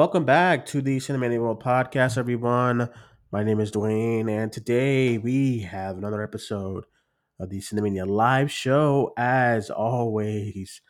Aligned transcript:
Welcome 0.00 0.24
back 0.24 0.64
to 0.68 0.80
the 0.80 0.96
Cinemania 0.96 1.38
World 1.42 1.62
Podcast, 1.62 2.16
everyone. 2.16 2.88
My 3.30 3.44
name 3.44 3.60
is 3.60 3.70
Duane, 3.70 4.30
and 4.30 4.50
today 4.50 5.18
we 5.18 5.58
have 5.58 5.98
another 5.98 6.22
episode 6.22 6.86
of 7.38 7.50
the 7.50 7.60
Cinemania 7.60 8.08
Live 8.08 8.50
Show. 8.50 9.12
As 9.18 9.68
always, 9.68 10.80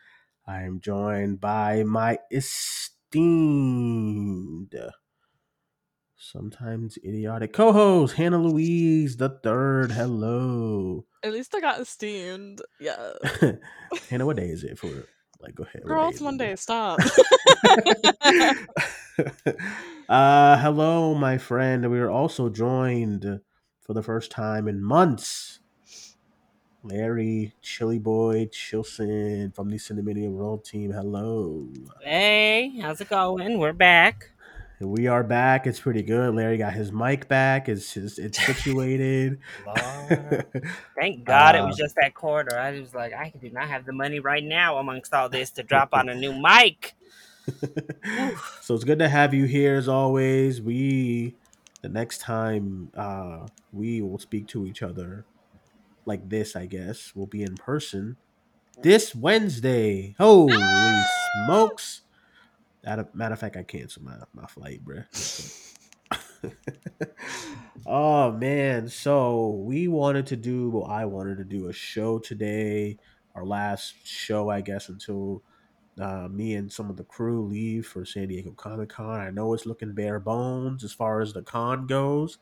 I 0.47 0.61
am 0.61 0.79
joined 0.79 1.41
by 1.41 1.83
my 1.83 2.19
esteemed, 2.31 3.03
sometimes 6.15 6.97
idiotic 7.05 7.51
co-host 7.51 8.15
Hannah 8.15 8.41
Louise 8.41 9.17
the 9.17 9.37
Third. 9.43 9.91
Hello, 9.91 11.05
At 11.21 11.33
least 11.33 11.53
I 11.53 11.59
got 11.59 11.81
esteemed. 11.81 12.61
Yeah. 12.79 13.11
Hannah. 14.09 14.25
What 14.25 14.37
day 14.37 14.47
is 14.47 14.63
it 14.63 14.79
for? 14.79 15.05
Like, 15.41 15.55
go 15.55 15.63
ahead. 15.63 15.85
what 15.85 15.87
Girl, 15.87 15.99
day 15.99 16.09
it's 16.09 16.15
is 16.15 16.21
it? 16.21 16.25
Monday. 16.25 16.55
Stop. 16.55 16.99
uh, 20.09 20.57
hello, 20.57 21.13
my 21.15 21.37
friend. 21.37 21.89
We 21.91 21.99
are 21.99 22.09
also 22.11 22.49
joined 22.49 23.39
for 23.81 23.93
the 23.93 24.03
first 24.03 24.31
time 24.31 24.67
in 24.67 24.83
months. 24.83 25.59
Larry, 26.83 27.53
Chilly 27.61 27.99
Boy, 27.99 28.47
Chilson 28.51 29.53
from 29.53 29.69
the 29.69 29.77
Cinemania 29.77 30.31
World 30.31 30.65
Team. 30.65 30.91
Hello. 30.91 31.69
Hey, 32.01 32.73
how's 32.81 33.01
it 33.01 33.09
going? 33.09 33.59
We're 33.59 33.73
back. 33.73 34.31
We 34.87 35.07
are 35.07 35.23
back. 35.23 35.67
It's 35.67 35.79
pretty 35.79 36.01
good. 36.01 36.33
Larry 36.35 36.57
got 36.57 36.73
his 36.73 36.91
mic 36.91 37.27
back. 37.27 37.69
It's 37.69 37.95
it's, 37.95 38.17
it's 38.17 38.43
situated. 38.45 39.39
Thank 40.95 41.23
God 41.25 41.55
it 41.55 41.63
was 41.63 41.79
Uh, 41.79 41.83
just 41.83 41.95
that 42.01 42.13
quarter. 42.13 42.57
I 42.57 42.79
was 42.79 42.93
like, 42.93 43.13
I 43.13 43.31
do 43.39 43.49
not 43.51 43.67
have 43.67 43.85
the 43.85 43.93
money 43.93 44.19
right 44.19 44.43
now 44.43 44.77
amongst 44.77 45.13
all 45.13 45.29
this 45.29 45.51
to 45.51 45.63
drop 45.63 45.89
on 45.93 46.09
a 46.09 46.15
new 46.15 46.33
mic. 46.41 46.95
so 48.61 48.75
it's 48.75 48.83
good 48.83 48.99
to 48.99 49.09
have 49.09 49.33
you 49.33 49.45
here 49.45 49.75
as 49.75 49.87
always. 49.87 50.61
We 50.61 51.35
the 51.81 51.89
next 51.89 52.19
time 52.21 52.91
uh 52.95 53.47
we 53.73 54.01
will 54.01 54.19
speak 54.19 54.47
to 54.47 54.65
each 54.67 54.81
other 54.83 55.25
like 56.05 56.29
this, 56.29 56.55
I 56.55 56.65
guess, 56.65 57.15
will 57.15 57.27
be 57.27 57.43
in 57.43 57.55
person 57.55 58.17
this 58.81 59.13
Wednesday. 59.15 60.15
Holy 60.17 60.57
smokes. 61.45 62.01
Matter 62.83 63.33
of 63.33 63.39
fact, 63.39 63.57
I 63.57 63.63
canceled 63.63 64.05
my, 64.05 64.15
my 64.33 64.47
flight, 64.47 64.83
bruh. 64.83 65.05
oh 67.85 68.31
man, 68.31 68.87
so 68.87 69.49
we 69.65 69.87
wanted 69.87 70.25
to 70.27 70.35
do 70.35 70.69
well, 70.71 70.85
I 70.85 71.05
wanted 71.05 71.37
to 71.37 71.43
do 71.43 71.67
a 71.67 71.73
show 71.73 72.19
today, 72.19 72.97
our 73.35 73.45
last 73.45 73.95
show, 74.03 74.49
I 74.49 74.61
guess, 74.61 74.89
until 74.89 75.43
uh, 75.99 76.27
me 76.29 76.55
and 76.55 76.71
some 76.71 76.89
of 76.89 76.97
the 76.97 77.03
crew 77.03 77.45
leave 77.45 77.85
for 77.85 78.05
San 78.05 78.27
Diego 78.29 78.51
Comic 78.51 78.89
Con. 78.89 79.19
I 79.19 79.29
know 79.29 79.53
it's 79.53 79.65
looking 79.65 79.93
bare 79.93 80.19
bones 80.19 80.83
as 80.83 80.93
far 80.93 81.21
as 81.21 81.33
the 81.33 81.43
con 81.43 81.85
goes, 81.85 82.39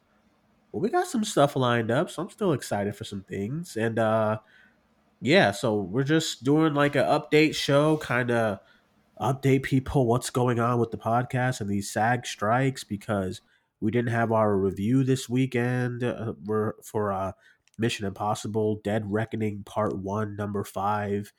but 0.71 0.79
we 0.79 0.89
got 0.89 1.07
some 1.07 1.23
stuff 1.23 1.55
lined 1.55 1.91
up, 1.91 2.09
so 2.09 2.21
I'm 2.21 2.29
still 2.29 2.53
excited 2.53 2.95
for 2.95 3.03
some 3.03 3.23
things. 3.23 3.75
And 3.75 3.99
uh, 3.99 4.39
yeah, 5.21 5.51
so 5.51 5.75
we're 5.75 6.03
just 6.03 6.43
doing 6.43 6.73
like 6.73 6.95
an 6.95 7.05
update 7.05 7.55
show, 7.55 7.97
kind 7.97 8.31
of 8.31 8.59
update 9.19 9.63
people 9.63 10.05
what's 10.05 10.29
going 10.29 10.59
on 10.59 10.79
with 10.79 10.91
the 10.91 10.97
podcast 10.97 11.61
and 11.61 11.69
these 11.69 11.91
SAG 11.91 12.25
strikes 12.25 12.83
because 12.83 13.41
we 13.81 13.91
didn't 13.91 14.11
have 14.11 14.31
our 14.31 14.57
review 14.57 15.03
this 15.03 15.29
weekend. 15.29 16.03
Uh, 16.03 16.33
we're 16.45 16.73
for 16.83 17.11
uh, 17.11 17.31
Mission 17.77 18.05
Impossible: 18.05 18.81
Dead 18.83 19.11
Reckoning 19.11 19.63
Part 19.63 19.97
One, 19.97 20.35
Number 20.35 20.63
Five, 20.63 21.31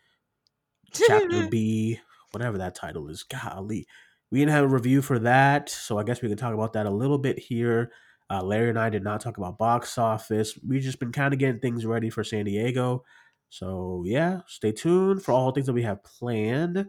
Chapter 0.93 1.49
B, 1.51 2.01
whatever 2.33 2.59
that 2.59 2.75
title 2.75 3.09
is. 3.09 3.23
Golly, 3.23 3.87
we 4.31 4.39
didn't 4.39 4.53
have 4.53 4.65
a 4.65 4.69
review 4.69 5.03
for 5.03 5.19
that, 5.21 5.69
so 5.69 5.99
I 5.99 6.05
guess 6.05 6.23
we 6.23 6.29
can 6.29 6.39
talk 6.39 6.55
about 6.55 6.75
that 6.75 6.87
a 6.87 6.91
little 6.91 7.19
bit 7.19 7.39
here. 7.39 7.93
Uh, 8.31 8.43
Larry 8.43 8.69
and 8.69 8.79
I 8.79 8.91
did 8.91 9.03
not 9.03 9.21
talk 9.21 9.39
about 9.39 9.59
box 9.59 9.99
office. 9.99 10.57
We've 10.67 10.83
just 10.83 11.01
been 11.01 11.11
kind 11.11 11.35
of 11.35 11.41
getting 11.41 11.59
things 11.61 11.85
ready 11.85 12.11
for 12.11 12.23
San 12.23 12.45
Diego. 12.45 13.05
So 13.49 14.05
yeah, 14.07 14.43
stay 14.47 14.71
tuned 14.71 15.23
for 15.23 15.33
all 15.33 15.51
things 15.51 15.67
that 15.67 15.73
we 15.73 15.83
have 15.83 16.05
planned. 16.05 16.87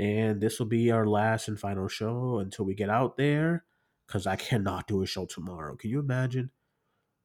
And 0.00 0.40
this 0.40 0.58
will 0.58 0.66
be 0.66 0.90
our 0.90 1.06
last 1.06 1.46
and 1.46 1.60
final 1.60 1.86
show 1.86 2.38
until 2.38 2.64
we 2.64 2.74
get 2.74 2.88
out 2.88 3.18
there. 3.18 3.64
Cause 4.08 4.26
I 4.26 4.34
cannot 4.34 4.88
do 4.88 5.02
a 5.02 5.06
show 5.06 5.26
tomorrow. 5.26 5.76
Can 5.76 5.90
you 5.90 6.00
imagine? 6.00 6.50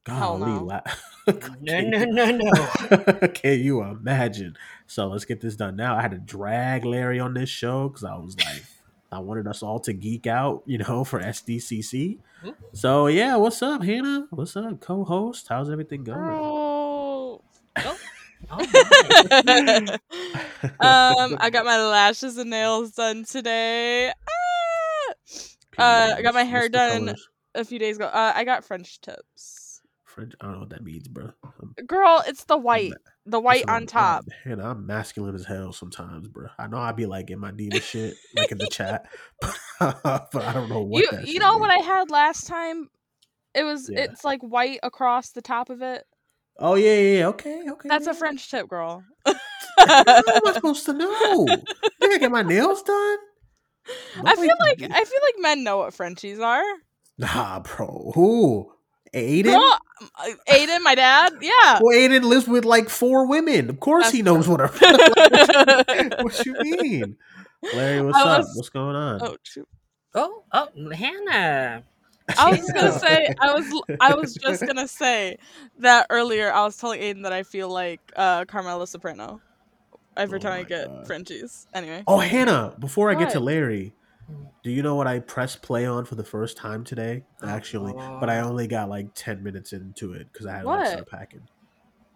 Golly, 0.04 0.52
no. 0.52 0.64
la- 0.66 0.82
No, 1.62 1.80
no, 1.82 2.04
no, 2.04 2.32
no. 2.32 3.28
Can 3.30 3.60
you 3.62 3.82
imagine? 3.82 4.56
So 4.86 5.08
let's 5.08 5.26
get 5.26 5.40
this 5.42 5.56
done 5.56 5.78
now. 5.78 5.96
I 5.96 6.02
had 6.02 6.12
to 6.12 6.18
drag 6.20 6.86
Larry 6.86 7.20
on 7.20 7.34
this 7.34 7.50
show 7.50 7.88
because 7.90 8.04
I 8.04 8.16
was 8.18 8.36
like, 8.38 8.64
I 9.12 9.20
wanted 9.20 9.48
us 9.48 9.64
all 9.64 9.80
to 9.80 9.94
geek 9.94 10.28
out, 10.28 10.62
you 10.66 10.78
know, 10.78 11.04
for 11.06 11.20
SDCC. 11.22 12.20
Mm-hmm. 12.44 12.50
So 12.74 13.08
yeah, 13.08 13.38
what's 13.38 13.62
up, 13.64 13.84
Hannah? 13.84 14.28
What's 14.32 14.56
up, 14.58 14.82
co-host? 14.82 15.48
How's 15.48 15.70
everything 15.72 16.04
going? 16.04 16.20
Oh, 16.20 17.42
Girl. 17.82 17.98
Oh, 18.52 18.64
oh, 19.48 19.72
my. 19.72 20.00
Um, 20.64 20.70
I 21.40 21.50
got 21.52 21.66
my 21.66 21.78
lashes 21.78 22.38
and 22.38 22.50
nails 22.50 22.92
done 22.92 23.24
today. 23.26 24.12
Ah! 24.12 25.14
Uh, 25.78 26.14
I 26.18 26.22
got 26.22 26.34
my 26.34 26.44
hair 26.44 26.70
done. 26.70 27.06
colors? 27.06 27.28
A 27.56 27.64
few 27.64 27.80
days 27.80 27.96
ago. 27.96 28.06
Uh, 28.08 28.34
I 28.36 28.44
got 28.44 28.66
French 28.66 29.00
tips. 29.00 29.82
French. 30.04 30.34
I 30.42 30.46
don't 30.46 30.54
know 30.56 30.60
what 30.62 30.70
that 30.72 30.84
means, 30.84 31.08
bro. 31.08 31.32
I'm, 31.62 31.74
Girl, 31.88 32.22
it's 32.28 32.44
the 32.46 32.58
white. 32.58 32.94
The 33.26 33.40
white 33.40 33.64
on 33.70 33.74
I'm- 33.76 33.86
top. 33.88 34.26
I'm, 34.46 34.60
I'm 34.60 34.86
masculine 34.86 35.36
as 35.36 35.46
hell 35.46 35.72
sometimes, 35.74 36.28
bro. 36.28 36.48
I 36.60 36.68
know 36.68 36.78
I'd 36.78 36.96
be 36.98 37.06
like 37.06 37.30
in 37.32 37.40
my 37.40 37.52
diva 37.52 37.80
shit, 37.80 38.16
like 38.36 38.52
in 38.52 38.58
the 38.58 38.68
chat, 38.68 39.06
but 39.80 40.36
I 40.36 40.52
don't 40.54 40.70
know 40.70 40.82
what 40.82 41.02
You 41.02 41.10
you 41.34 41.40
know 41.40 41.58
what. 41.58 41.72
I 41.72 41.78
had 41.78 42.10
last 42.12 42.46
time? 42.48 42.90
It 43.54 43.64
was 43.64 43.90
Yeah. 43.90 44.02
it's 44.02 44.24
like 44.26 44.42
white 44.42 44.80
across 44.84 45.32
the 45.32 45.42
top 45.42 45.70
of 45.70 45.82
it. 45.82 46.04
Oh 46.60 46.76
yeah, 46.76 46.94
yeah, 46.96 47.18
yeah. 47.20 47.28
Okay, 47.30 47.64
okay. 47.70 47.90
That's 47.90 48.08
a. 48.08 48.14
French 48.14 48.50
tip, 48.52 48.68
girl. 48.68 49.04
How 49.26 50.04
am 50.08 50.48
I 50.48 50.52
supposed 50.54 50.86
to 50.86 50.94
know? 50.94 51.46
Did 51.48 52.14
I 52.14 52.18
get 52.18 52.32
my 52.32 52.44
nails 52.44 52.82
done? 52.84 53.18
I 54.24 54.36
feel 54.36 54.46
Nobody- 54.48 54.88
like 54.88 54.92
I 54.92 55.04
feel 55.04 55.20
like 55.24 55.36
men 55.40 55.64
know 55.64 55.78
what 55.78 55.94
Frenchies 55.94 56.40
are. 56.40 56.64
Nah, 57.18 57.60
bro. 57.60 58.12
Who? 58.16 58.72
Aiden? 59.14 59.46
Girl, 59.46 59.78
uh, 60.02 60.30
Aiden, 60.50 60.82
my 60.84 60.94
dad, 60.96 61.34
yeah. 61.42 61.80
Well, 61.82 61.96
Aiden 61.96 62.24
lives 62.24 62.48
with 62.48 62.66
like 62.66 62.90
four 62.90 63.28
women. 63.28 63.70
Of 63.70 63.80
course, 63.80 64.06
That's 64.06 64.16
he 64.16 64.22
knows 64.22 64.48
what 64.48 64.60
a. 64.60 64.70
oh, 64.82 66.10
what 66.24 66.46
you 66.46 66.54
mean, 66.60 67.16
Larry? 67.74 68.02
What's 68.02 68.18
I 68.18 68.40
up? 68.40 68.46
What's 68.56 68.70
going 68.70 68.96
on? 68.96 69.38
shoot. 69.44 69.68
oh, 70.16 70.44
oh, 70.52 70.68
Hannah. 70.92 71.84
I 72.40 72.52
was 72.52 72.72
gonna 72.72 72.92
say 73.00 73.34
I 73.40 73.54
was 73.54 73.82
I 74.02 74.14
was 74.16 74.34
just 74.34 74.66
gonna 74.66 74.88
say 74.88 75.38
that 75.80 76.08
earlier. 76.10 76.52
I 76.52 76.64
was 76.64 76.76
telling 76.78 77.00
Aiden 77.02 77.24
that 77.24 77.34
I 77.34 77.44
feel 77.44 77.70
like 77.70 78.00
uh, 78.16 78.46
Carmela 78.46 78.88
Soprano 78.88 79.42
every 80.18 80.40
Oh 80.40 80.42
time 80.42 80.54
I 80.54 80.64
get 80.64 80.88
God. 80.88 81.06
Frenchies. 81.08 81.68
Anyway, 81.74 82.04
Oh, 82.08 82.18
Hannah. 82.20 82.76
Before 82.80 83.12
I 83.12 83.16
get 83.16 83.30
to 83.32 83.40
Larry, 83.40 83.94
do 84.64 84.72
you 84.72 84.82
know 84.82 84.96
what 84.96 85.06
I 85.08 85.20
pressed 85.20 85.62
play 85.62 85.86
on 85.86 86.06
for 86.06 86.16
the 86.16 86.24
first 86.24 86.58
time 86.58 86.84
today? 86.84 87.24
Actually, 87.44 87.94
but 87.94 88.30
I 88.30 88.40
only 88.40 88.68
got 88.68 88.90
like 88.90 89.08
ten 89.14 89.44
minutes 89.44 89.72
into 89.74 90.14
it 90.14 90.28
because 90.34 90.48
I 90.48 90.54
had 90.54 90.62
to 90.62 90.68
like, 90.68 90.80
What? 90.80 90.88
start 90.88 91.08
packing. 91.10 91.42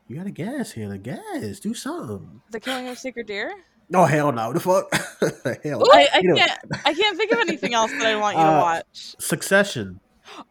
You 0.08 0.16
gotta 0.18 0.32
guess, 0.32 0.72
Hannah. 0.72 0.98
Guess. 0.98 1.60
Do 1.60 1.76
something. 1.76 2.42
the 2.50 2.60
killing 2.60 2.88
of 2.88 2.98
Sacred 2.98 3.28
Deer. 3.28 3.54
Oh 3.94 4.06
hell 4.06 4.32
no! 4.32 4.54
The 4.54 4.60
fuck? 4.60 4.92
hell. 5.64 5.84
I, 5.92 6.08
I 6.14 6.22
can't 6.22 6.52
I 6.86 6.94
can't 6.94 7.18
think 7.18 7.32
of 7.32 7.40
anything 7.40 7.74
else 7.74 7.92
that 7.92 8.06
I 8.06 8.16
want 8.18 8.38
you 8.38 8.44
to 8.44 8.50
Uh, 8.50 8.62
watch. 8.62 9.16
Succession. 9.20 10.00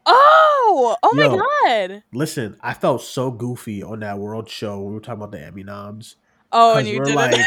Oh, 0.06 0.96
oh 1.02 1.14
my 1.14 1.28
god. 1.28 2.02
Listen, 2.12 2.56
I 2.60 2.74
felt 2.74 3.02
so 3.02 3.30
goofy 3.30 3.82
on 3.82 4.00
that 4.00 4.18
world 4.18 4.48
show. 4.48 4.80
We 4.82 4.94
were 4.94 5.00
talking 5.00 5.22
about 5.22 5.32
the 5.32 5.44
Emmy 5.44 5.62
noms. 5.62 6.16
Oh, 6.52 6.78
and 6.78 6.88
you 6.88 6.98
we're 6.98 7.04
did 7.04 7.14
like, 7.14 7.40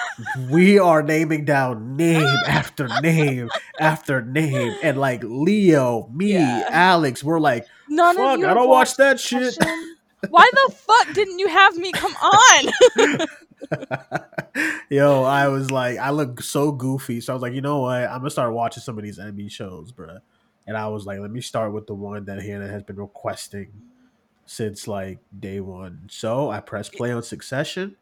we 0.50 0.78
are 0.78 1.02
naming 1.02 1.44
down 1.44 1.96
name 1.96 2.26
after 2.46 2.88
name 3.00 3.48
after 3.78 4.20
name, 4.22 4.74
and 4.82 4.98
like 4.98 5.22
Leo, 5.24 6.08
me, 6.12 6.32
Yeah. 6.32 6.66
Alex, 6.68 7.22
we're 7.22 7.40
like, 7.40 7.66
None 7.88 8.16
fuck, 8.16 8.40
I 8.44 8.54
don't 8.54 8.68
watch 8.68 8.96
that 8.96 9.20
shit. 9.20 9.56
Why 10.30 10.50
the 10.52 10.74
fuck 10.74 11.14
didn't 11.14 11.38
you 11.38 11.48
have 11.48 11.76
me 11.76 11.92
come 11.92 12.14
on? 12.16 13.26
Yo, 14.90 15.22
I 15.22 15.46
was 15.48 15.70
like, 15.70 15.98
I 15.98 16.10
look 16.10 16.42
so 16.42 16.72
goofy, 16.72 17.20
so 17.20 17.32
I 17.32 17.34
was 17.34 17.42
like, 17.42 17.52
you 17.52 17.60
know 17.60 17.80
what? 17.80 18.02
I'm 18.02 18.18
gonna 18.18 18.30
start 18.30 18.52
watching 18.52 18.82
some 18.82 18.98
of 18.98 19.04
these 19.04 19.18
Emmy 19.18 19.48
shows, 19.48 19.92
bruh. 19.92 20.20
And 20.68 20.76
I 20.76 20.86
was 20.88 21.06
like, 21.06 21.18
let 21.18 21.30
me 21.30 21.40
start 21.40 21.72
with 21.72 21.86
the 21.86 21.94
one 21.94 22.26
that 22.26 22.42
Hannah 22.42 22.68
has 22.68 22.82
been 22.82 22.96
requesting 22.96 23.72
since 24.44 24.86
like 24.86 25.18
day 25.40 25.60
one. 25.60 26.02
So 26.10 26.50
I 26.50 26.60
pressed 26.60 26.92
play 26.92 27.10
on 27.10 27.22
Succession, 27.22 27.96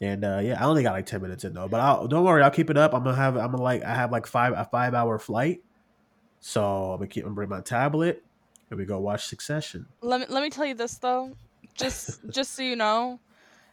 and 0.00 0.22
uh, 0.22 0.40
yeah, 0.42 0.62
I 0.62 0.66
only 0.66 0.82
got 0.82 0.92
like 0.92 1.06
ten 1.06 1.22
minutes 1.22 1.44
in 1.44 1.54
though. 1.54 1.66
But 1.66 1.80
I'll, 1.80 2.06
don't 2.06 2.24
worry, 2.24 2.42
I'll 2.42 2.50
keep 2.50 2.68
it 2.68 2.76
up. 2.76 2.92
I'm 2.92 3.02
gonna 3.04 3.16
have, 3.16 3.36
I'm 3.38 3.50
gonna 3.52 3.62
like, 3.62 3.82
I 3.84 3.94
have 3.94 4.12
like 4.12 4.26
five 4.26 4.52
a 4.54 4.66
five 4.70 4.92
hour 4.92 5.18
flight, 5.18 5.62
so 6.40 6.92
I'm 6.92 6.98
gonna 6.98 7.06
keep, 7.08 7.24
I'm 7.24 7.28
gonna 7.30 7.36
bring 7.36 7.48
my 7.48 7.62
tablet, 7.62 8.22
and 8.68 8.78
we 8.78 8.84
go 8.84 8.98
watch 9.00 9.26
Succession. 9.26 9.86
let 10.02 10.20
me 10.20 10.26
let 10.28 10.42
me 10.42 10.50
tell 10.50 10.66
you 10.66 10.74
this 10.74 10.98
though, 10.98 11.34
just 11.74 12.20
just 12.30 12.54
so 12.54 12.62
you 12.62 12.76
know, 12.76 13.18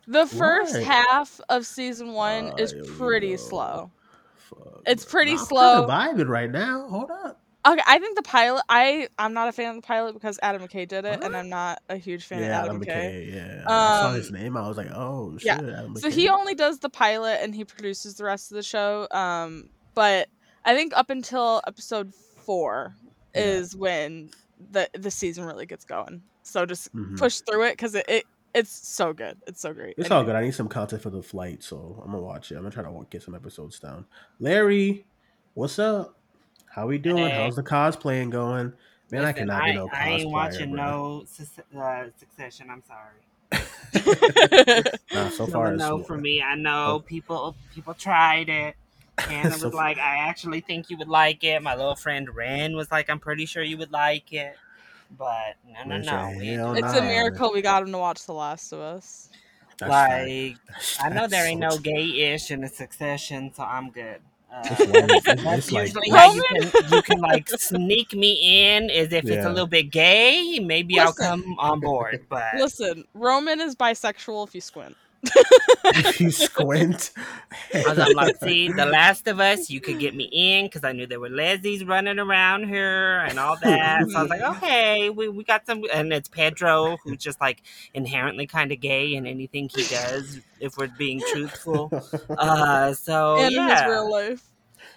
the 0.07 0.25
first 0.25 0.77
half 0.77 1.41
of 1.49 1.65
season 1.65 2.13
one 2.13 2.51
Ah, 2.53 2.55
is 2.55 2.73
pretty 2.95 3.35
slow. 3.35 3.91
fuck? 4.37 4.83
It's 4.85 5.03
pretty 5.03 5.33
I'm 5.33 5.37
slow. 5.45 5.85
kinda 5.87 6.23
vibing 6.23 6.29
right 6.29 6.49
now. 6.51 6.87
Hold 6.87 7.11
up. 7.11 7.41
Okay, 7.67 7.81
I 7.87 7.97
think 7.97 8.15
the 8.15 8.21
pilot. 8.21 8.63
I 8.69 9.07
I'm 9.17 9.33
not 9.33 9.47
a 9.47 9.51
fan 9.51 9.69
of 9.71 9.75
the 9.77 9.81
pilot 9.87 10.13
because 10.13 10.37
Adam 10.43 10.61
McKay 10.61 10.87
did 10.87 11.03
it, 11.05 11.23
and 11.23 11.35
I'm 11.35 11.49
not 11.49 11.81
a 11.89 11.97
huge 11.97 12.25
fan 12.25 12.39
yeah, 12.41 12.59
of 12.61 12.65
Adam 12.69 12.75
Adam 12.75 12.81
McKay. 12.81 13.31
McKay. 13.31 13.33
Yeah, 13.33 13.63
I 13.67 13.99
saw 14.01 14.11
his 14.13 14.27
Um, 14.27 14.33
name. 14.35 14.57
I 14.57 14.67
was 14.67 14.77
like, 14.77 14.91
oh 14.93 15.37
shit, 15.39 15.47
yeah. 15.63 15.87
So 15.97 16.11
he 16.11 16.29
only 16.29 16.53
does 16.53 16.79
the 16.79 16.89
pilot 16.89 17.39
and 17.41 17.55
he 17.55 17.65
produces 17.65 18.15
the 18.15 18.23
rest 18.23 18.51
of 18.51 18.55
the 18.55 18.63
show. 18.63 19.07
Um, 19.11 19.69
but 19.95 20.29
I 20.63 20.75
think 20.75 20.95
up 20.95 21.09
until 21.09 21.61
episode 21.65 22.13
four 22.13 22.95
Yeah. 23.33 23.41
is 23.41 23.75
when 23.75 24.29
the 24.71 24.87
the 24.93 25.09
season 25.09 25.45
really 25.45 25.65
gets 25.65 25.85
going. 25.85 26.21
So 26.43 26.65
just 26.67 26.93
Mhm. 26.95 27.17
push 27.17 27.39
through 27.39 27.63
it 27.65 27.71
because 27.71 27.95
it, 27.95 28.05
it 28.07 28.25
it's 28.53 28.69
so 28.71 29.11
good. 29.11 29.37
It's 29.47 29.59
so 29.59 29.73
great. 29.73 29.95
It's 29.97 30.11
all 30.11 30.23
good. 30.23 30.35
I 30.35 30.41
need 30.41 30.53
some 30.53 30.69
content 30.69 31.01
for 31.01 31.09
the 31.09 31.23
flight, 31.23 31.63
so 31.63 31.99
I'm 32.05 32.11
gonna 32.11 32.21
watch 32.21 32.51
it. 32.51 32.55
I'm 32.55 32.61
gonna 32.61 32.71
try 32.73 32.83
to 32.83 33.07
get 33.09 33.23
some 33.23 33.33
episodes 33.35 33.79
down. 33.79 34.05
Larry, 34.39 35.05
what's 35.55 35.79
up? 35.79 36.14
How 36.75 36.85
we 36.87 36.97
doing? 36.97 37.29
Hey. 37.29 37.43
How's 37.45 37.55
the 37.55 37.63
cosplaying 37.63 38.31
going? 38.31 38.73
Man, 39.09 39.23
I 39.23 39.31
cannot 39.31 39.61
I, 39.63 39.71
be 39.71 39.77
no 39.77 39.89
I 39.93 40.09
ain't 40.09 40.29
watching 40.29 40.73
bro. 40.73 40.85
no 40.85 41.23
Suc- 41.25 41.65
uh, 41.73 42.03
Succession. 42.17 42.67
I'm 42.69 42.83
sorry. 42.85 43.21
Nah, 45.13 45.29
so 45.29 45.45
So 45.45 45.47
far, 45.47 45.73
no 45.77 46.03
for 46.03 46.17
me. 46.17 46.41
I 46.41 46.55
know 46.55 47.01
people 47.05 47.55
people 47.73 47.93
tried 47.93 48.49
it. 48.49 48.75
Hannah 49.19 49.49
was 49.51 49.61
So 49.61 49.69
like, 49.69 49.97
I 49.99 50.17
actually 50.17 50.59
think 50.59 50.89
you 50.89 50.97
would 50.97 51.07
like 51.07 51.45
it. 51.45 51.63
My 51.63 51.75
little 51.75 51.95
friend 51.95 52.27
Ren 52.35 52.75
was 52.75 52.91
like, 52.91 53.09
I'm 53.09 53.19
pretty 53.19 53.45
sure 53.45 53.63
you 53.63 53.77
would 53.77 53.93
like 53.93 54.33
it. 54.33 54.57
But 55.17 55.55
no, 55.65 55.95
no, 55.95 55.97
no. 55.99 56.03
said, 56.03 56.37
we 56.37 56.49
ain't 56.49 56.59
"Hell 56.59 56.73
doing 56.73 56.83
it's 56.83 56.91
nah, 56.91 56.91
a 56.91 56.93
that." 56.95 57.01
man. 57.03 57.07
miracle 57.07 57.53
we 57.53 57.61
got 57.61 57.83
him 57.83 57.93
to 57.93 57.97
watch 57.97 58.25
The 58.25 58.33
Last 58.33 58.73
of 58.73 58.79
Us. 58.79 59.29
That's. 59.77 59.89
Like, 59.89 60.57
That's- 60.67 60.97
I 61.01 61.07
know 61.07 61.25
there 61.27 61.45
ain't 61.47 61.61
so 61.63 61.69
no 61.69 61.77
gay-ish 61.77 62.51
in 62.51 62.65
a 62.65 62.67
succession, 62.67 63.53
so 63.53 63.63
I'm 63.63 63.91
good. 63.91 64.19
Uh, 64.55 64.61
It's 64.69 64.79
one- 64.79 65.09
it's- 65.09 65.23
that's 65.43 65.57
it's 65.57 65.71
like- 65.71 65.87
usually 65.87 66.09
how 66.09 66.33
you 66.33 66.43
can 66.43 66.93
you 66.93 67.01
can 67.01 67.19
like 67.19 67.49
sneak 67.49 68.13
me 68.13 68.75
in, 68.75 68.89
is 68.89 69.11
if 69.11 69.25
it's 69.25 69.45
a 69.45 69.49
little 69.49 69.67
bit 69.67 69.91
gay, 69.91 70.59
maybe 70.59 70.99
I'll 70.99 71.13
come 71.13 71.55
on 71.59 71.79
board. 71.79 72.25
But 72.29 72.55
Listen, 72.55 73.03
Roman 73.13 73.59
is 73.59 73.75
bisexual 73.75 74.47
if 74.47 74.55
you 74.55 74.61
squint. 74.61 74.95
if 75.85 76.19
you 76.19 76.31
squint, 76.31 77.11
Cause 77.71 77.99
I'm 77.99 78.13
like, 78.13 78.37
see, 78.37 78.71
The 78.71 78.85
Last 78.85 79.27
of 79.27 79.39
Us, 79.39 79.69
you 79.69 79.81
could 79.81 79.99
get 79.99 80.15
me 80.15 80.25
in 80.31 80.65
because 80.65 80.83
I 80.83 80.91
knew 80.91 81.05
there 81.07 81.19
were 81.19 81.29
lesbies 81.29 81.83
running 81.83 82.19
around 82.19 82.67
here 82.67 83.19
and 83.19 83.39
all 83.39 83.57
that. 83.63 84.09
So 84.09 84.17
I 84.17 84.21
was 84.21 84.29
like, 84.29 84.41
okay, 84.57 85.09
we, 85.09 85.29
we 85.29 85.43
got 85.43 85.65
some, 85.65 85.83
and 85.93 86.11
it's 86.13 86.29
Pedro 86.29 86.97
who's 87.03 87.17
just 87.19 87.39
like 87.41 87.61
inherently 87.93 88.47
kind 88.47 88.71
of 88.71 88.79
gay 88.79 89.15
in 89.15 89.25
anything 89.25 89.69
he 89.73 89.83
does, 89.83 90.39
if 90.59 90.77
we're 90.77 90.87
being 90.97 91.21
truthful. 91.31 91.91
Uh, 92.29 92.93
so 92.93 93.37
and 93.37 93.53
in 93.53 93.61
his 93.61 93.71
yeah, 93.71 93.87
real 93.87 94.11
life. 94.11 94.43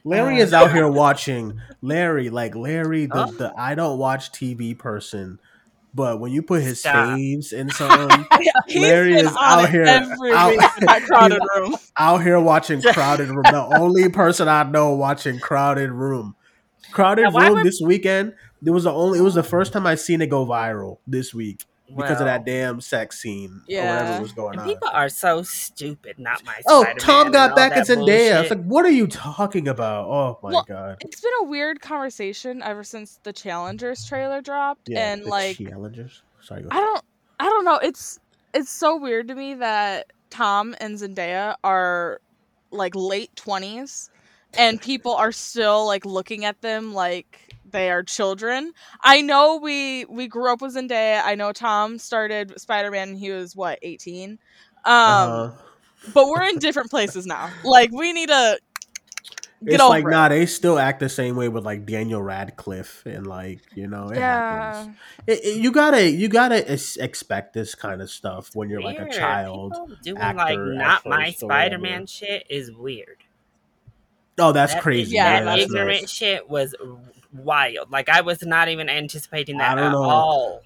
Larry 0.05 0.41
Uh, 0.41 0.45
is 0.45 0.53
out 0.53 0.73
here 0.73 0.89
watching 0.89 1.61
Larry, 1.83 2.31
like 2.31 2.55
Larry, 2.55 3.07
the, 3.07 3.27
Oh. 3.27 3.33
the 3.33 3.53
I 3.57 3.75
don't 3.75 3.99
watch 3.99 4.31
TV 4.33 4.79
person, 4.79 5.41
but 5.99 6.21
when 6.21 6.31
you 6.33 6.41
put 6.43 6.63
his 6.63 6.79
Stop. 6.81 6.95
faves 7.19 7.53
in 7.53 7.69
something, 7.73 8.25
Larry 8.77 9.15
is 9.17 9.31
out 9.39 9.69
here- 9.69 9.85
out- 9.85 10.07
crowded 11.07 11.41
room. 11.57 11.75
out 11.99 12.23
here 12.23 12.39
watching 12.41 12.81
Crowded 12.95 13.29
Room. 13.29 13.43
The 13.43 13.69
only 13.79 14.09
person 14.09 14.49
I 14.49 14.63
know 14.63 14.95
watching 14.95 15.41
Crowded 15.41 15.91
Room. 15.91 16.37
Crowded 16.93 17.25
Now, 17.33 17.41
Room 17.41 17.55
would- 17.55 17.67
this 17.67 17.81
weekend. 17.85 18.35
It 18.65 18.71
was 18.71 18.85
the 18.85 18.93
only. 18.93 19.19
It 19.19 19.23
was 19.23 19.35
the 19.35 19.43
first 19.43 19.73
time 19.73 19.87
I 19.87 19.97
seen 19.97 20.23
it 20.23 20.31
go 20.31 20.47
viral 20.47 20.99
this 21.07 21.35
week 21.35 21.65
because 21.97 22.21
of 22.21 22.27
that 22.27 22.45
damn 22.45 22.81
sex 22.81 23.21
scene 23.21 23.51
or 23.51 23.63
Yeah. 23.67 24.03
whatever 24.05 24.23
was 24.23 24.33
going 24.33 24.53
And 24.53 24.61
on. 24.63 24.67
people 24.69 24.89
are 24.93 25.09
so 25.09 25.43
stupid. 25.43 26.19
Not 26.19 26.45
my. 26.45 26.55
Oh, 26.67 26.83
Spider-Man 26.83 26.99
Tom 26.99 27.31
got 27.33 27.57
back 27.57 27.73
in 27.73 27.79
that 27.79 27.87
Zendaya. 27.87 28.37
I 28.37 28.41
was 28.41 28.49
bullshit. 28.49 28.59
like, 28.59 28.67
"What 28.67 28.85
are 28.85 28.91
you 28.91 29.07
talking 29.07 29.69
about?" 29.69 30.07
Oh 30.09 30.39
my 30.43 30.51
Well, 30.53 30.65
god! 30.69 30.97
It's 31.01 31.21
been 31.21 31.33
a 31.41 31.45
weird 31.45 31.81
conversation 31.81 32.63
ever 32.63 32.85
since 32.85 33.19
the 33.23 33.33
Challengers 33.33 34.05
trailer 34.07 34.41
dropped, 34.41 34.89
Yeah, 34.89 35.13
and 35.13 35.25
the 35.25 35.29
like 35.29 35.57
challengers. 35.59 36.23
Sorry, 36.43 36.63
go 36.63 36.69
I 36.71 36.81
don't 36.81 37.03
I 37.41 37.45
don't 37.45 37.65
know. 37.65 37.77
It's 37.79 38.19
it's 38.55 38.71
so 38.71 38.97
weird 38.97 39.29
to 39.29 39.35
me 39.35 39.55
that 39.55 40.13
Tom 40.31 40.75
and 40.81 40.97
Zendaya 40.97 41.57
are 41.65 42.21
like 42.71 42.95
late 42.95 43.35
twenties 43.37 44.11
and 44.55 44.81
people 44.81 45.15
are 45.15 45.33
still 45.33 45.87
like 45.87 46.05
looking 46.05 46.45
at 46.45 46.61
them 46.63 46.93
like 46.95 47.48
they 47.71 47.91
are 47.91 48.03
children. 48.03 48.73
I 49.03 49.21
know 49.23 49.57
we 49.57 50.05
we 50.07 50.29
grew 50.29 50.53
up 50.53 50.61
with 50.63 50.75
Zendaya. 50.75 51.23
I 51.25 51.35
know 51.35 51.53
Tom 51.53 51.99
started 51.99 52.61
Spider 52.61 52.91
Man 52.91 53.15
he 53.15 53.31
was 53.31 53.55
what, 53.57 53.79
eighteen? 53.83 54.39
Um 54.85 54.95
Uh-huh. 54.95 55.51
but 56.15 56.29
we're 56.29 56.45
in 56.45 56.59
different 56.59 56.91
places 56.91 57.27
now. 57.27 57.51
Like 57.65 57.91
we 57.93 58.13
need 58.13 58.29
to 58.29 58.59
get 59.65 59.75
It's 59.75 59.83
over 59.83 59.91
like 59.91 60.05
it. 60.05 60.11
nah, 60.11 60.29
they 60.29 60.47
still 60.47 60.79
act 60.79 61.01
the 61.01 61.09
same 61.09 61.35
way 61.35 61.49
with 61.49 61.65
like 61.65 61.85
Daniel 61.85 62.23
Radcliffe 62.23 63.05
and 63.07 63.27
like 63.27 63.61
you 63.75 63.89
know 63.89 64.09
it 64.09 64.17
yeah. 64.17 64.75
happens. 64.75 64.97
It, 65.27 65.45
it- 65.45 65.57
you 65.61 65.73
gotta 65.73 66.09
you 66.09 66.29
gotta 66.29 66.71
es- 66.71 66.97
expect 66.97 67.55
this 67.55 67.75
kind 67.75 68.01
of 68.01 68.09
stuff 68.11 68.55
when 68.55 68.71
you're 68.71 68.81
like 68.83 68.99
a 69.01 69.11
child. 69.11 69.73
People 69.73 69.97
doing 70.03 70.19
actor 70.19 70.67
like 70.67 70.79
not 70.79 71.07
my 71.07 71.25
first 71.33 71.43
or 71.43 71.47
whatever. 71.49 71.65
Spider-Man 71.75 72.07
shit 72.07 72.47
is 72.49 72.71
weird. 72.73 73.25
Oh, 74.39 74.53
that's 74.53 74.75
That- 74.75 74.83
crazy. 74.83 75.17
Yeah, 75.17 75.25
Yeah, 75.25 75.41
that 75.41 75.45
that's 75.57 75.63
ignorant 75.63 76.01
nuts. 76.03 76.13
shit 76.13 76.49
was 76.49 76.75
wild. 77.33 77.91
Like 77.91 78.09
I 78.09 78.21
was 78.21 78.43
not 78.43 78.69
even 78.69 78.89
anticipating 78.89 79.59
that 79.59 79.73
I 79.73 79.75
don't 79.75 79.85
at 79.87 79.93
know. 79.93 80.03
all. 80.03 80.63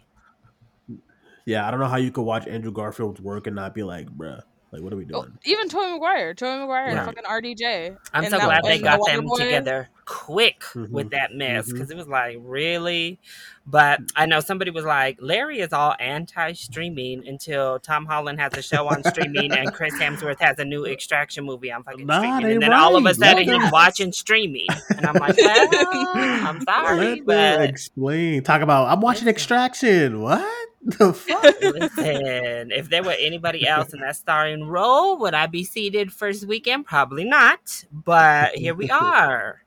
Yeah, 1.44 1.66
I 1.66 1.70
don't 1.70 1.80
know 1.80 1.88
how 1.88 1.96
you 1.96 2.10
could 2.12 2.22
watch 2.22 2.46
Andrew 2.46 2.70
Garfield's 2.70 3.20
work 3.20 3.46
and 3.46 3.56
not 3.56 3.74
be 3.74 3.82
like, 3.82 4.06
bruh, 4.08 4.42
like 4.72 4.82
what 4.82 4.92
are 4.92 4.96
we 4.96 5.04
Oh, 5.12 5.22
doing? 5.22 5.38
even 5.44 5.68
Tobey 5.68 5.92
Maguire, 5.92 6.34
Tobey 6.34 6.60
Maguire 6.60 6.86
and 6.86 6.98
fucking 7.00 7.24
RDJ. 7.24 7.96
I'm 8.12 8.24
And 8.24 8.30
so 8.32 8.38
that- 8.38 8.44
glad 8.46 8.64
they 8.64 8.70
and 8.76 8.80
the 8.80 8.84
got 8.84 9.06
them 9.06 9.26
Boys. 9.26 9.38
together 9.38 9.88
quick 10.04 10.60
Mhm. 10.74 10.90
with 10.90 11.10
that 11.10 11.32
mess 11.34 11.70
because 11.70 11.90
it 11.90 11.96
was 11.96 12.08
like 12.08 12.38
really. 12.40 13.18
But 13.64 14.00
I 14.16 14.26
know 14.26 14.40
somebody 14.40 14.72
was 14.72 14.84
like, 14.84 15.18
Larry 15.20 15.60
is 15.60 15.72
all 15.72 15.94
anti-streaming 16.00 17.28
until 17.28 17.78
Tom 17.78 18.06
Holland 18.06 18.40
has 18.40 18.52
a 18.56 18.62
show 18.62 18.88
on 18.88 19.04
streaming 19.04 19.52
and 19.52 19.72
Chris 19.72 19.94
Hemsworth 19.94 20.40
has 20.40 20.58
a 20.58 20.64
new 20.64 20.84
Extraction 20.84 21.44
movie 21.44 21.70
on 21.70 21.84
fucking 21.84 22.04
Nah, 22.04 22.18
streaming, 22.38 22.52
and 22.54 22.62
then 22.62 22.72
all 22.72 22.96
of 22.96 23.06
a 23.06 23.14
sudden 23.14 23.46
Let 23.46 23.54
he's 23.54 23.62
them- 23.62 23.70
watching 23.70 24.10
streaming, 24.12 24.66
and 24.96 25.06
I'm 25.06 25.14
like, 25.14 25.36
well, 25.36 25.68
I'm 26.14 26.60
sorry, 26.64 27.22
Let 27.24 27.26
but 27.26 27.60
explain. 27.68 28.42
Talk 28.42 28.62
about 28.62 28.88
I'm 28.88 29.00
watching 29.00 29.28
Extraction. 29.28 30.20
What 30.20 30.61
the 30.84 31.12
fuck? 31.12 31.60
Listen, 31.62 32.70
if 32.72 32.88
there 32.88 33.02
were 33.02 33.16
anybody 33.18 33.66
else 33.66 33.92
in 33.92 34.00
that 34.00 34.16
starring 34.16 34.64
role, 34.64 35.18
would 35.18 35.34
I 35.34 35.46
be 35.46 35.64
seated 35.64 36.12
first 36.12 36.46
weekend? 36.46 36.86
Probably 36.86 37.24
not. 37.24 37.84
But 37.92 38.56
here 38.56 38.74
we 38.74 38.90
are. 38.90 39.62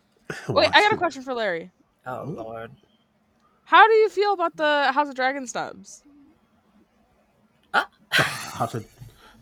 Wait, 0.48 0.70
I 0.72 0.82
got 0.82 0.92
a 0.92 0.96
question 0.96 1.22
for 1.22 1.34
Larry. 1.34 1.70
Oh 2.06 2.24
Lord. 2.26 2.70
How 3.64 3.86
do 3.86 3.94
you 3.94 4.08
feel 4.08 4.32
about 4.32 4.56
the 4.56 4.90
House 4.92 5.08
of 5.08 5.14
Dragon 5.14 5.46
snubs? 5.46 6.02
it. 7.74 7.78
Uh. 7.78 7.84
House 8.10 8.74
of 8.74 8.86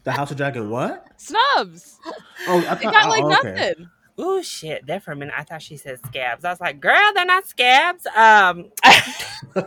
the 0.05 0.13
House 0.13 0.31
of 0.31 0.37
Dragon. 0.37 0.71
What? 0.71 1.07
Snubs. 1.17 1.99
Oh, 2.47 2.65
I 2.69 2.75
It 2.75 2.83
got 2.83 3.09
like 3.09 3.25
oh, 3.25 3.33
okay. 3.39 3.55
nothing. 3.55 3.91
Ooh 4.21 4.43
shit. 4.43 4.87
There 4.87 4.99
for 5.01 5.13
a 5.13 5.17
minute 5.17 5.35
I 5.37 5.45
thought 5.45 5.63
she 5.63 5.77
said 5.77 6.01
scabs. 6.07 6.45
I 6.45 6.51
was 6.51 6.61
like, 6.61 6.81
girl, 6.81 7.13
they're 7.15 7.25
not 7.25 7.47
scabs. 7.47 8.07
Um 8.17 8.67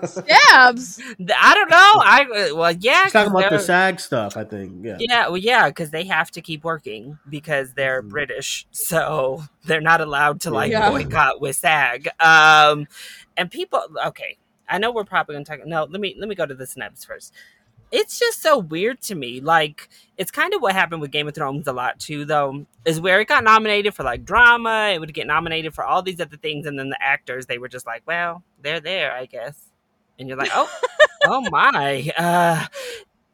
Scabs. 0.05 0.99
I 1.39 1.53
don't 1.53 1.69
know. 1.69 1.93
I 2.03 2.49
uh, 2.51 2.55
well 2.55 2.71
yeah. 2.71 3.03
He's 3.03 3.13
talking 3.13 3.31
about 3.31 3.49
the 3.51 3.59
SAG 3.59 3.99
stuff. 3.99 4.37
I 4.37 4.43
think. 4.43 4.83
Yeah. 4.85 4.97
Yeah, 4.99 5.27
well, 5.27 5.37
yeah, 5.37 5.69
because 5.69 5.91
they 5.91 6.03
have 6.05 6.31
to 6.31 6.41
keep 6.41 6.63
working 6.63 7.17
because 7.29 7.73
they're 7.73 8.03
Mhm. 8.03 8.09
British, 8.09 8.67
so 8.71 9.43
they're 9.65 9.81
not 9.81 10.01
allowed 10.01 10.41
to 10.41 10.51
like 10.51 10.71
Yeah. 10.71 10.89
boycott 10.89 11.39
with 11.41 11.55
SAG. 11.55 12.09
Um, 12.19 12.87
and 13.37 13.49
people, 13.49 13.81
okay, 14.07 14.37
I 14.67 14.77
know 14.77 14.91
we're 14.91 15.03
probably 15.03 15.35
gonna 15.35 15.45
talk. 15.45 15.65
No, 15.65 15.83
let 15.89 16.01
me 16.01 16.15
let 16.19 16.27
me 16.29 16.35
go 16.35 16.45
to 16.45 16.53
the 16.55 16.67
snubs 16.67 17.05
first. 17.05 17.33
It's 17.91 18.17
just 18.17 18.41
so 18.41 18.57
weird 18.57 19.01
to 19.03 19.15
me. 19.15 19.41
Like, 19.41 19.89
it's 20.17 20.31
kind 20.31 20.53
of 20.53 20.61
what 20.61 20.73
happened 20.73 21.01
with 21.01 21.11
Game 21.11 21.27
of 21.27 21.35
Thrones 21.35 21.67
a 21.67 21.73
lot 21.73 21.99
too, 21.99 22.25
though, 22.25 22.65
is 22.85 23.01
where 23.01 23.19
it 23.19 23.27
got 23.27 23.43
nominated 23.43 23.93
for 23.93 24.03
like 24.03 24.23
drama. 24.23 24.91
It 24.93 24.99
would 24.99 25.13
get 25.13 25.27
nominated 25.27 25.73
for 25.73 25.83
all 25.83 26.01
these 26.01 26.21
other 26.21 26.37
things, 26.37 26.65
and 26.65 26.79
then 26.79 26.89
the 26.89 27.01
actors 27.01 27.45
they 27.45 27.57
were 27.57 27.67
just 27.67 27.85
like, 27.85 28.03
well, 28.05 28.43
they're 28.61 28.79
there, 28.79 29.13
I 29.13 29.25
guess. 29.25 29.55
And 30.17 30.27
you're 30.29 30.37
like, 30.37 30.51
oh, 30.53 30.69
oh 31.25 31.49
my. 31.49 32.11
Uh, 32.17 32.65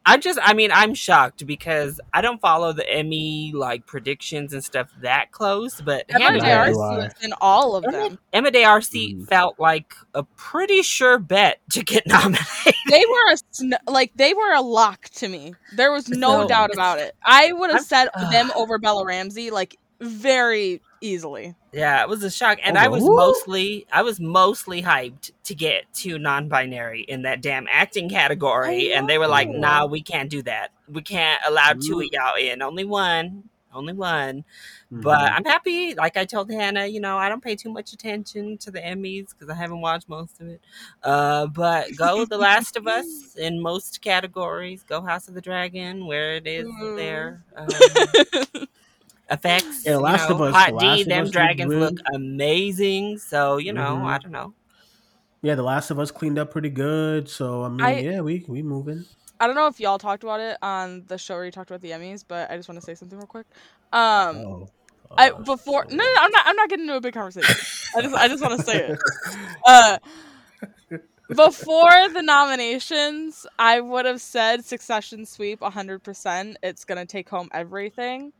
I'm 0.09 0.21
just, 0.21 0.39
I 0.41 0.53
mean, 0.53 0.71
I'm 0.73 0.93
shocked 0.93 1.45
because 1.45 1.99
I 2.13 2.21
don't 2.21 2.39
follow 2.39 2.71
the 2.71 2.89
Emmy 2.89 3.51
like 3.53 3.85
predictions 3.85 4.53
and 4.53 4.63
stuff 4.63 4.87
that 5.01 5.31
close, 5.31 5.81
but 5.81 6.05
Emma 6.07 6.23
Hannah 6.23 6.37
Neither 6.39 6.47
does. 6.71 6.75
do 6.77 6.81
I. 6.81 6.95
D'Arcy 6.95 7.03
was 7.17 7.25
in 7.25 7.33
all 7.41 7.75
of 7.75 7.83
them. 7.83 8.17
Emma 8.31 8.49
D'Arcy 8.49 9.15
Mhm. 9.15 9.27
felt 9.27 9.59
like 9.59 9.93
a 10.13 10.23
pretty 10.23 10.81
sure 10.81 11.19
bet 11.19 11.59
to 11.71 11.83
get 11.83 12.03
nominated. 12.07 12.73
They 12.89 13.03
were 13.05 13.33
a 13.33 13.37
sn- 13.51 13.73
like 13.87 14.13
they 14.15 14.33
were 14.33 14.53
a 14.53 14.61
lock 14.61 15.09
to 15.15 15.27
me. 15.27 15.53
There 15.75 15.91
was 15.91 16.07
no 16.07 16.43
No, 16.43 16.47
doubt 16.47 16.71
about 16.73 16.99
it. 16.99 17.13
I 17.25 17.51
would 17.51 17.69
have 17.71 17.79
I'm- 17.79 17.83
said 17.83 18.09
them 18.31 18.49
over 18.55 18.77
Bella 18.79 19.05
Ramsey 19.05 19.51
like 19.51 19.77
very 19.99 20.81
easily. 21.01 21.55
Yeah, 21.73 22.01
it 22.01 22.09
was 22.09 22.23
a 22.23 22.31
shock, 22.31 22.59
and 22.63 22.77
Oh, 22.77 22.81
I 22.81 22.87
was 22.87 23.03
who? 23.03 23.15
mostly, 23.15 23.85
I 23.91 24.01
was 24.01 24.19
mostly 24.19 24.81
hyped 24.81 25.31
to 25.43 25.55
get 25.55 25.91
to 25.95 26.17
non-binary 26.17 27.01
in 27.01 27.23
that 27.23 27.41
damn 27.41 27.67
acting 27.71 28.09
category, 28.09 28.93
and 28.93 29.07
they 29.09 29.17
were 29.17 29.27
like, 29.27 29.49
know. 29.49 29.59
"Nah, 29.59 29.85
we 29.85 30.01
can't 30.01 30.29
do 30.29 30.41
that. 30.43 30.71
We 30.87 31.01
can't 31.01 31.41
allow 31.45 31.73
two 31.73 31.99
of 31.99 32.07
y'all 32.11 32.35
in. 32.35 32.61
Only 32.61 32.85
one." 32.85 33.49
only 33.73 33.93
one. 33.93 34.43
But 34.91 35.19
Mhm. 35.19 35.33
I'm 35.35 35.45
happy. 35.45 35.93
Like 35.93 36.17
I 36.17 36.25
told 36.25 36.49
Hannah, 36.51 36.87
you 36.87 36.99
know, 36.99 37.17
I 37.17 37.29
don't 37.29 37.43
pay 37.43 37.55
too 37.55 37.71
much 37.71 37.93
attention 37.93 38.57
to 38.59 38.71
the 38.71 38.79
Emmys 38.79 39.29
because 39.29 39.49
I 39.49 39.53
haven't 39.55 39.81
watched 39.81 40.09
most 40.09 40.41
of 40.41 40.47
it. 40.47 40.61
Uh, 41.03 41.47
but 41.47 41.95
go 41.95 42.25
The 42.25 42.37
Last 42.37 42.75
of 42.75 42.87
Us 42.87 43.35
in 43.37 43.61
most 43.61 44.01
categories. 44.01 44.83
Go 44.83 45.01
House 45.01 45.27
of 45.27 45.35
the 45.35 45.41
Dragon 45.41 46.05
where 46.07 46.35
it 46.35 46.47
is 46.47 46.67
Ooh. 46.67 46.95
there. 46.95 47.43
Um, 47.55 47.67
effects. 49.29 49.83
Yeah, 49.85 49.93
The 49.93 49.97
you 49.97 50.03
Last 50.03 50.29
of 50.29 50.37
know, 50.39 50.45
Us- 50.45 50.55
Hot 50.55 50.69
The 50.69 50.75
Last 50.75 50.97
D, 50.97 51.03
them 51.03 51.23
Us 51.25 51.31
dragons 51.31 51.73
look 51.73 51.97
amazing. 52.13 53.17
So 53.19 53.57
you 53.57 53.73
know, 53.73 53.97
Mhm. 54.01 54.05
I 54.05 54.17
don't 54.19 54.31
know. 54.31 54.53
yeah, 55.41 55.55
The 55.55 55.63
Last 55.63 55.91
of 55.91 55.99
Us 55.99 56.11
cleaned 56.11 56.39
up 56.39 56.51
pretty 56.51 56.69
good. 56.69 57.29
So 57.29 57.63
I 57.63 57.69
mean, 57.69 57.81
I- 57.81 57.99
yeah, 57.99 58.21
we 58.21 58.45
we 58.47 58.61
moving. 58.63 59.05
I 59.39 59.45
don't 59.45 59.55
know 59.55 59.67
if 59.67 59.79
y'all 59.79 59.99
talked 59.99 60.23
about 60.23 60.39
it 60.39 60.57
on 60.63 61.03
the 61.07 61.17
show 61.17 61.35
where 61.35 61.45
you 61.45 61.51
talked 61.51 61.69
about 61.69 61.81
the 61.81 61.91
Emmys, 61.91 62.23
but 62.27 62.49
I 62.49 62.57
just 62.57 62.67
want 62.67 62.79
to 62.79 62.85
say 62.85 62.95
something 62.95 63.17
real 63.19 63.27
quick. 63.27 63.45
Um, 63.93 64.37
oh, 64.37 64.69
I 65.15 65.29
Oh, 65.29 65.43
before 65.43 65.85
so- 65.87 65.95
no, 65.95 66.03
no, 66.03 66.13
I'm 66.19 66.31
not. 66.31 66.47
I'm 66.47 66.55
not 66.55 66.69
getting 66.69 66.85
into 66.85 66.97
a 66.97 67.01
big 67.01 67.13
conversation. 67.13 67.55
I 67.95 68.01
just, 68.01 68.15
I 68.15 68.27
just 68.27 68.41
want 68.43 68.59
to 68.59 68.65
say 68.65 68.87
it. 68.87 68.99
Uh, 69.65 69.97
before 71.35 72.09
the 72.13 72.21
nominations, 72.21 73.45
I 73.59 73.81
would 73.81 74.05
have 74.05 74.21
said 74.21 74.63
Succession 74.63 75.25
sweep 75.25 75.59
100%. 75.59 76.55
It's 76.63 76.85
gonna 76.85 77.05
take 77.05 77.29
home 77.29 77.49
everything. 77.53 78.31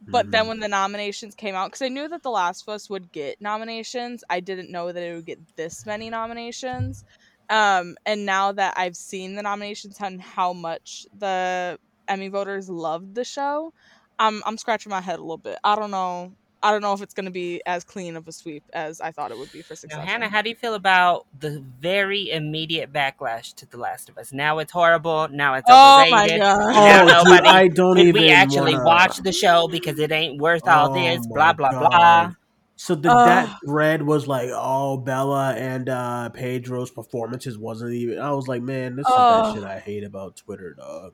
But 0.00 0.30
then 0.32 0.46
Mhm. 0.46 0.48
when 0.48 0.60
the 0.60 0.68
nominations 0.68 1.34
came 1.34 1.54
out, 1.54 1.68
because 1.68 1.82
I 1.82 1.88
knew 1.88 2.08
that 2.08 2.22
The 2.22 2.30
Last 2.30 2.64
of 2.66 2.74
Us 2.74 2.88
would 2.90 3.12
get 3.12 3.40
nominations, 3.40 4.24
I 4.30 4.40
didn't 4.40 4.70
know 4.72 4.92
that 4.92 5.02
it 5.02 5.14
would 5.14 5.26
get 5.26 5.40
this 5.56 5.84
many 5.86 6.10
nominations. 6.10 7.04
Um, 7.50 7.96
and 8.06 8.24
now 8.26 8.52
that 8.52 8.74
I've 8.76 8.96
seen 8.96 9.34
the 9.34 9.42
nominations 9.42 9.98
and 10.00 10.20
how 10.22 10.52
much 10.52 11.04
the 11.12 11.78
Emmy 12.08 12.28
voters 12.28 12.68
loved 12.70 13.14
the 13.14 13.24
show, 13.24 13.72
I'm 14.18 14.42
I'm 14.46 14.58
scratching 14.58 14.90
my 14.90 15.00
head 15.00 15.18
a 15.18 15.22
little 15.22 15.38
bit. 15.38 15.58
I 15.64 15.76
don't 15.76 15.90
know. 15.90 16.34
I 16.62 16.72
don't 16.72 16.82
know 16.82 16.92
if 16.92 17.00
it's 17.00 17.14
going 17.14 17.24
to 17.24 17.30
be 17.30 17.62
as 17.64 17.84
clean 17.84 18.16
of 18.16 18.28
a 18.28 18.32
sweep 18.32 18.62
as 18.74 19.00
I 19.00 19.12
thought 19.12 19.30
it 19.30 19.38
would 19.38 19.50
be 19.50 19.62
for 19.62 19.74
Now, 19.88 20.00
Hannah, 20.00 20.28
how 20.28 20.42
do 20.42 20.50
you 20.50 20.54
feel 20.54 20.74
about 20.74 21.26
the 21.38 21.64
very 21.80 22.30
immediate 22.30 22.92
backlash 22.92 23.54
to 23.54 23.66
The 23.70 23.78
Last 23.78 24.10
of 24.10 24.18
Us? 24.18 24.30
Now 24.32 24.58
it's 24.58 24.70
horrible. 24.70 25.28
Now 25.30 25.54
it's 25.54 25.66
oh 25.68 26.06
my 26.10 26.28
god! 26.28 26.38
Now 26.38 27.02
Oh, 27.02 27.06
dude, 27.06 27.14
nobody- 27.30 27.48
I 27.48 27.68
don't 27.68 27.96
Did 27.96 28.06
even 28.08 28.22
we 28.22 28.28
actually 28.30 28.74
wanna- 28.74 28.84
watch 28.84 29.16
the 29.18 29.32
show 29.32 29.68
because 29.68 29.98
it 29.98 30.12
ain't 30.12 30.38
worth 30.40 30.68
all 30.68 30.90
Oh 30.90 30.94
this? 30.94 31.26
Blah 31.26 31.54
blah 31.54 31.70
God. 31.72 31.90
blah. 31.90 32.32
So 32.76 32.94
the, 32.94 33.10
Ugh. 33.10 33.26
that 33.26 33.56
thread 33.66 34.02
was 34.02 34.26
like, 34.26 34.48
oh, 34.52 34.96
Bella 34.96 35.52
and 35.54 35.88
uh, 35.90 36.30
Pedro's 36.30 36.90
performances 36.90 37.58
wasn't 37.58 37.92
even. 37.92 38.18
I 38.18 38.32
was 38.32 38.48
like, 38.48 38.62
man, 38.62 38.96
this 38.96 39.06
is 39.06 39.12
Ugh. 39.14 39.44
that 39.46 39.54
shit 39.60 39.64
I 39.68 39.78
hate 39.80 40.02
about 40.04 40.36
Twitter, 40.36 40.72
dog. 40.74 41.12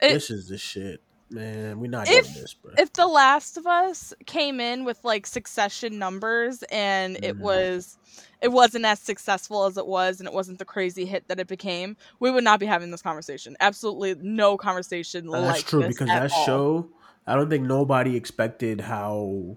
It- 0.00 0.12
this 0.12 0.30
is 0.30 0.48
the 0.48 0.58
shit, 0.58 1.00
man. 1.30 1.80
We're 1.80 1.90
not 1.90 2.08
If- 2.08 2.32
this, 2.34 2.54
bro. 2.54 2.72
if 2.78 2.92
The 2.92 3.06
Last 3.06 3.56
of 3.56 3.66
Us 3.66 4.14
came 4.26 4.60
in 4.60 4.84
with 4.84 4.98
like 5.04 5.26
Succession 5.26 5.98
numbers 5.98 6.62
and 6.70 7.16
it 7.16 7.36
Mhm. 7.36 7.40
was 7.40 7.98
it 8.42 8.52
wasn't 8.52 8.84
as 8.84 9.00
successful 9.00 9.64
as 9.64 9.76
it 9.78 9.86
was 9.86 10.20
and 10.20 10.28
it 10.28 10.32
wasn't 10.32 10.58
the 10.58 10.64
crazy 10.64 11.04
hit 11.06 11.26
that 11.28 11.40
it 11.40 11.46
became, 11.48 11.96
we 12.20 12.30
would 12.30 12.44
not 12.44 12.60
be 12.60 12.66
having 12.66 12.90
this 12.90 13.00
conversation. 13.02 13.56
Absolutely 13.60 14.14
no 14.20 14.56
conversation 14.58 15.28
Uh, 15.28 15.40
That's 15.40 15.58
like 15.58 15.66
true 15.66 15.86
because 15.88 16.08
at 16.10 16.20
that 16.22 16.32
all. 16.32 16.44
show, 16.44 16.88
I 17.26 17.34
don't 17.34 17.48
think 17.50 17.66
nobody 17.66 18.14
expected 18.16 18.82
how 18.82 19.56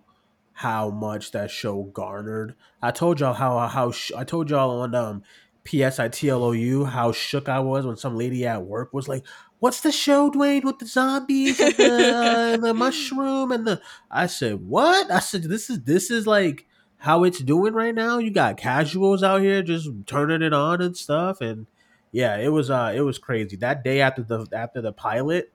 how 0.54 0.90
much 0.90 1.32
that 1.32 1.50
show 1.52 1.84
garnered. 1.84 2.56
I 2.82 2.92
told 2.92 3.20
y'all 3.20 3.34
how 3.34 3.60
how 3.68 3.92
sh- 3.92 4.12
I 4.18 4.24
told 4.24 4.50
y'all 4.50 4.82
on 4.82 4.96
um 4.96 5.24
PSITLOU 5.66 6.86
how 6.90 7.12
shook 7.12 7.48
I 7.50 7.60
was 7.60 7.86
when 7.86 7.96
some 7.98 8.16
lady 8.18 8.46
at 8.46 8.64
work 8.64 8.94
was 8.94 9.08
like, 9.08 9.24
"What's 9.60 9.82
the 9.82 9.92
show, 9.92 10.30
Duane, 10.30 10.66
with 10.66 10.80
the 10.80 10.86
zombies 10.86 11.60
and 11.60 11.76
the, 11.76 12.16
uh, 12.16 12.54
and 12.54 12.64
the 12.64 12.74
mushroom 12.74 13.52
and 13.52 13.68
the?" 13.68 13.82
I 14.10 14.28
said, 14.28 14.68
"What?" 14.68 15.12
I 15.12 15.20
said, 15.20 15.44
"This 15.44 15.70
is 15.70 15.84
this 15.84 16.12
is 16.12 16.28
like." 16.28 16.66
How 17.02 17.24
it's 17.24 17.40
doing 17.40 17.74
right 17.74 17.96
now? 17.96 18.18
You 18.18 18.30
got 18.30 18.58
casuals 18.58 19.24
out 19.24 19.40
here 19.40 19.64
just 19.64 19.90
turning 20.06 20.42
it 20.42 20.52
on 20.52 20.82
and 20.82 20.98
stuff, 20.98 21.40
and 21.40 21.66
yeah, 22.12 22.36
it 22.36 22.50
was 22.50 22.70
uh, 22.70 22.92
it 22.94 23.00
was 23.00 23.18
crazy. 23.18 23.56
That 23.56 23.86
day 23.86 24.02
after 24.02 24.22
the 24.22 24.46
after 24.52 24.82
the 24.82 24.92
pilot, 24.92 25.50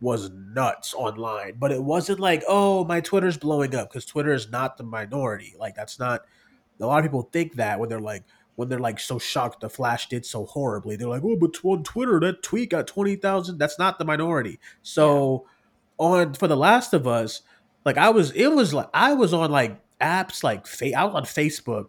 was 0.00 0.30
nuts 0.30 0.94
online, 0.94 1.54
but 1.58 1.72
it 1.72 1.82
wasn't 1.82 2.18
like, 2.18 2.42
oh, 2.48 2.84
my 2.84 3.00
Twitter's 3.00 3.36
blowing 3.36 3.74
up 3.74 3.90
because 3.90 4.06
Twitter 4.06 4.32
is 4.32 4.50
not 4.50 4.76
the 4.78 4.84
minority. 4.84 5.54
Like 5.58 5.74
that's 5.74 5.98
not. 5.98 6.22
A 6.80 6.86
lot 6.86 6.98
of 6.98 7.04
people 7.04 7.28
think 7.30 7.56
that 7.56 7.78
when 7.78 7.90
they're 7.90 8.00
like 8.00 8.24
when 8.60 8.68
they're 8.68 8.78
like 8.78 9.00
so 9.00 9.18
shocked 9.18 9.62
the 9.62 9.70
Flash 9.70 10.08
did 10.08 10.26
so 10.26 10.44
horribly, 10.44 10.94
they're 10.94 11.08
like, 11.08 11.24
oh, 11.24 11.34
but 11.34 11.56
on 11.64 11.82
Twitter 11.82 12.20
that 12.20 12.42
tweet 12.42 12.70
got 12.70 12.86
twenty 12.86 13.16
thousand. 13.16 13.56
That's 13.56 13.78
not 13.78 13.98
the 13.98 14.04
minority. 14.04 14.60
So 14.82 15.46
on 15.96 16.34
for 16.34 16.46
the 16.46 16.56
Last 16.56 16.92
of 16.92 17.06
Us, 17.06 17.40
like 17.86 17.96
I 17.96 18.10
was, 18.10 18.32
it 18.32 18.48
was 18.48 18.74
like 18.74 18.90
I 18.92 19.14
was 19.14 19.32
on 19.32 19.50
like 19.50 19.80
apps 19.98 20.44
like 20.44 20.66
fa- 20.66 20.94
I 20.94 21.04
was 21.04 21.14
on 21.14 21.24
Facebook, 21.24 21.88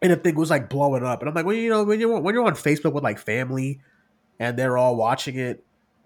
and 0.00 0.12
the 0.12 0.16
thing 0.16 0.36
was 0.36 0.50
like 0.50 0.70
blowing 0.70 1.02
up, 1.02 1.20
and 1.20 1.28
I'm 1.28 1.34
like, 1.34 1.44
well, 1.44 1.56
you 1.56 1.68
know, 1.68 1.82
when 1.82 1.98
you're 1.98 2.20
when 2.20 2.32
you're 2.32 2.46
on 2.46 2.54
Facebook 2.54 2.92
with 2.92 3.02
like 3.02 3.18
family, 3.18 3.80
and 4.38 4.56
they're 4.56 4.78
all 4.78 4.94
watching 4.94 5.36
it 5.36 5.64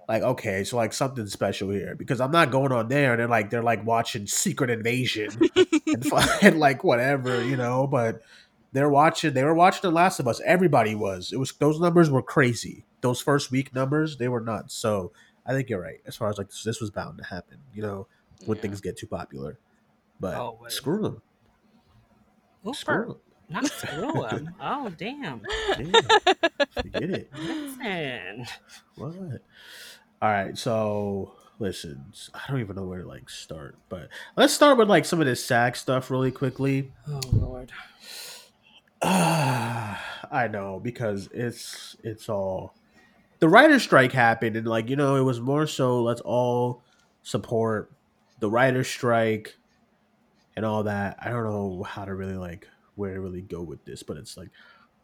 like 0.08 0.22
okay 0.22 0.64
so 0.64 0.78
like 0.78 0.94
something 0.94 1.26
special 1.26 1.68
here. 1.68 1.94
Because 1.94 2.18
i'm 2.18 2.30
not 2.30 2.50
going 2.50 2.72
on 2.72 2.88
there 2.88 3.12
and 3.12 3.20
they're 3.20 3.28
like 3.28 3.50
they're 3.50 3.62
like 3.62 3.84
watching 3.84 4.26
secret 4.26 4.70
invasion 4.70 5.28
and, 5.86 6.12
and 6.42 6.58
like 6.58 6.82
whatever 6.82 7.44
you 7.44 7.58
know? 7.58 7.86
But 7.86 8.22
they're 8.72 8.88
watching 8.88 9.32
they 9.32 9.44
were 9.44 9.54
watching 9.54 9.80
the 9.82 9.90
last 9.90 10.20
of 10.20 10.28
us 10.28 10.40
everybody 10.44 10.94
was 10.94 11.32
it 11.32 11.38
was 11.38 11.52
those 11.58 11.80
numbers 11.80 12.10
were 12.10 12.22
crazy 12.22 12.84
those 13.00 13.20
first 13.20 13.50
week 13.50 13.74
numbers 13.74 14.16
they 14.18 14.28
were 14.28 14.40
nuts 14.40 14.74
so 14.74 15.10
i 15.46 15.52
think 15.52 15.68
you're 15.68 15.80
right 15.80 16.00
as 16.06 16.16
far 16.16 16.28
as 16.28 16.36
like 16.38 16.48
this, 16.48 16.62
this 16.64 16.80
was 16.80 16.90
bound 16.90 17.16
to 17.18 17.24
happen 17.24 17.58
you 17.72 17.80
know 17.82 18.06
when 18.44 18.56
Yeah. 18.56 18.62
things 18.62 18.80
get 18.80 18.96
too 18.98 19.06
popular 19.06 19.58
but 20.20 20.36
Oh, 20.36 20.58
screw 20.68 21.00
them 21.02 21.22
screw 22.74 22.94
Ooper. 22.94 23.10
'em. 23.10 23.16
Not 23.50 23.64
screw 23.66 24.24
'em. 24.24 24.54
Oh 24.60 24.90
damn. 24.90 25.40
Yeah, 25.78 26.00
forget 26.82 27.10
it 27.10 27.30
Listen. 27.32 28.46
What? 28.96 29.42
All 30.20 30.28
right, 30.30 30.58
so 30.58 31.32
listen, 31.60 32.12
I 32.34 32.40
don't 32.48 32.60
even 32.60 32.76
know 32.76 32.84
where 32.84 33.02
to 33.02 33.08
like 33.08 33.30
start, 33.30 33.78
but 33.88 34.08
let's 34.36 34.52
start 34.52 34.76
with 34.76 34.88
like 34.88 35.04
some 35.04 35.20
of 35.20 35.26
this 35.26 35.42
SAG 35.44 35.76
stuff 35.76 36.10
really 36.10 36.30
quickly. 36.32 36.92
Oh 37.08 37.20
lord. 37.32 37.72
I 39.02 40.48
know 40.50 40.80
because 40.82 41.28
it's 41.32 41.96
it's 42.02 42.28
all 42.28 42.74
the 43.38 43.48
writer's 43.48 43.82
strike 43.82 44.12
happened 44.12 44.56
and 44.56 44.66
like 44.66 44.88
you 44.90 44.96
know 44.96 45.16
it 45.16 45.22
was 45.22 45.40
more 45.40 45.66
so 45.66 46.02
let's 46.02 46.20
all 46.22 46.82
support 47.22 47.92
the 48.40 48.50
writer's 48.50 48.88
strike 48.88 49.56
and 50.58 50.66
all 50.66 50.82
that. 50.82 51.16
I 51.20 51.28
don't 51.30 51.44
know 51.44 51.84
how 51.84 52.04
to 52.04 52.14
really 52.14 52.36
like 52.36 52.66
where 52.96 53.14
to 53.14 53.20
really 53.20 53.42
go 53.42 53.62
with 53.62 53.84
this, 53.84 54.02
but 54.02 54.16
it's 54.16 54.36
like 54.36 54.48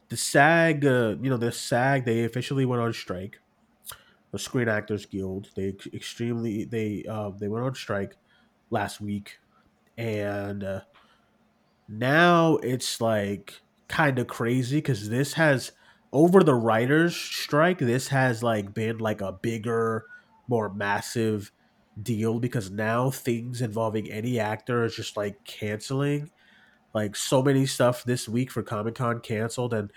the 0.08 0.16
SAG, 0.16 0.84
uh, 0.84 1.14
you 1.20 1.30
know, 1.30 1.36
the 1.36 1.52
SAG 1.52 2.04
they 2.04 2.24
officially 2.24 2.64
went 2.64 2.82
on 2.82 2.92
strike. 2.92 3.38
The 4.32 4.38
Screen 4.40 4.68
Actors 4.68 5.06
Guild 5.06 5.50
they 5.54 5.74
extremely 5.92 6.64
they 6.64 7.04
uh, 7.08 7.30
they 7.38 7.46
went 7.46 7.64
on 7.64 7.74
strike 7.76 8.16
last 8.70 9.00
week, 9.00 9.38
and 9.96 10.64
uh, 10.64 10.80
now 11.88 12.56
it's 12.56 13.00
like 13.00 13.60
kind 13.94 14.18
of 14.18 14.26
crazy 14.26 14.78
because 14.78 15.08
this 15.08 15.34
has 15.34 15.70
over 16.12 16.42
the 16.42 16.54
writers 16.54 17.14
strike 17.14 17.78
this 17.78 18.08
has 18.08 18.42
like 18.42 18.74
been 18.74 18.98
like 18.98 19.20
a 19.20 19.30
bigger 19.30 20.06
more 20.48 20.68
massive 20.68 21.52
deal 22.02 22.40
because 22.40 22.72
now 22.72 23.08
things 23.08 23.60
involving 23.60 24.10
any 24.10 24.40
actor 24.40 24.84
is 24.84 24.96
just 24.96 25.16
like 25.16 25.44
canceling. 25.44 26.28
Like 26.92 27.14
so 27.14 27.40
many 27.42 27.66
stuff 27.66 28.04
this 28.04 28.28
week 28.28 28.50
for 28.50 28.62
comic-con 28.62 29.20
canceled 29.20 29.74
and 29.74 29.92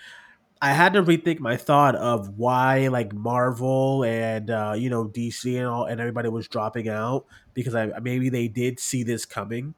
i 0.60 0.72
had 0.72 0.92
to 0.94 1.02
rethink 1.04 1.38
my 1.38 1.56
thought 1.56 1.94
of 1.94 2.36
why 2.36 2.88
like 2.88 3.12
marvel 3.12 4.02
and 4.02 4.50
uh 4.50 4.74
you 4.76 4.90
know 4.90 5.06
dc 5.06 5.56
and 5.56 5.68
all 5.68 5.84
and 5.84 6.00
everybody 6.00 6.28
was 6.28 6.48
dropping 6.48 6.88
out 6.88 7.24
because 7.54 7.76
i 7.76 7.86
maybe 8.00 8.28
they 8.28 8.48
did 8.48 8.80
see 8.80 9.04
this 9.04 9.24
coming 9.24 9.72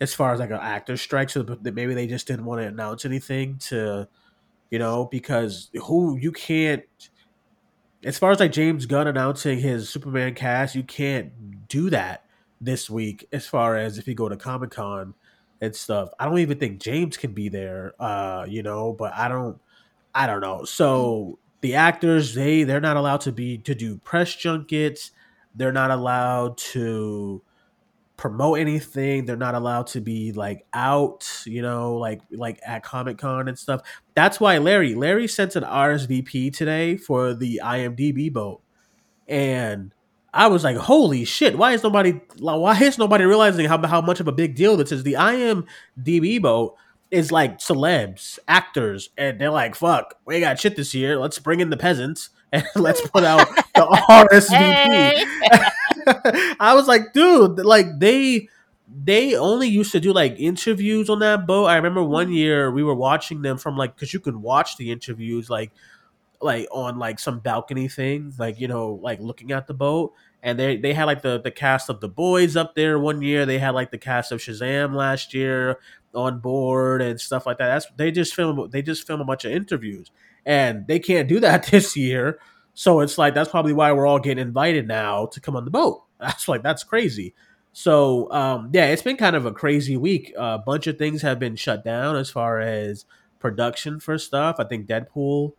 as 0.00 0.14
far 0.14 0.32
as 0.32 0.40
like 0.40 0.50
an 0.50 0.56
actor 0.60 0.96
strike 0.96 1.30
so 1.30 1.44
maybe 1.62 1.94
they 1.94 2.06
just 2.06 2.26
didn't 2.26 2.44
want 2.44 2.60
to 2.60 2.66
announce 2.66 3.04
anything 3.04 3.56
to 3.58 4.06
you 4.70 4.78
know 4.78 5.06
because 5.10 5.70
who 5.84 6.16
you 6.16 6.32
can't 6.32 6.84
as 8.04 8.18
far 8.18 8.30
as 8.30 8.40
like 8.40 8.52
james 8.52 8.86
gunn 8.86 9.06
announcing 9.06 9.58
his 9.58 9.88
superman 9.88 10.34
cast 10.34 10.74
you 10.74 10.82
can't 10.82 11.68
do 11.68 11.90
that 11.90 12.24
this 12.60 12.90
week 12.90 13.26
as 13.32 13.46
far 13.46 13.76
as 13.76 13.98
if 13.98 14.08
you 14.08 14.14
go 14.14 14.28
to 14.28 14.36
comic-con 14.36 15.14
and 15.60 15.74
stuff. 15.74 16.10
I 16.18 16.24
don't 16.24 16.38
even 16.38 16.58
think 16.58 16.80
james 16.80 17.16
can 17.16 17.32
be 17.32 17.48
there 17.48 17.94
uh 18.00 18.46
you 18.48 18.62
know 18.62 18.92
but 18.92 19.12
i 19.14 19.28
don't 19.28 19.58
i 20.14 20.26
don't 20.26 20.40
know. 20.40 20.64
So 20.64 21.38
the 21.60 21.74
actors 21.74 22.34
they 22.34 22.64
they're 22.64 22.80
not 22.80 22.96
allowed 22.96 23.20
to 23.22 23.32
be 23.32 23.58
to 23.58 23.74
do 23.74 23.98
press 23.98 24.34
junkets. 24.34 25.12
They're 25.54 25.72
not 25.72 25.90
allowed 25.90 26.56
to 26.58 27.42
promote 28.18 28.58
anything. 28.58 29.24
They're 29.24 29.36
not 29.36 29.54
allowed 29.54 29.86
to 29.88 30.02
be 30.02 30.32
like 30.32 30.66
out, 30.74 31.26
you 31.46 31.62
know, 31.62 31.94
like 31.94 32.20
like 32.30 32.60
at 32.66 32.82
Comic 32.82 33.16
Con 33.16 33.48
and 33.48 33.58
stuff. 33.58 33.80
That's 34.14 34.38
why 34.38 34.58
Larry 34.58 34.94
Larry 34.94 35.26
sent 35.26 35.56
an 35.56 35.64
RSVP 35.64 36.54
today 36.54 36.98
for 36.98 37.32
the 37.32 37.62
IMDb 37.64 38.30
boat, 38.30 38.60
and 39.26 39.94
I 40.34 40.48
was 40.48 40.64
like, 40.64 40.76
holy 40.76 41.24
shit! 41.24 41.56
Why 41.56 41.72
is 41.72 41.82
nobody? 41.82 42.20
Why 42.38 42.78
is 42.82 42.98
nobody 42.98 43.24
realizing 43.24 43.64
how 43.64 43.84
how 43.86 44.02
much 44.02 44.20
of 44.20 44.28
a 44.28 44.32
big 44.32 44.54
deal 44.54 44.76
this 44.76 44.92
is? 44.92 45.04
The 45.04 45.14
IMDb 45.14 46.42
boat 46.42 46.76
is 47.10 47.32
like 47.32 47.58
celebs, 47.58 48.38
actors, 48.46 49.08
and 49.16 49.40
they're 49.40 49.50
like, 49.50 49.74
"Fuck, 49.74 50.16
we 50.26 50.40
got 50.40 50.60
shit 50.60 50.76
this 50.76 50.94
year. 50.94 51.16
Let's 51.16 51.38
bring 51.38 51.60
in 51.60 51.70
the 51.70 51.78
peasants 51.78 52.28
and 52.52 52.66
let's 52.76 53.00
put 53.08 53.24
out 53.24 53.48
the 53.74 53.86
RSVP." 54.30 55.70
I 56.60 56.74
was 56.74 56.86
like, 56.86 57.12
dude, 57.12 57.58
like 57.58 57.98
they 57.98 58.48
they 59.04 59.34
only 59.34 59.68
used 59.68 59.92
to 59.92 60.00
do 60.00 60.12
like 60.12 60.36
interviews 60.38 61.10
on 61.10 61.18
that 61.20 61.46
boat. 61.46 61.66
I 61.66 61.76
remember 61.76 62.02
one 62.02 62.26
mm-hmm. 62.26 62.34
year 62.34 62.70
we 62.70 62.82
were 62.82 62.94
watching 62.94 63.42
them 63.42 63.58
from 63.58 63.76
like 63.76 63.94
because 63.94 64.12
you 64.14 64.20
could 64.20 64.36
watch 64.36 64.76
the 64.76 64.90
interviews 64.90 65.50
like 65.50 65.72
like 66.40 66.68
on 66.70 66.98
like 66.98 67.18
some 67.18 67.40
balcony 67.40 67.88
thing, 67.88 68.32
like 68.38 68.60
you 68.60 68.68
know, 68.68 68.98
like 69.02 69.20
looking 69.20 69.52
at 69.52 69.66
the 69.66 69.74
boat. 69.74 70.12
And 70.42 70.58
they 70.58 70.76
they 70.76 70.94
had 70.94 71.04
like 71.04 71.22
the 71.22 71.40
the 71.40 71.50
cast 71.50 71.88
of 71.90 72.00
the 72.00 72.08
boys 72.08 72.56
up 72.56 72.74
there 72.74 72.98
one 72.98 73.22
year. 73.22 73.44
They 73.44 73.58
had 73.58 73.74
like 73.74 73.90
the 73.90 73.98
cast 73.98 74.30
of 74.30 74.40
Shazam 74.40 74.94
last 74.94 75.34
year 75.34 75.78
on 76.14 76.38
board 76.38 77.02
and 77.02 77.20
stuff 77.20 77.44
like 77.44 77.58
that. 77.58 77.68
That's 77.68 77.86
they 77.96 78.10
just 78.12 78.34
film 78.34 78.68
they 78.70 78.80
just 78.80 79.06
film 79.06 79.20
a 79.20 79.24
bunch 79.24 79.44
of 79.44 79.52
interviews, 79.52 80.10
and 80.46 80.86
they 80.86 81.00
can't 81.00 81.28
do 81.28 81.40
that 81.40 81.66
this 81.70 81.96
year. 81.96 82.38
So 82.78 83.00
it's 83.00 83.18
like 83.18 83.34
that's 83.34 83.50
probably 83.50 83.72
why 83.72 83.90
we're 83.90 84.06
all 84.06 84.20
getting 84.20 84.40
invited 84.40 84.86
now 84.86 85.26
to 85.26 85.40
come 85.40 85.56
on 85.56 85.64
the 85.64 85.70
boat. 85.72 86.04
That's 86.20 86.46
like 86.46 86.62
that's 86.62 86.84
crazy. 86.84 87.34
So 87.72 88.30
um, 88.30 88.70
yeah, 88.72 88.86
it's 88.86 89.02
been 89.02 89.16
kind 89.16 89.34
of 89.34 89.46
a 89.46 89.50
crazy 89.50 89.96
week. 89.96 90.32
A 90.36 90.58
bunch 90.58 90.86
of 90.86 90.96
things 90.96 91.22
have 91.22 91.40
been 91.40 91.56
shut 91.56 91.84
down 91.84 92.14
as 92.14 92.30
far 92.30 92.60
as 92.60 93.04
production 93.40 93.98
for 93.98 94.16
stuff. 94.16 94.56
I 94.60 94.64
think 94.64 94.86
Deadpool 94.86 95.54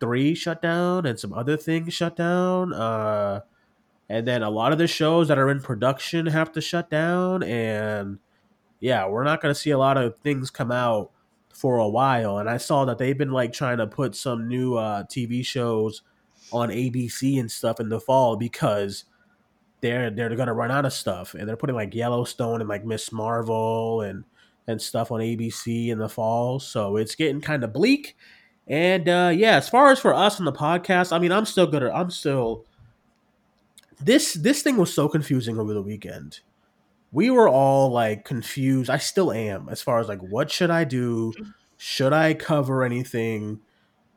three 0.00 0.34
shut 0.34 0.60
down 0.60 1.06
and 1.06 1.18
some 1.18 1.32
other 1.32 1.56
things 1.56 1.94
shut 1.94 2.16
down. 2.16 2.72
Uh, 2.72 3.42
and 4.08 4.26
then 4.26 4.42
a 4.42 4.50
lot 4.50 4.72
of 4.72 4.78
the 4.78 4.88
shows 4.88 5.28
that 5.28 5.38
are 5.38 5.50
in 5.50 5.60
production 5.60 6.26
have 6.26 6.50
to 6.52 6.60
shut 6.60 6.90
down. 6.90 7.44
And 7.44 8.18
yeah, 8.80 9.06
we're 9.06 9.22
not 9.22 9.40
going 9.40 9.54
to 9.54 9.60
see 9.60 9.70
a 9.70 9.78
lot 9.78 9.96
of 9.96 10.18
things 10.24 10.50
come 10.50 10.72
out 10.72 11.12
for 11.52 11.76
a 11.76 11.88
while. 11.88 12.38
And 12.38 12.50
I 12.50 12.56
saw 12.56 12.84
that 12.86 12.98
they've 12.98 13.16
been 13.16 13.30
like 13.30 13.52
trying 13.52 13.78
to 13.78 13.86
put 13.86 14.16
some 14.16 14.48
new 14.48 14.74
uh, 14.74 15.04
TV 15.04 15.46
shows 15.46 16.02
on 16.54 16.70
ABC 16.70 17.38
and 17.38 17.50
stuff 17.50 17.80
in 17.80 17.88
the 17.88 18.00
fall 18.00 18.36
because 18.36 19.04
they're 19.80 20.10
they're 20.10 20.34
gonna 20.34 20.54
run 20.54 20.70
out 20.70 20.86
of 20.86 20.92
stuff, 20.92 21.34
and 21.34 21.46
they're 21.48 21.56
putting 21.56 21.76
like 21.76 21.94
Yellowstone 21.94 22.60
and 22.60 22.68
like 22.68 22.84
Ms. 22.84 23.12
Marvel 23.12 24.00
and 24.00 24.24
and 24.66 24.80
stuff 24.80 25.12
on 25.12 25.20
ABC 25.20 25.88
in 25.88 25.98
the 25.98 26.08
fall. 26.08 26.58
So 26.58 26.96
it's 26.96 27.14
getting 27.14 27.40
kind 27.40 27.64
of 27.64 27.72
bleak. 27.72 28.16
And 28.66 29.08
uh, 29.08 29.30
yeah, 29.34 29.56
as 29.56 29.68
far 29.68 29.90
as 29.90 29.98
for 29.98 30.14
us 30.14 30.38
on 30.38 30.46
the 30.46 30.52
podcast, 30.52 31.12
I 31.14 31.18
mean, 31.18 31.32
I'm 31.32 31.44
still 31.44 31.66
gonna, 31.66 31.90
I'm 31.90 32.10
still. 32.10 32.64
This 34.00 34.34
this 34.34 34.62
thing 34.62 34.76
was 34.76 34.92
so 34.92 35.08
confusing 35.08 35.58
over 35.58 35.72
the 35.72 35.82
weekend. 35.82 36.40
We 37.12 37.30
were 37.30 37.48
all 37.48 37.90
like 37.90 38.24
confused. 38.24 38.90
I 38.90 38.98
still 38.98 39.32
am 39.32 39.68
as 39.68 39.82
far 39.82 40.00
as 40.00 40.08
like 40.08 40.20
what 40.20 40.50
should 40.50 40.70
I 40.70 40.84
do? 40.84 41.32
Should 41.76 42.12
I 42.12 42.34
cover 42.34 42.82
anything? 42.84 43.60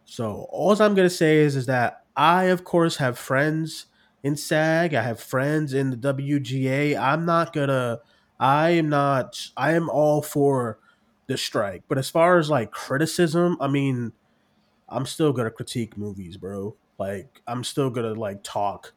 So 0.05 0.47
all 0.49 0.81
I'm 0.81 0.95
gonna 0.95 1.09
say 1.09 1.37
is 1.37 1.55
is 1.55 1.65
that 1.65 2.05
I 2.17 2.45
of 2.45 2.63
course 2.63 2.97
have 2.97 3.17
friends 3.17 3.85
in 4.23 4.35
SAG. 4.35 4.93
I 4.93 5.03
have 5.03 5.19
friends 5.21 5.73
in 5.73 5.91
the 5.91 5.97
WGA. 5.97 6.95
I'm 6.97 7.25
not 7.25 7.53
gonna. 7.53 7.99
I 8.39 8.71
am 8.71 8.89
not. 8.89 9.49
I 9.57 9.73
am 9.73 9.89
all 9.89 10.21
for 10.21 10.79
the 11.27 11.37
strike. 11.37 11.83
But 11.87 11.97
as 11.97 12.09
far 12.09 12.37
as 12.39 12.49
like 12.49 12.71
criticism, 12.71 13.57
I 13.61 13.67
mean, 13.67 14.13
I'm 14.89 15.05
still 15.05 15.33
gonna 15.33 15.51
critique 15.51 15.97
movies, 15.97 16.37
bro. 16.37 16.75
Like 16.99 17.41
I'm 17.47 17.63
still 17.63 17.89
gonna 17.89 18.13
like 18.13 18.43
talk. 18.43 18.93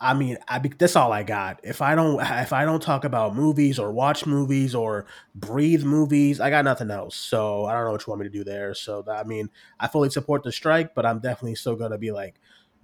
I 0.00 0.14
mean, 0.14 0.36
I 0.48 0.58
that's 0.58 0.96
all 0.96 1.12
I 1.12 1.22
got. 1.22 1.60
If 1.62 1.80
I 1.80 1.94
don't 1.94 2.20
if 2.20 2.52
I 2.52 2.64
don't 2.64 2.82
talk 2.82 3.04
about 3.04 3.36
movies 3.36 3.78
or 3.78 3.92
watch 3.92 4.26
movies 4.26 4.74
or 4.74 5.06
breathe 5.34 5.84
movies, 5.84 6.40
I 6.40 6.50
got 6.50 6.64
nothing 6.64 6.90
else. 6.90 7.14
So 7.14 7.66
I 7.66 7.74
don't 7.74 7.84
know 7.84 7.92
what 7.92 8.06
you 8.06 8.10
want 8.10 8.22
me 8.22 8.28
to 8.28 8.32
do 8.32 8.42
there. 8.44 8.74
So 8.74 9.04
I 9.08 9.22
mean, 9.24 9.48
I 9.78 9.86
fully 9.86 10.10
support 10.10 10.42
the 10.42 10.50
strike, 10.50 10.94
but 10.96 11.06
I'm 11.06 11.20
definitely 11.20 11.54
still 11.54 11.76
gonna 11.76 11.98
be 11.98 12.10
like 12.10 12.40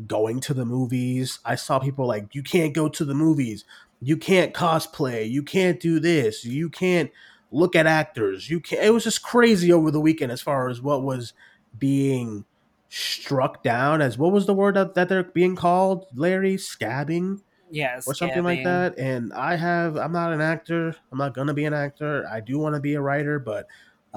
going 0.07 0.41
to 0.41 0.55
the 0.55 0.65
movies. 0.65 1.41
I 1.45 1.55
saw 1.55 1.79
people 1.79 2.07
like, 2.07 2.35
you 2.35 2.43
can't 2.43 2.75
go 2.75 2.89
to 2.89 3.05
the 3.05 3.15
movies. 3.15 3.65
You 4.01 4.17
can't 4.17 4.55
cosplay. 4.55 5.29
You 5.29 5.43
can't 5.43 5.81
do 5.81 5.99
this. 5.99 6.45
You 6.45 6.69
can't 6.69 7.11
look 7.51 7.75
at 7.75 7.87
actors. 7.87 8.49
You 8.49 8.61
can't. 8.61 8.85
It 8.85 8.91
was 8.91 9.05
just 9.05 9.23
crazy 9.23 9.73
over 9.73 9.91
the 9.91 10.01
weekend 10.01 10.31
as 10.31 10.41
far 10.41 10.69
as 10.69 10.81
what 10.81 11.03
was 11.03 11.33
being 11.79 12.45
struck 12.89 13.63
down 13.63 14.01
as 14.01 14.17
what 14.17 14.33
was 14.33 14.47
the 14.47 14.55
word 14.55 14.75
that, 14.75 14.95
that 14.95 15.09
they're 15.09 15.25
being 15.25 15.57
called, 15.57 16.07
Larry? 16.15 16.57
Scabbing? 16.57 17.41
Yes. 17.71 18.07
Or 18.07 18.15
something 18.15 18.45
like 18.45 18.65
that. 18.65 18.99
And 18.99 19.33
I 19.35 19.57
have, 19.57 19.97
I'm 19.97 20.13
not 20.13 20.33
an 20.33 20.41
actor. 20.41 20.95
I'm 21.13 21.19
not 21.19 21.35
going 21.35 21.49
to 21.49 21.55
be 21.55 21.67
an 21.67 21.75
actor. 21.75 22.27
I 22.31 22.41
do 22.41 22.59
want 22.59 22.75
to 22.77 22.81
be 22.81 22.95
a 22.95 23.01
writer, 23.01 23.39
but 23.39 23.67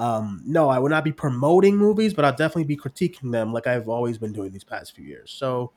um, 0.02 0.42
no, 0.44 0.68
I 0.68 0.80
would 0.80 0.90
not 0.90 1.04
be 1.04 1.12
promoting 1.12 1.76
movies, 1.76 2.12
but 2.12 2.24
I'll 2.24 2.32
definitely 2.32 2.64
be 2.64 2.76
critiquing 2.76 3.30
them 3.30 3.52
like 3.52 3.68
I've 3.68 3.88
always 3.88 4.18
been 4.18 4.32
doing 4.32 4.50
these 4.50 4.64
past 4.64 4.96
few 4.96 5.04
years. 5.04 5.30
So 5.30 5.70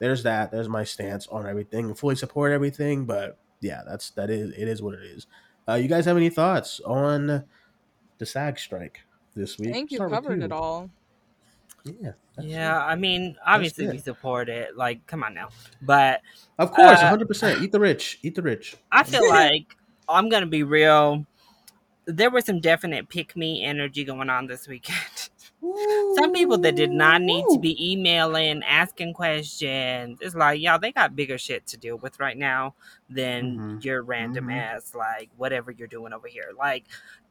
there's 0.00 0.24
that. 0.24 0.50
There's 0.50 0.68
my 0.68 0.82
stance 0.82 1.28
on 1.28 1.46
everything. 1.46 1.88
I 1.88 1.94
fully 1.94 2.16
support 2.16 2.50
everything, 2.50 3.04
but 3.04 3.38
yeah, 3.60 3.82
that's 3.86 4.10
that 4.10 4.28
is 4.28 4.52
it 4.58 4.66
is 4.66 4.82
what 4.82 4.94
it 4.94 5.04
is. 5.04 5.28
Uh, 5.68 5.74
you 5.74 5.86
guys 5.86 6.04
have 6.06 6.16
any 6.16 6.30
thoughts 6.30 6.80
on 6.84 7.44
the 8.18 8.26
SAG 8.26 8.58
strike 8.58 9.02
this 9.36 9.56
week? 9.56 9.68
I 9.68 9.72
think 9.72 9.92
you 9.92 9.98
covered 10.00 10.42
it 10.42 10.50
all. 10.50 10.90
Yeah. 11.84 12.12
Yeah, 12.40 12.76
it. 12.76 12.88
I 12.88 12.96
mean, 12.96 13.36
obviously 13.46 13.86
we 13.86 13.98
support 13.98 14.48
it. 14.48 14.76
Like, 14.76 15.06
come 15.06 15.22
on 15.22 15.32
now. 15.32 15.50
But 15.80 16.22
of 16.58 16.72
course, 16.72 16.98
uh, 16.98 17.16
100%. 17.16 17.62
Eat 17.62 17.70
the 17.70 17.78
rich. 17.78 18.18
Eat 18.24 18.34
the 18.34 18.42
rich. 18.42 18.76
I 18.90 19.04
feel 19.04 19.28
like 19.28 19.76
I'm 20.08 20.28
going 20.28 20.42
to 20.42 20.48
be 20.48 20.64
real 20.64 21.24
there 22.16 22.30
was 22.30 22.44
some 22.44 22.60
definite 22.60 23.08
pick 23.08 23.36
me 23.36 23.64
energy 23.64 24.04
going 24.04 24.30
on 24.30 24.46
this 24.46 24.66
weekend. 24.68 25.30
some 26.14 26.32
people 26.32 26.58
that 26.58 26.76
did 26.76 26.90
not 26.90 27.20
need 27.20 27.44
to 27.50 27.58
be 27.58 27.92
emailing, 27.92 28.62
asking 28.62 29.14
questions. 29.14 30.18
It's 30.20 30.34
like, 30.34 30.60
y'all, 30.60 30.78
they 30.78 30.92
got 30.92 31.16
bigger 31.16 31.38
shit 31.38 31.66
to 31.68 31.76
deal 31.76 31.96
with 31.96 32.18
right 32.18 32.36
now 32.36 32.74
than 33.08 33.56
mm-hmm. 33.56 33.78
your 33.82 34.02
random 34.02 34.46
mm-hmm. 34.46 34.58
ass, 34.58 34.94
like, 34.94 35.30
whatever 35.36 35.70
you're 35.70 35.88
doing 35.88 36.12
over 36.12 36.28
here. 36.28 36.50
Like, 36.58 36.84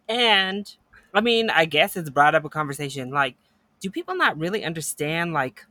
and 0.07 0.71
I 1.13 1.21
mean, 1.21 1.49
I 1.49 1.65
guess 1.65 1.97
it's 1.97 2.09
brought 2.09 2.35
up 2.35 2.45
a 2.45 2.49
conversation. 2.49 3.09
Like, 3.09 3.35
do 3.79 3.89
people 3.89 4.15
not 4.15 4.37
really 4.37 4.63
understand, 4.63 5.33
like, 5.33 5.65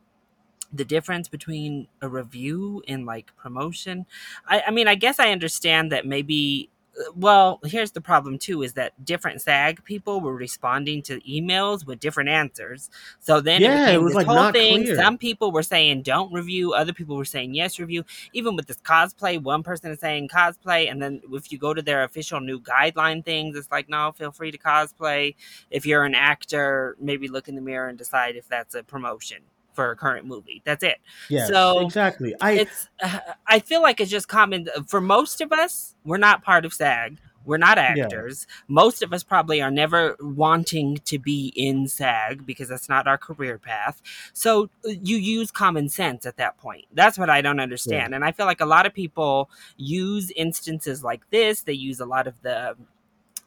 the 0.72 0.84
difference 0.84 1.28
between 1.28 1.88
a 2.02 2.08
review 2.08 2.82
and 2.86 3.06
like 3.06 3.34
promotion? 3.36 4.04
I, 4.46 4.64
I 4.66 4.70
mean, 4.70 4.86
I 4.86 4.96
guess 4.96 5.18
I 5.18 5.30
understand 5.30 5.92
that 5.92 6.06
maybe 6.06 6.68
well, 7.14 7.60
here's 7.64 7.92
the 7.92 8.00
problem 8.00 8.38
too: 8.38 8.62
is 8.62 8.74
that 8.74 8.92
different 9.04 9.40
SAG 9.42 9.84
people 9.84 10.20
were 10.20 10.34
responding 10.34 11.02
to 11.02 11.20
emails 11.20 11.86
with 11.86 12.00
different 12.00 12.28
answers. 12.28 12.90
So 13.20 13.40
then, 13.40 13.62
yeah, 13.62 13.90
it, 13.90 13.94
it 13.94 14.02
was 14.02 14.14
like 14.14 14.26
whole 14.26 14.52
thing. 14.52 14.82
Clear. 14.82 14.96
Some 14.96 15.18
people 15.18 15.52
were 15.52 15.62
saying 15.62 16.02
don't 16.02 16.32
review, 16.32 16.74
other 16.74 16.92
people 16.92 17.16
were 17.16 17.24
saying 17.24 17.54
yes 17.54 17.78
review. 17.78 18.04
Even 18.32 18.56
with 18.56 18.66
this 18.66 18.78
cosplay, 18.78 19.40
one 19.40 19.62
person 19.62 19.90
is 19.90 20.00
saying 20.00 20.28
cosplay, 20.28 20.90
and 20.90 21.00
then 21.00 21.20
if 21.32 21.52
you 21.52 21.58
go 21.58 21.74
to 21.74 21.82
their 21.82 22.04
official 22.04 22.40
new 22.40 22.60
guideline 22.60 23.24
things, 23.24 23.56
it's 23.56 23.70
like 23.70 23.88
no, 23.88 24.12
feel 24.12 24.32
free 24.32 24.50
to 24.50 24.58
cosplay. 24.58 25.34
If 25.70 25.86
you're 25.86 26.04
an 26.04 26.14
actor, 26.14 26.96
maybe 27.00 27.28
look 27.28 27.48
in 27.48 27.54
the 27.54 27.60
mirror 27.60 27.88
and 27.88 27.98
decide 27.98 28.36
if 28.36 28.48
that's 28.48 28.74
a 28.74 28.82
promotion 28.82 29.38
for 29.78 29.92
a 29.92 29.96
current 29.96 30.26
movie. 30.26 30.60
That's 30.64 30.82
it. 30.82 30.96
Yeah. 31.28 31.46
So 31.46 31.78
exactly. 31.86 32.34
I 32.40 32.52
it's 32.52 32.88
uh, 33.00 33.20
I 33.46 33.60
feel 33.60 33.80
like 33.80 34.00
it's 34.00 34.10
just 34.10 34.26
common 34.26 34.66
for 34.88 35.00
most 35.00 35.40
of 35.40 35.52
us. 35.52 35.94
We're 36.04 36.16
not 36.16 36.42
part 36.42 36.64
of 36.64 36.74
SAG. 36.74 37.18
We're 37.44 37.58
not 37.58 37.78
actors. 37.78 38.44
Yeah. 38.48 38.64
Most 38.66 39.04
of 39.04 39.12
us 39.12 39.22
probably 39.22 39.62
are 39.62 39.70
never 39.70 40.16
wanting 40.20 40.98
to 41.04 41.20
be 41.20 41.52
in 41.54 41.86
SAG 41.86 42.44
because 42.44 42.68
that's 42.68 42.88
not 42.88 43.06
our 43.06 43.16
career 43.16 43.56
path. 43.56 44.02
So 44.32 44.68
you 44.84 45.16
use 45.16 45.52
common 45.52 45.88
sense 45.88 46.26
at 46.26 46.38
that 46.38 46.58
point. 46.58 46.86
That's 46.92 47.16
what 47.16 47.30
I 47.30 47.40
don't 47.40 47.60
understand. 47.60 48.10
Yeah. 48.10 48.16
And 48.16 48.24
I 48.24 48.32
feel 48.32 48.46
like 48.46 48.60
a 48.60 48.66
lot 48.66 48.84
of 48.84 48.92
people 48.92 49.48
use 49.76 50.32
instances 50.32 51.04
like 51.04 51.22
this. 51.30 51.62
They 51.62 51.72
use 51.72 52.00
a 52.00 52.04
lot 52.04 52.26
of 52.26 52.34
the 52.42 52.74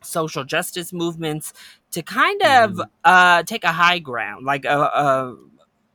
social 0.02 0.46
justice 0.46 0.94
movements 0.94 1.54
to 1.92 2.02
kind 2.02 2.42
of 2.42 2.72
mm. 2.72 2.86
uh, 3.04 3.44
take 3.44 3.64
a 3.64 3.72
high 3.72 4.00
ground, 4.00 4.46
like 4.46 4.66
a, 4.66 4.80
a 4.80 5.38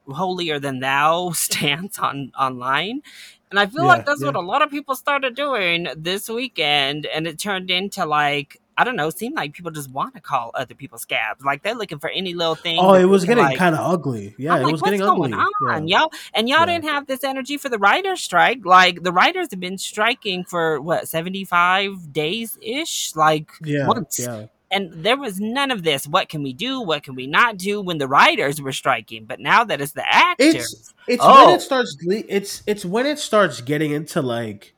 holier 0.09 0.59
than 0.59 0.81
thou 0.81 1.31
stance 1.35 1.99
on 1.99 2.33
online. 2.39 3.03
And 3.51 3.61
I 3.61 3.67
feel 3.67 3.83
yeah, 3.83 3.89
like 3.89 4.07
that's 4.07 4.21
yeah. 4.21 4.27
what 4.27 4.37
a 4.37 4.41
lot 4.41 4.63
of 4.63 4.71
people 4.71 4.97
started 4.97 5.37
doing 5.37 5.87
this 5.97 6.29
weekend, 6.29 7.07
and 7.07 7.27
it 7.27 7.39
turned 7.39 7.71
into 7.71 8.05
like 8.05 8.61
I 8.79 8.85
don't 8.85 8.97
know, 8.97 9.09
seemed 9.09 9.37
like 9.37 9.55
people 9.55 9.71
just 9.71 9.91
want 9.91 10.15
to 10.17 10.21
call 10.21 10.51
other 10.55 10.75
people 10.75 10.99
scabs. 10.99 11.43
Like 11.43 11.63
they're 11.63 11.75
looking 11.75 11.99
for 11.99 12.11
any 12.11 12.35
little 12.35 12.55
thing. 12.55 12.79
Oh, 12.79 12.93
it 12.93 13.07
was 13.07 13.25
getting 13.25 13.45
like, 13.45 13.57
kind 13.57 13.75
of 13.75 13.81
ugly. 13.81 14.35
Yeah, 14.37 14.55
I'm 14.55 14.61
it 14.61 14.65
like, 14.65 14.73
was 14.73 14.83
getting 14.83 15.03
ugly. 15.03 15.33
On, 15.33 15.89
yeah. 15.89 16.01
y'all? 16.01 16.11
And 16.35 16.49
y'all 16.49 16.61
yeah. 16.61 16.67
didn't 16.67 16.85
have 16.85 17.07
this 17.07 17.25
energy 17.25 17.57
for 17.57 17.71
the 17.71 17.79
writers' 17.79 18.21
strike. 18.21 18.67
Like 18.67 19.03
the 19.03 19.13
writers 19.13 19.49
have 19.51 19.61
been 19.61 19.79
striking 19.79 20.45
for 20.45 20.81
what 20.81 21.09
seventy 21.09 21.45
five 21.45 22.13
days 22.13 22.59
ish. 22.61 23.17
Like 23.17 23.51
yeah, 23.65 23.87
months. 23.87 24.19
Yeah. 24.19 24.47
And 24.71 24.93
there 24.93 25.17
was 25.17 25.41
none 25.41 25.71
of 25.71 25.83
this. 25.83 26.07
What 26.07 26.29
can 26.29 26.43
we 26.43 26.53
do? 26.53 26.81
What 26.81 27.03
can 27.03 27.15
we 27.15 27.27
not 27.27 27.57
do 27.57 27.81
when 27.81 27.99
the 27.99 28.09
writers 28.09 28.61
were 28.61 28.73
striking? 28.73 29.25
But 29.25 29.41
now 29.41 29.65
that 29.65 29.81
it's 29.81 29.93
the 29.93 30.07
actors, 30.07 30.55
It's 30.55 30.95
it's 31.07 31.23
Oh. 31.25 31.47
when 31.47 31.55
it 31.57 31.61
starts. 31.63 31.97
It's 32.03 32.63
it's 32.67 32.85
when 32.85 33.07
it 33.07 33.19
starts 33.19 33.61
getting 33.61 33.93
into 33.93 34.21
like 34.23 34.75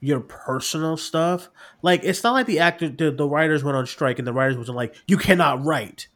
your 0.00 0.20
personal 0.20 0.96
stuff. 0.96 1.48
Like 1.82 2.02
it's 2.04 2.22
not 2.22 2.32
like 2.32 2.46
the 2.46 2.58
actor, 2.58 2.88
the, 2.88 3.10
the 3.10 3.28
writers 3.28 3.64
went 3.64 3.76
on 3.76 3.86
strike, 3.86 4.18
and 4.18 4.26
the 4.26 4.32
writers 4.32 4.56
wasn't 4.56 4.76
like, 4.76 4.94
"You 5.06 5.16
cannot 5.18 5.64
write, 5.64 6.08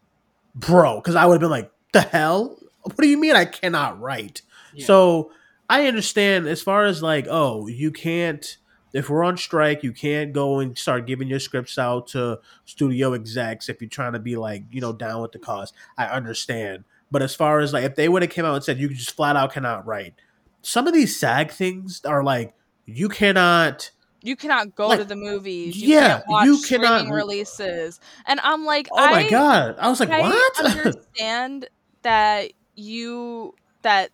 bro." 0.54 0.96
Because 1.00 1.16
I 1.16 1.26
would 1.26 1.34
have 1.34 1.40
been 1.40 1.50
like, 1.50 1.70
"The 1.92 2.02
hell? 2.02 2.58
What 2.82 2.96
do 2.96 3.08
you 3.08 3.18
mean 3.18 3.36
I 3.36 3.44
cannot 3.44 4.00
write?" 4.00 4.42
Yeah. 4.74 4.86
So 4.86 5.32
I 5.68 5.86
understand 5.86 6.46
as 6.46 6.62
far 6.62 6.84
as 6.84 7.02
like, 7.02 7.26
oh, 7.28 7.66
you 7.66 7.90
can't. 7.90 8.56
If 8.92 9.08
we're 9.08 9.24
on 9.24 9.36
strike, 9.36 9.82
you 9.82 9.92
can't 9.92 10.32
go 10.32 10.58
and 10.58 10.76
start 10.76 11.06
giving 11.06 11.28
your 11.28 11.38
scripts 11.40 11.78
out 11.78 12.08
to 12.08 12.40
studio 12.64 13.12
execs 13.14 13.68
if 13.68 13.80
you're 13.80 13.88
trying 13.90 14.14
to 14.14 14.18
be 14.18 14.36
like, 14.36 14.64
you 14.70 14.80
know, 14.80 14.92
down 14.92 15.22
with 15.22 15.32
the 15.32 15.38
cause. 15.38 15.72
I 15.96 16.06
understand. 16.06 16.84
But 17.10 17.22
as 17.22 17.34
far 17.34 17.60
as 17.60 17.72
like, 17.72 17.84
if 17.84 17.96
they 17.96 18.08
would 18.08 18.22
have 18.22 18.30
came 18.30 18.44
out 18.44 18.54
and 18.54 18.64
said 18.64 18.78
you 18.78 18.88
just 18.88 19.12
flat 19.16 19.36
out 19.36 19.52
cannot 19.52 19.86
write, 19.86 20.14
some 20.62 20.86
of 20.86 20.92
these 20.94 21.18
SAG 21.18 21.50
things 21.50 22.04
are 22.04 22.22
like, 22.22 22.54
you 22.86 23.08
cannot. 23.08 23.90
You 24.22 24.36
cannot 24.36 24.74
go 24.74 24.88
Like, 24.88 24.98
to 24.98 25.04
the 25.04 25.16
movies. 25.16 25.76
You 25.76 25.94
yeah, 25.94 26.08
can't 26.18 26.28
watch 26.28 26.46
you 26.46 26.60
cannot- 26.66 27.08
releases. 27.08 28.00
And 28.26 28.38
I'm 28.42 28.64
like, 28.66 28.88
Oh 28.92 29.10
my 29.10 29.28
god! 29.28 29.76
I 29.78 29.88
was 29.88 29.98
like, 30.00 30.10
What? 30.10 30.20
I 30.20 30.28
what? 30.28 30.76
understand 30.76 31.68
that 32.02 32.52
you 32.74 33.54
that 33.82 34.10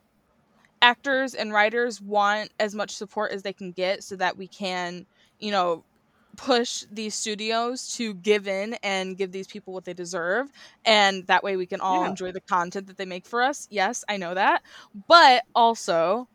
actors 0.86 1.34
and 1.34 1.52
writers 1.52 2.00
want 2.00 2.50
as 2.60 2.74
much 2.74 2.92
support 2.96 3.32
as 3.32 3.42
they 3.42 3.52
can 3.52 3.72
get 3.72 4.02
so 4.04 4.16
that 4.16 4.36
we 4.36 4.48
can, 4.48 5.06
you 5.40 5.50
know, 5.50 5.84
push 6.36 6.84
these 6.90 7.14
studios 7.14 7.94
to 7.96 8.14
give 8.14 8.46
in 8.48 8.74
and 8.82 9.16
give 9.16 9.32
these 9.32 9.46
people 9.48 9.72
what 9.72 9.84
they 9.84 9.94
deserve 9.94 10.48
and 10.84 11.26
that 11.28 11.42
way 11.42 11.56
we 11.56 11.66
can 11.66 11.80
all 11.80 12.02
Yeah. 12.02 12.06
enjoy 12.06 12.30
the 12.32 12.40
content 12.42 12.86
that 12.86 12.96
they 12.98 13.06
make 13.06 13.26
for 13.26 13.42
us. 13.42 13.66
Yes, 13.70 14.04
I 14.08 14.16
know 14.18 14.34
that. 14.34 14.62
But 15.08 15.42
also 15.54 16.28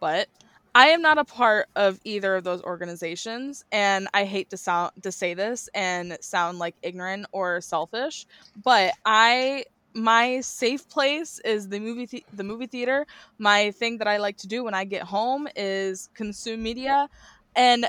but 0.00 0.28
I 0.74 0.88
am 0.88 1.02
not 1.02 1.18
a 1.18 1.24
part 1.24 1.68
of 1.76 1.98
either 2.04 2.36
of 2.36 2.44
those 2.44 2.62
organizations, 2.62 3.64
and 3.72 4.08
I 4.14 4.24
hate 4.24 4.50
to 4.50 4.56
sound 4.56 4.92
to 5.02 5.12
say 5.12 5.34
this 5.34 5.68
and 5.74 6.16
sound 6.20 6.58
like 6.58 6.76
ignorant 6.82 7.26
or 7.32 7.60
selfish, 7.60 8.26
but 8.62 8.92
I 9.04 9.64
my 9.94 10.40
safe 10.40 10.88
place 10.88 11.40
is 11.44 11.68
the 11.68 11.80
movie 11.80 12.06
the, 12.06 12.24
the 12.32 12.44
movie 12.44 12.66
theater. 12.66 13.06
My 13.38 13.70
thing 13.72 13.98
that 13.98 14.08
I 14.08 14.18
like 14.18 14.38
to 14.38 14.46
do 14.46 14.64
when 14.64 14.74
I 14.74 14.84
get 14.84 15.02
home 15.02 15.48
is 15.56 16.08
consume 16.14 16.62
media, 16.62 17.08
and 17.54 17.86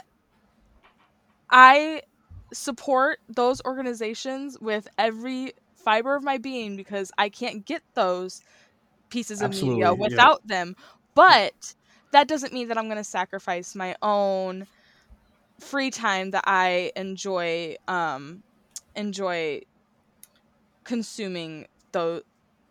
I 1.49 2.01
support 2.53 3.19
those 3.27 3.61
organizations 3.65 4.57
with 4.59 4.87
every 4.97 5.53
fiber 5.75 6.15
of 6.15 6.23
my 6.23 6.37
being 6.37 6.75
because 6.75 7.11
I 7.17 7.29
can't 7.29 7.65
get 7.65 7.83
those 7.93 8.41
pieces 9.09 9.41
of 9.41 9.49
Absolutely, 9.49 9.81
media 9.81 9.91
yeah. 9.91 9.91
without 9.93 10.47
them. 10.47 10.75
But 11.15 11.75
that 12.11 12.27
doesn't 12.27 12.53
mean 12.53 12.67
that 12.69 12.77
I'm 12.77 12.85
going 12.85 12.97
to 12.97 13.03
sacrifice 13.03 13.75
my 13.75 13.95
own 14.01 14.67
free 15.59 15.91
time 15.91 16.31
that 16.31 16.43
I 16.45 16.91
enjoy 16.95 17.75
um 17.87 18.43
enjoy 18.95 19.61
consuming 20.83 21.67
those 21.93 22.23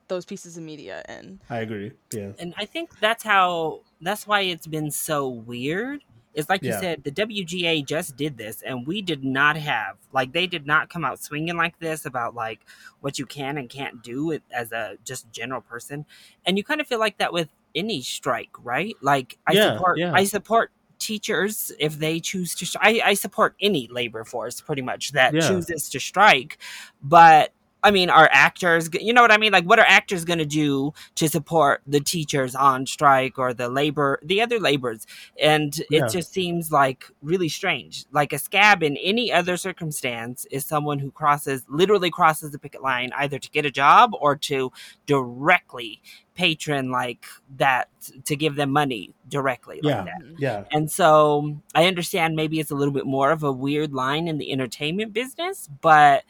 those 0.09 0.25
pieces 0.27 0.59
of 0.59 0.63
media 0.63 1.03
in. 1.09 1.41
I 1.49 1.59
agree. 1.61 1.93
Yeah. 2.13 2.33
and 2.39 2.53
I 2.59 2.67
think 2.67 2.99
that's 3.01 3.23
how 3.25 3.81
that's 4.03 4.27
why 4.27 4.41
it's 4.43 4.67
been 4.67 4.91
so 4.91 5.29
weird. 5.29 6.05
It's 6.35 6.49
like 6.49 6.63
you 6.63 6.71
Yeah. 6.71 6.81
said, 6.81 7.05
the 7.05 7.11
WGA 7.11 7.85
just 7.87 8.17
did 8.17 8.37
this, 8.39 8.63
and 8.63 8.87
we 8.87 9.01
did 9.03 9.23
not 9.25 9.57
have 9.57 9.97
like 10.13 10.33
they 10.33 10.47
did 10.47 10.67
not 10.67 10.91
come 10.91 11.05
out 11.05 11.23
swinging 11.23 11.57
like 11.57 11.79
this 11.79 12.05
about 12.05 12.35
like 12.35 12.61
what 13.01 13.19
you 13.19 13.25
can 13.27 13.57
and 13.59 13.69
can't 13.71 14.03
do 14.03 14.31
it 14.33 14.43
as 14.51 14.73
a 14.73 14.97
just 15.05 15.31
general 15.33 15.61
person, 15.63 16.05
and 16.45 16.59
you 16.59 16.65
kind 16.65 16.81
of 16.81 16.87
feel 16.87 16.99
like 17.01 17.17
that 17.19 17.33
with 17.33 17.49
any 17.75 18.03
strike, 18.03 18.51
right? 18.63 18.97
Like 19.01 19.39
I 19.47 19.53
Yeah, 19.53 19.75
support, 19.75 19.99
yeah. 19.99 20.13
I 20.15 20.25
support 20.25 20.73
teachers 20.99 21.73
if 21.79 21.99
they 21.99 22.21
choose 22.21 22.55
to. 22.57 22.67
St- 22.67 22.85
I, 22.85 23.11
I 23.11 23.15
support 23.15 23.55
any 23.61 23.89
labor 23.89 24.25
force 24.25 24.61
pretty 24.61 24.83
much 24.83 25.13
that 25.13 25.35
Yeah. 25.35 25.41
chooses 25.49 25.89
to 25.91 26.01
strike, 26.01 26.59
but 27.03 27.53
I 27.83 27.91
mean, 27.91 28.11
are 28.11 28.29
actors, 28.33 28.89
you 28.93 29.13
know 29.13 29.23
what 29.23 29.33
I 29.33 29.39
mean? 29.39 29.53
Like, 29.53 29.65
what 29.65 29.79
are 29.79 29.87
actors 29.89 30.25
going 30.25 30.39
to 30.39 30.47
do 30.47 30.93
to 31.17 31.29
support 31.29 31.83
the 31.87 32.01
teachers 32.01 32.55
on 32.55 32.87
strike 32.87 33.39
or 33.39 33.53
the 33.53 33.69
labor, 33.69 34.21
the 34.23 34.41
other 34.41 34.61
laborers? 34.61 35.07
And 35.41 35.77
it 35.79 35.87
Yeah. 35.91 36.07
just 36.07 36.33
seems 36.33 36.71
like 36.71 37.07
really 37.23 37.49
strange. 37.49 38.05
Like 38.13 38.33
a 38.33 38.39
scab 38.39 38.83
in 38.83 38.97
any 38.99 39.33
other 39.33 39.57
circumstance 39.57 40.47
is 40.51 40.65
someone 40.65 41.01
who 41.01 41.11
crosses, 41.11 41.65
literally 41.69 42.11
crosses 42.11 42.53
the 42.53 42.59
picket 42.59 42.83
line 42.83 43.11
either 43.17 43.39
to 43.39 43.51
get 43.51 43.67
a 43.67 43.71
job 43.71 44.13
or 44.21 44.37
to 44.37 44.71
directly 45.07 46.01
patron 46.35 46.91
like 46.91 47.27
that 47.57 47.89
to 48.25 48.35
give 48.37 48.57
them 48.57 48.71
money 48.71 49.13
directly 49.29 49.81
like 49.83 49.95
Yeah. 49.95 50.05
that. 50.05 50.23
Yeah. 50.39 50.65
And 50.73 50.91
so 50.91 51.59
I 51.75 51.87
understand 51.87 52.37
maybe 52.37 52.59
it's 52.59 52.71
a 52.71 52.75
little 52.75 52.95
bit 52.95 53.07
more 53.07 53.31
of 53.33 53.43
a 53.43 53.53
weird 53.53 53.93
line 53.93 54.29
in 54.29 54.39
the 54.39 54.51
entertainment 54.51 55.13
business, 55.13 55.69
but 55.81 56.25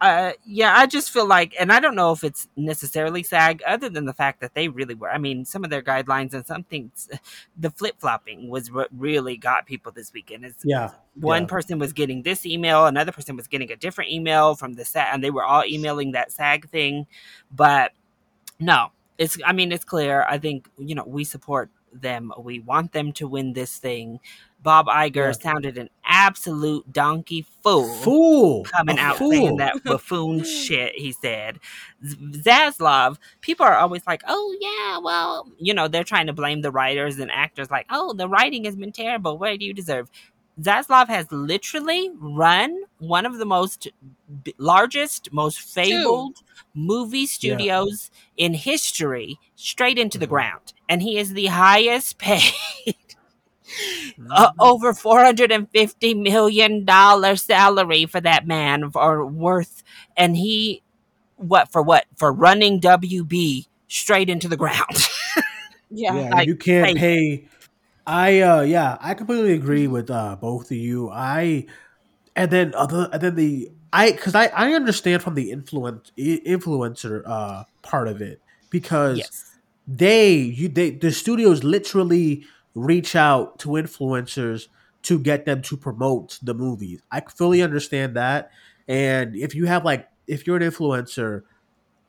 uh, 0.00 0.32
yeah, 0.44 0.74
I 0.76 0.86
just 0.86 1.10
feel 1.10 1.26
like, 1.26 1.54
and 1.58 1.72
I 1.72 1.80
don't 1.80 1.94
know 1.94 2.12
if 2.12 2.22
it's 2.22 2.48
necessarily 2.54 3.22
SAG, 3.22 3.62
other 3.66 3.88
than 3.88 4.04
the 4.04 4.12
fact 4.12 4.40
that 4.40 4.54
they 4.54 4.68
really 4.68 4.94
were. 4.94 5.10
I 5.10 5.16
mean, 5.16 5.44
some 5.46 5.64
of 5.64 5.70
their 5.70 5.82
guidelines 5.82 6.34
and 6.34 6.46
some 6.46 6.64
things, 6.64 7.08
the 7.56 7.70
flip 7.70 7.96
flopping 7.98 8.50
was 8.50 8.70
what 8.70 8.88
really 8.96 9.38
got 9.38 9.64
people 9.64 9.92
this 9.92 10.12
weekend. 10.12 10.44
It's, 10.44 10.64
Yeah. 10.64 10.90
one 11.14 11.42
yeah. 11.42 11.48
person 11.48 11.78
was 11.78 11.94
getting 11.94 12.22
this 12.22 12.44
email, 12.44 12.86
another 12.86 13.12
person 13.12 13.36
was 13.36 13.46
getting 13.46 13.72
a 13.72 13.76
different 13.76 14.10
email 14.10 14.54
from 14.54 14.74
the 14.74 14.84
SAG, 14.84 15.08
and 15.12 15.24
they 15.24 15.30
were 15.30 15.44
all 15.44 15.64
emailing 15.64 16.12
that 16.12 16.30
SAG 16.30 16.68
thing. 16.68 17.06
But 17.50 17.92
no, 18.60 18.92
it's, 19.16 19.38
I 19.46 19.52
mean, 19.54 19.72
it's 19.72 19.84
clear. 19.84 20.26
I 20.28 20.36
think, 20.36 20.68
you 20.76 20.94
know, 20.94 21.04
we 21.06 21.24
support 21.24 21.70
them. 21.90 22.32
We 22.38 22.60
want 22.60 22.92
them 22.92 23.12
to 23.14 23.26
win 23.26 23.54
this 23.54 23.78
thing. 23.78 24.20
Bob 24.66 24.86
Iger 24.88 25.14
Yeah. 25.28 25.32
sounded 25.32 25.78
an 25.78 25.88
absolute 26.04 26.92
donkey 26.92 27.46
fool 27.62 27.86
Fool 28.02 28.64
coming 28.64 28.98
A 28.98 29.00
out 29.00 29.16
fool. 29.16 29.30
saying 29.30 29.56
that 29.58 29.84
buffoon 29.84 30.42
shit 30.64 30.92
he 30.96 31.12
said. 31.12 31.60
Zaslav, 32.04 33.16
people 33.40 33.64
are 33.64 33.76
always 33.76 34.04
like, 34.08 34.22
oh, 34.26 34.56
yeah, 34.60 34.98
well, 34.98 35.48
you 35.58 35.72
know, 35.72 35.86
they're 35.86 36.04
trying 36.04 36.26
to 36.26 36.32
blame 36.32 36.62
the 36.62 36.72
writers 36.72 37.18
and 37.20 37.30
actors, 37.30 37.70
like, 37.70 37.86
oh, 37.90 38.12
the 38.12 38.28
writing 38.28 38.64
has 38.64 38.74
been 38.74 38.90
terrible. 38.92 39.38
What 39.38 39.58
do 39.60 39.64
you 39.64 39.72
deserve? 39.72 40.10
Zaslav 40.60 41.06
has 41.08 41.30
literally 41.30 42.10
run 42.18 42.82
one 42.98 43.26
of 43.26 43.36
the 43.38 43.44
most 43.44 43.88
b- 44.42 44.54
largest, 44.58 45.30
most 45.32 45.60
fabled 45.60 46.38
movie 46.74 47.26
studios 47.26 48.10
in 48.36 48.54
history 48.54 49.38
straight 49.54 49.98
into 49.98 50.18
the 50.18 50.26
Mhm. 50.26 50.30
ground. 50.30 50.72
And 50.88 51.02
he 51.02 51.18
is 51.18 51.34
the 51.34 51.46
highest 51.46 52.18
paid 52.18 52.40
Mm-hmm. 52.86 52.90
uh, 54.30 54.50
over 54.58 54.94
450 54.94 56.14
million 56.14 56.84
dollar 56.84 57.36
salary 57.36 58.06
for 58.06 58.20
that 58.20 58.46
man 58.46 58.90
or 58.94 59.26
worth 59.26 59.82
and 60.16 60.36
he 60.36 60.82
what 61.36 61.70
for 61.70 61.82
what 61.82 62.06
for 62.16 62.32
running 62.32 62.80
WB 62.80 63.66
straight 63.88 64.30
into 64.30 64.48
the 64.48 64.56
ground 64.56 64.96
Yeah. 65.90 66.14
yeah, 66.14 66.30
like, 66.30 66.46
you 66.46 66.56
can't 66.56 66.86
face 66.86 66.98
pay. 66.98 67.48
I 68.06 68.40
uh 68.40 68.60
yeah, 68.62 68.98
I 69.00 69.14
completely 69.14 69.54
agree 69.54 69.86
with 69.86 70.10
uh 70.10 70.36
both 70.36 70.70
of 70.70 70.76
you. 70.76 71.10
I 71.10 71.66
and 72.34 72.50
then 72.50 72.74
other 72.74 73.08
and 73.12 73.20
then 73.20 73.34
the 73.34 73.70
I 73.92 74.12
because 74.12 74.34
I 74.34 74.46
I 74.46 74.72
understand 74.72 75.22
from 75.22 75.34
the 75.34 75.50
influence 75.50 76.12
influencer 76.16 77.22
uh 77.26 77.64
part 77.82 78.08
of 78.08 78.20
it 78.20 78.40
because 78.70 79.18
yes 79.18 79.56
they 79.88 80.34
you 80.34 80.68
they 80.68 80.90
the 80.90 81.12
studios 81.12 81.62
literally 81.62 82.44
reach 82.76 83.16
out 83.16 83.58
to 83.58 83.70
influencers 83.70 84.68
to 85.02 85.18
get 85.18 85.46
them 85.46 85.62
to 85.62 85.76
promote 85.76 86.38
the 86.42 86.54
movies. 86.54 87.00
I 87.10 87.20
fully 87.20 87.62
understand 87.62 88.14
that. 88.16 88.50
And 88.86 89.34
if 89.34 89.54
you 89.54 89.64
have 89.64 89.84
like 89.84 90.08
if 90.28 90.46
you're 90.46 90.56
an 90.56 90.62
influencer 90.62 91.42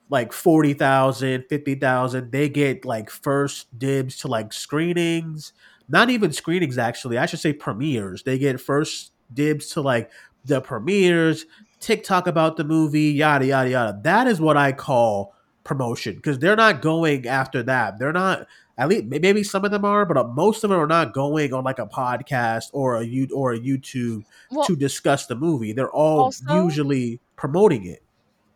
like 0.09 0.31
40,000, 0.31 1.45
50,000, 1.49 2.31
they 2.31 2.47
get 2.49 2.85
like 2.85 3.09
first 3.09 3.77
dibs 3.77 4.17
to 4.17 4.27
like 4.27 4.53
screenings, 4.53 5.53
not 5.89 6.09
even 6.09 6.31
screenings 6.31 6.77
actually. 6.77 7.17
I 7.17 7.25
should 7.25 7.39
say 7.39 7.53
premieres. 7.53 8.23
They 8.23 8.37
get 8.37 8.59
first 8.59 9.11
dibs 9.33 9.69
to 9.71 9.81
like 9.81 10.11
the 10.45 10.61
premieres, 10.61 11.45
TikTok 11.79 12.27
about 12.27 12.57
the 12.57 12.63
movie, 12.63 13.11
yada 13.11 13.45
yada 13.45 13.69
yada. 13.69 13.99
That 14.03 14.27
is 14.27 14.41
what 14.41 14.57
I 14.57 14.71
call 14.71 15.33
promotion 15.63 16.15
because 16.15 16.39
they're 16.39 16.55
not 16.55 16.81
going 16.81 17.27
after 17.27 17.61
that. 17.63 17.99
They're 17.99 18.13
not 18.13 18.47
at 18.77 18.89
least 18.89 19.05
maybe 19.05 19.43
some 19.43 19.65
of 19.65 19.71
them 19.71 19.83
are, 19.85 20.05
but 20.05 20.17
uh, 20.17 20.23
most 20.25 20.63
of 20.63 20.69
them 20.69 20.79
are 20.79 20.87
not 20.87 21.13
going 21.13 21.53
on 21.53 21.63
like 21.63 21.79
a 21.79 21.87
podcast 21.87 22.69
or 22.73 22.95
a 22.97 23.03
you 23.03 23.27
or 23.33 23.53
a 23.53 23.59
YouTube 23.59 24.23
Well, 24.51 24.65
to 24.65 24.75
discuss 24.75 25.25
the 25.25 25.35
movie. 25.35 25.73
They're 25.73 25.89
all 25.91 26.25
Also- 26.25 26.63
usually 26.63 27.19
promoting 27.35 27.85
it. 27.85 28.03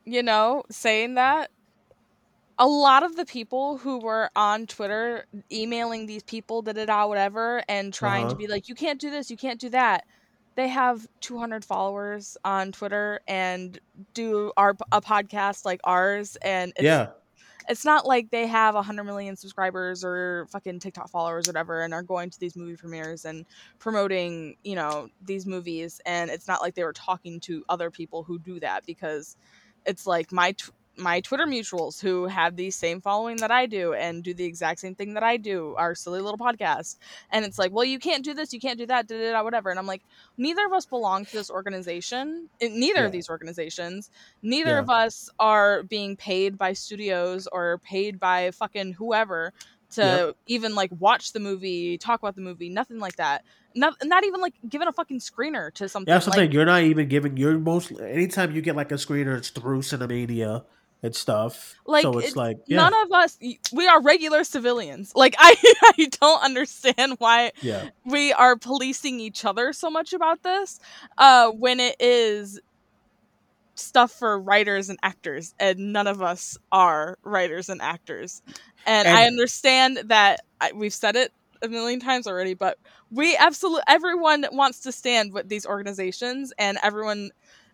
you 0.05 0.21
know, 0.23 0.63
saying 0.69 1.15
that 1.15 1.49
a 2.59 2.67
lot 2.67 3.01
of 3.03 3.15
the 3.15 3.25
people 3.25 3.77
who 3.77 3.97
were 3.99 4.29
on 4.35 4.67
Twitter 4.67 5.25
emailing 5.51 6.05
these 6.05 6.21
people, 6.23 6.61
da 6.61 6.73
da 6.73 6.85
da, 6.85 7.07
whatever, 7.07 7.63
and 7.67 7.93
trying 7.93 8.23
to 8.27 8.33
Uh-huh. 8.33 8.35
be 8.35 8.47
like, 8.47 8.69
you 8.69 8.75
can't 8.75 8.99
do 8.99 9.09
this, 9.09 9.31
you 9.31 9.37
can't 9.37 9.59
do 9.59 9.69
that. 9.69 10.05
they 10.55 10.67
have 10.67 11.07
200 11.21 11.63
followers 11.63 12.37
on 12.43 12.73
Twitter 12.73 13.21
and 13.25 13.79
do 14.13 14.51
our 14.57 14.75
a 14.91 14.99
podcast 15.01 15.63
like 15.63 15.79
ours, 15.85 16.35
and 16.41 16.73
it's, 16.75 16.83
yeah, 16.83 17.07
it's 17.71 17.85
not 17.85 18.05
like 18.05 18.29
they 18.31 18.47
have 18.47 18.75
100 18.75 19.05
million 19.05 19.37
subscribers 19.37 20.03
or 20.03 20.45
fucking 20.51 20.79
TikTok 20.79 21.09
followers 21.09 21.47
or 21.47 21.51
whatever 21.51 21.83
and 21.83 21.93
are 21.93 22.03
going 22.03 22.29
to 22.29 22.37
these 22.37 22.57
movie 22.57 22.75
premieres 22.75 23.23
and 23.23 23.45
promoting, 23.79 24.57
you 24.65 24.75
know, 24.75 25.07
these 25.23 25.45
movies. 25.45 26.01
And 26.05 26.29
it's 26.29 26.49
not 26.49 26.61
like 26.61 26.75
they 26.75 26.83
were 26.83 26.91
talking 26.91 27.39
to 27.41 27.63
other 27.69 27.89
people 27.89 28.23
who 28.23 28.39
do 28.39 28.59
that 28.59 28.85
because 28.85 29.37
it's 29.85 30.05
like 30.05 30.33
my 30.33 30.53
my 30.97 31.21
Twitter 31.21 31.45
mutuals 31.45 32.01
who 32.01 32.25
have 32.27 32.55
the 32.55 32.69
same 32.69 33.01
following 33.01 33.37
that 33.37 33.49
I 33.51 33.65
do 33.65 33.93
and 33.93 34.23
do 34.23 34.33
the 34.33 34.43
exact 34.43 34.79
same 34.81 34.93
thing 34.93 35.13
that 35.13 35.23
I 35.23 35.37
do, 35.37 35.73
our 35.77 35.95
silly 35.95 36.21
little 36.21 36.37
podcast. 36.37 36.97
And 37.31 37.45
it's 37.45 37.57
like, 37.57 37.71
well, 37.71 37.85
you 37.85 37.97
can't 37.97 38.23
do 38.23 38.33
this, 38.33 38.51
you 38.53 38.59
can't 38.59 38.77
do 38.77 38.85
that, 38.87 39.07
da, 39.07 39.17
da, 39.17 39.31
da, 39.31 39.43
whatever. 39.43 39.69
And 39.69 39.79
I'm 39.79 39.87
like, 39.87 40.03
neither 40.37 40.65
of 40.65 40.73
us 40.73 40.85
belong 40.85 41.25
to 41.25 41.31
this 41.31 41.49
organization, 41.49 42.49
eh, 42.59 42.67
neither 42.71 42.99
Yeah. 43.01 43.05
of 43.07 43.11
these 43.11 43.29
organizations. 43.29 44.09
Neither 44.41 44.71
Yeah. 44.71 44.79
of 44.79 44.89
us 44.89 45.29
are 45.39 45.83
being 45.83 46.15
paid 46.17 46.57
by 46.57 46.73
studios 46.73 47.47
or 47.51 47.79
paid 47.79 48.19
by 48.19 48.51
fucking 48.51 48.93
whoever 48.93 49.53
to 49.91 50.01
Yep. 50.01 50.35
even 50.47 50.75
like 50.75 50.91
watch 50.99 51.33
the 51.33 51.39
movie, 51.39 51.97
talk 51.97 52.21
about 52.21 52.35
the 52.35 52.41
movie, 52.41 52.69
nothing 52.69 52.99
like 52.99 53.15
that. 53.17 53.43
Not, 53.73 53.95
not 54.03 54.25
even 54.25 54.41
like 54.41 54.53
giving 54.67 54.87
a 54.87 54.93
fucking 54.93 55.19
screener 55.19 55.73
to 55.75 55.87
something. 55.87 56.09
Yeah, 56.09 56.15
that's 56.15 56.25
the 56.25 56.31
like, 56.31 56.37
thing. 56.39 56.51
You're 56.51 56.65
not 56.65 56.83
even 56.83 57.07
giving 57.07 57.37
your 57.37 57.57
most. 57.57 57.91
Anytime 57.99 58.53
you 58.53 58.61
get 58.61 58.75
like 58.75 58.91
a 58.91 58.95
screener, 58.95 59.37
it's 59.37 59.49
through 59.49 59.79
Cinemania 59.81 60.63
and 61.03 61.15
stuff. 61.15 61.75
Like, 61.85 62.03
so 62.03 62.17
it's 62.19 62.29
it- 62.29 62.35
like, 62.35 62.57
yeah, 62.67 62.77
None 62.77 62.93
of 63.05 63.11
us, 63.11 63.37
we 63.73 63.87
are 63.87 64.01
regular 64.01 64.43
civilians. 64.43 65.11
Like, 65.15 65.35
I, 65.39 65.55
I 65.97 66.07
don't 66.19 66.43
understand 66.43 67.15
why 67.19 67.51
yeah, 67.61 67.89
we 68.05 68.33
are 68.33 68.55
policing 68.55 69.19
each 69.19 69.45
other 69.45 69.73
so 69.73 69.89
much 69.89 70.13
about 70.13 70.43
this 70.43 70.79
uh, 71.17 71.49
when 71.49 71.79
it 71.79 71.95
is 71.99 72.59
stuff 73.75 74.11
for 74.11 74.39
writers 74.39 74.89
and 74.89 74.99
actors, 75.01 75.53
and 75.59 75.93
none 75.93 76.07
of 76.07 76.21
us 76.21 76.57
are 76.71 77.17
writers 77.23 77.69
and 77.69 77.81
actors. 77.81 78.41
And, 78.85 79.07
I 79.07 79.25
understand 79.25 79.99
that 80.05 80.41
I, 80.59 80.71
we've 80.73 80.93
said 80.93 81.15
it 81.15 81.31
a 81.61 81.67
million 81.67 81.99
times 81.99 82.27
already, 82.27 82.53
but 82.53 82.77
we 83.11 83.35
absolutely 83.37 83.83
everyone 83.87 84.45
wants 84.51 84.81
to 84.81 84.91
stand 84.91 85.33
with 85.33 85.49
these 85.49 85.65
organizations, 85.65 86.53
and 86.57 86.77
everyone. 86.83 87.31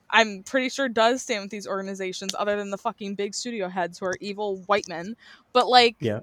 I'm 0.10 0.44
pretty 0.44 0.70
sure 0.70 0.88
does 0.90 1.22
stand 1.22 1.44
with 1.44 1.52
these 1.52 1.68
organizations 1.68 2.34
other 2.38 2.56
than 2.56 2.70
the 2.70 2.78
fucking 2.78 3.16
big 3.16 3.36
studio 3.36 3.68
heads 3.70 4.00
who 4.00 4.06
are 4.06 4.16
evil 4.22 4.58
white 4.68 4.88
men. 4.88 5.16
But 5.54 5.68
like 5.68 5.96
yeah. 6.00 6.22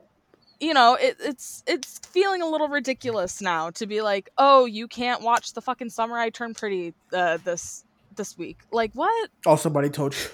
you 0.60 0.74
know, 0.74 0.94
it, 0.94 1.16
it's 1.20 1.62
it's 1.66 1.98
feeling 2.00 2.42
a 2.42 2.48
little 2.48 2.68
ridiculous 2.68 3.40
now 3.40 3.70
to 3.70 3.86
be 3.86 4.00
like, 4.02 4.30
oh, 4.38 4.64
you 4.66 4.88
can't 4.88 5.22
watch 5.22 5.52
the 5.52 5.60
fucking 5.60 5.90
summer 5.90 6.16
I 6.16 6.30
Turn 6.30 6.54
Pretty 6.54 6.94
uh, 7.12 7.38
this 7.44 7.84
this 8.16 8.38
week. 8.38 8.58
Like 8.70 8.92
what? 8.94 9.30
Oh, 9.46 9.56
somebody 9.56 9.90
told 9.90 10.14
you. 10.14 10.26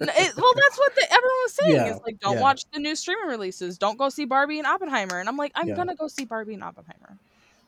It- 0.00 0.36
well, 0.36 0.52
that's 0.56 0.78
what 0.78 0.94
the, 0.96 1.04
everyone 1.04 1.36
was 1.44 1.52
saying. 1.52 1.74
Yeah, 1.74 1.94
It's 1.94 2.04
like, 2.04 2.18
don't 2.18 2.34
yeah. 2.34 2.40
watch 2.42 2.64
the 2.72 2.80
new 2.80 2.96
streaming 2.96 3.28
releases. 3.28 3.78
Don't 3.78 3.96
go 3.96 4.08
see 4.08 4.24
Barbie 4.24 4.58
and 4.58 4.66
Oppenheimer. 4.66 5.20
And 5.20 5.28
I'm 5.28 5.36
like, 5.36 5.52
I'm 5.54 5.68
Yeah. 5.68 5.76
gonna 5.76 5.94
go 5.94 6.08
see 6.08 6.24
Barbie 6.24 6.54
and 6.54 6.64
Oppenheimer. 6.64 7.16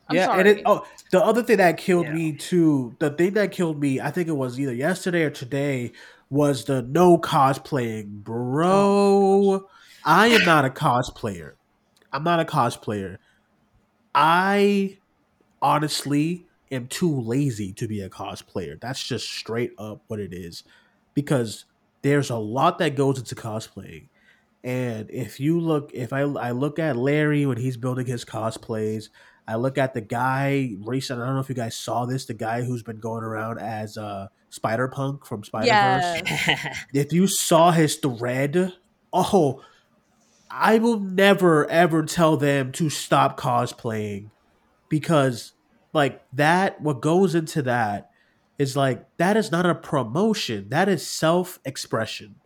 I'm 0.08 0.16
yeah, 0.16 0.26
sorry. 0.26 0.38
and 0.40 0.48
it, 0.48 0.62
oh, 0.66 0.86
the 1.10 1.24
other 1.24 1.42
thing 1.42 1.56
that 1.56 1.78
killed 1.78 2.06
Yeah. 2.06 2.12
me 2.14 2.32
too, 2.32 2.94
the 2.98 3.10
thing 3.10 3.34
that 3.34 3.52
killed 3.52 3.80
me, 3.80 4.00
I 4.00 4.10
think 4.10 4.28
it 4.28 4.36
was 4.36 4.58
either 4.58 4.74
yesterday 4.74 5.22
or 5.24 5.30
today, 5.30 5.92
was 6.30 6.64
the 6.64 6.82
no 6.82 7.18
cosplaying, 7.18 8.22
bro. 8.24 8.68
Oh 8.72 9.68
I 10.04 10.28
am 10.28 10.44
not 10.44 10.64
a 10.64 10.70
cosplayer. 10.70 11.52
I'm 12.12 12.22
not 12.22 12.40
a 12.40 12.44
cosplayer. 12.44 13.18
I 14.14 14.98
honestly 15.60 16.46
am 16.70 16.86
too 16.86 17.20
lazy 17.20 17.72
to 17.74 17.88
be 17.88 18.00
a 18.00 18.08
cosplayer. 18.08 18.80
That's 18.80 19.02
just 19.02 19.28
straight 19.28 19.72
up 19.78 20.02
what 20.06 20.20
it 20.20 20.32
is, 20.32 20.62
because 21.14 21.64
there's 22.02 22.30
a 22.30 22.36
lot 22.36 22.78
that 22.78 22.94
goes 22.96 23.18
into 23.18 23.34
cosplaying. 23.34 24.08
And 24.62 25.10
if 25.10 25.38
you 25.38 25.60
look, 25.60 25.90
if 25.94 26.12
I 26.12 26.20
I 26.20 26.50
look 26.52 26.78
at 26.78 26.96
Larry 26.96 27.46
when 27.46 27.56
he's 27.58 27.76
building 27.76 28.06
his 28.06 28.24
cosplays, 28.24 29.10
I 29.48 29.56
look 29.56 29.78
at 29.78 29.94
the 29.94 30.00
guy 30.00 30.74
recent. 30.80 31.20
I 31.20 31.26
don't 31.26 31.34
know 31.34 31.40
if 31.40 31.48
you 31.48 31.54
guys 31.54 31.76
saw 31.76 32.04
this. 32.04 32.24
The 32.24 32.34
guy 32.34 32.62
who's 32.62 32.82
been 32.82 32.98
going 32.98 33.22
around 33.22 33.58
as 33.58 33.96
uh, 33.96 34.28
Spider 34.50 34.88
Punk 34.88 35.24
from 35.24 35.44
Spider 35.44 35.66
Verse. 35.66 36.22
Yes. 36.46 36.78
If 36.92 37.12
you 37.12 37.26
saw 37.26 37.70
his 37.70 37.96
thread, 37.96 38.72
oh, 39.12 39.62
I 40.50 40.78
will 40.78 40.98
never 40.98 41.68
ever 41.70 42.02
tell 42.02 42.36
them 42.36 42.72
to 42.72 42.90
stop 42.90 43.38
cosplaying 43.38 44.30
because, 44.88 45.52
like 45.92 46.22
that, 46.32 46.80
what 46.80 47.00
goes 47.00 47.34
into 47.34 47.62
that 47.62 48.10
is 48.58 48.76
like 48.76 49.06
that 49.18 49.36
is 49.36 49.52
not 49.52 49.66
a 49.66 49.74
promotion. 49.74 50.68
That 50.70 50.88
is 50.88 51.06
self 51.06 51.60
expression. 51.64 52.36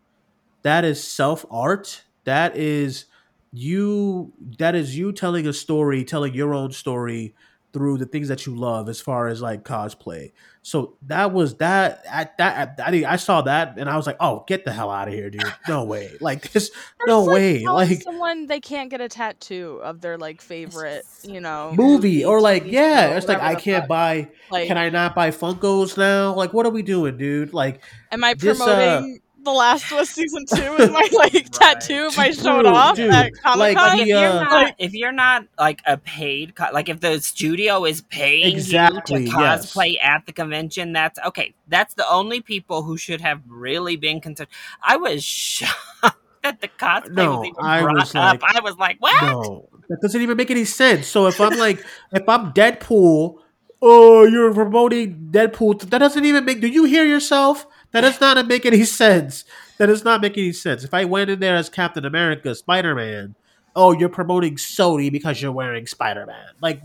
That 0.62 0.84
is 0.84 1.02
self 1.02 1.46
art. 1.50 2.04
That 2.24 2.56
is 2.56 3.06
you 3.52 4.32
that 4.58 4.74
is 4.74 4.96
you 4.96 5.12
telling 5.12 5.46
a 5.46 5.52
story 5.52 6.04
telling 6.04 6.34
your 6.34 6.54
own 6.54 6.72
story 6.72 7.34
through 7.72 7.98
the 7.98 8.06
things 8.06 8.28
that 8.28 8.46
you 8.46 8.54
love 8.54 8.88
as 8.88 9.00
far 9.00 9.28
as 9.28 9.40
like 9.40 9.62
cosplay. 9.62 10.32
So 10.62 10.96
that 11.06 11.32
was 11.32 11.54
that 11.56 12.02
at 12.08 12.36
that 12.38 12.80
I, 12.80 12.96
I, 12.96 13.12
I 13.12 13.16
saw 13.16 13.42
that 13.42 13.78
and 13.78 13.88
i 13.88 13.96
was 13.96 14.06
like 14.06 14.16
oh 14.20 14.44
get 14.46 14.64
the 14.64 14.72
hell 14.72 14.90
out 14.90 15.08
of 15.08 15.14
here 15.14 15.30
dude. 15.30 15.42
No 15.68 15.84
way. 15.92 16.16
Like 16.20 16.50
this 16.52 16.70
no 17.06 17.22
like 17.22 17.34
way. 17.34 17.64
like 17.64 18.02
someone 18.02 18.46
they 18.46 18.60
can't 18.60 18.90
get 18.90 19.00
a 19.00 19.08
tattoo 19.08 19.80
of 19.82 20.00
their 20.00 20.18
like 20.18 20.40
favorite, 20.40 21.04
you 21.22 21.40
know, 21.40 21.72
movie 21.74 22.24
or 22.24 22.40
like 22.40 22.64
TV 22.64 22.72
yeah 22.72 23.16
it's 23.16 23.28
like 23.28 23.40
i 23.40 23.54
can't 23.54 23.82
fuck. 23.82 23.88
buy 23.88 24.28
Like, 24.50 24.68
can 24.68 24.76
i 24.76 24.88
not 24.90 25.14
buy 25.14 25.30
funkos 25.30 25.96
now? 25.96 26.34
Like 26.34 26.52
what 26.52 26.66
are 26.66 26.70
we 26.70 26.82
doing 26.82 27.16
dude? 27.16 27.54
Like 27.54 27.82
am 28.10 28.22
I 28.24 28.34
this, 28.34 28.60
uh, 28.60 28.64
promoting 28.64 29.20
The 29.42 29.50
Last 29.50 29.90
of 29.92 29.98
Us 29.98 30.11
season 30.11 30.44
two 30.46 30.76
with 30.76 30.92
my 30.92 31.09
like 31.12 31.50
tattoo 31.50 32.07
if 32.11 32.18
I 32.18 32.31
showed 32.31 32.62
Dude, 32.62 32.66
off 32.72 32.96
dude, 32.96 33.11
at 33.11 33.33
Comic 33.42 33.59
like, 33.59 33.76
Con? 33.76 33.98
if 34.00 34.07
you're 34.07 34.18
uh, 34.18 34.42
not 34.44 34.53
Like- 34.53 34.74
if 34.79 34.92
you're 34.94 35.12
not 35.12 35.46
like 35.59 35.81
a 35.87 35.96
paid 35.96 36.55
co- 36.55 36.70
like 36.72 36.88
if 36.88 37.00
the 37.00 37.20
studio 37.20 37.85
is 37.85 38.03
paying 38.03 38.55
Exactly, 38.55 39.22
you 39.24 39.31
to 39.31 39.38
yes. 39.38 39.72
cosplay 39.74 39.96
at 40.03 40.26
the 40.26 40.33
convention 40.33 40.92
that's 40.92 41.18
okay 41.26 41.55
that's 41.68 41.94
the 41.94 42.09
only 42.11 42.40
people 42.40 42.83
who 42.83 42.96
should 42.96 43.20
have 43.20 43.40
really 43.48 43.96
been 43.96 44.20
concerned 44.20 44.48
i 44.83 44.96
was 44.96 45.24
shocked 45.24 46.16
that 46.42 46.61
the 46.61 46.68
cosplay 46.68 47.11
No, 47.14 47.38
was 47.38 47.48
even 47.48 47.64
I 47.64 47.81
brought 47.83 47.94
was 47.96 48.14
up 48.14 48.42
like- 48.42 48.55
i 48.57 48.61
was 48.61 48.76
like 48.76 48.96
what 49.00 49.22
No, 49.22 49.68
that 49.88 50.00
doesn't 50.03 50.20
even 50.22 50.37
make 50.37 50.50
any 50.53 50.64
sense. 50.64 51.09
So 51.09 51.26
if 51.26 51.40
I'm 51.40 51.59
like, 51.59 51.85
if 52.12 52.29
I'm 52.29 52.53
Deadpool, 52.53 53.38
oh, 53.83 54.24
you're 54.24 54.55
promoting 54.55 55.31
Deadpool. 55.33 55.81
That 55.90 55.98
doesn't 55.98 56.24
even 56.24 56.44
make. 56.44 56.61
Do 56.61 56.68
you 56.68 56.85
hear 56.85 57.05
yourself? 57.05 57.66
That 57.92 58.03
does 58.03 58.20
not 58.20 58.46
make 58.46 58.64
any 58.66 58.85
sense. 58.85 59.44
That 59.79 59.87
does 59.87 60.05
not 60.05 60.20
make 60.20 60.37
any 60.38 60.53
sense. 60.53 60.85
If 60.85 60.94
I 60.94 61.05
went 61.05 61.31
in 61.31 61.40
there 61.40 61.57
as 61.57 61.68
Captain 61.68 62.05
America, 62.05 62.55
Spider 62.55 62.94
Man, 62.94 63.35
oh, 63.74 63.92
you're 63.92 64.09
promoting 64.09 64.57
Sony 64.57 65.11
because 65.11 65.40
you're 65.42 65.53
wearing 65.53 65.87
Spider 65.87 66.26
Man. 66.26 66.46
Like, 66.61 66.83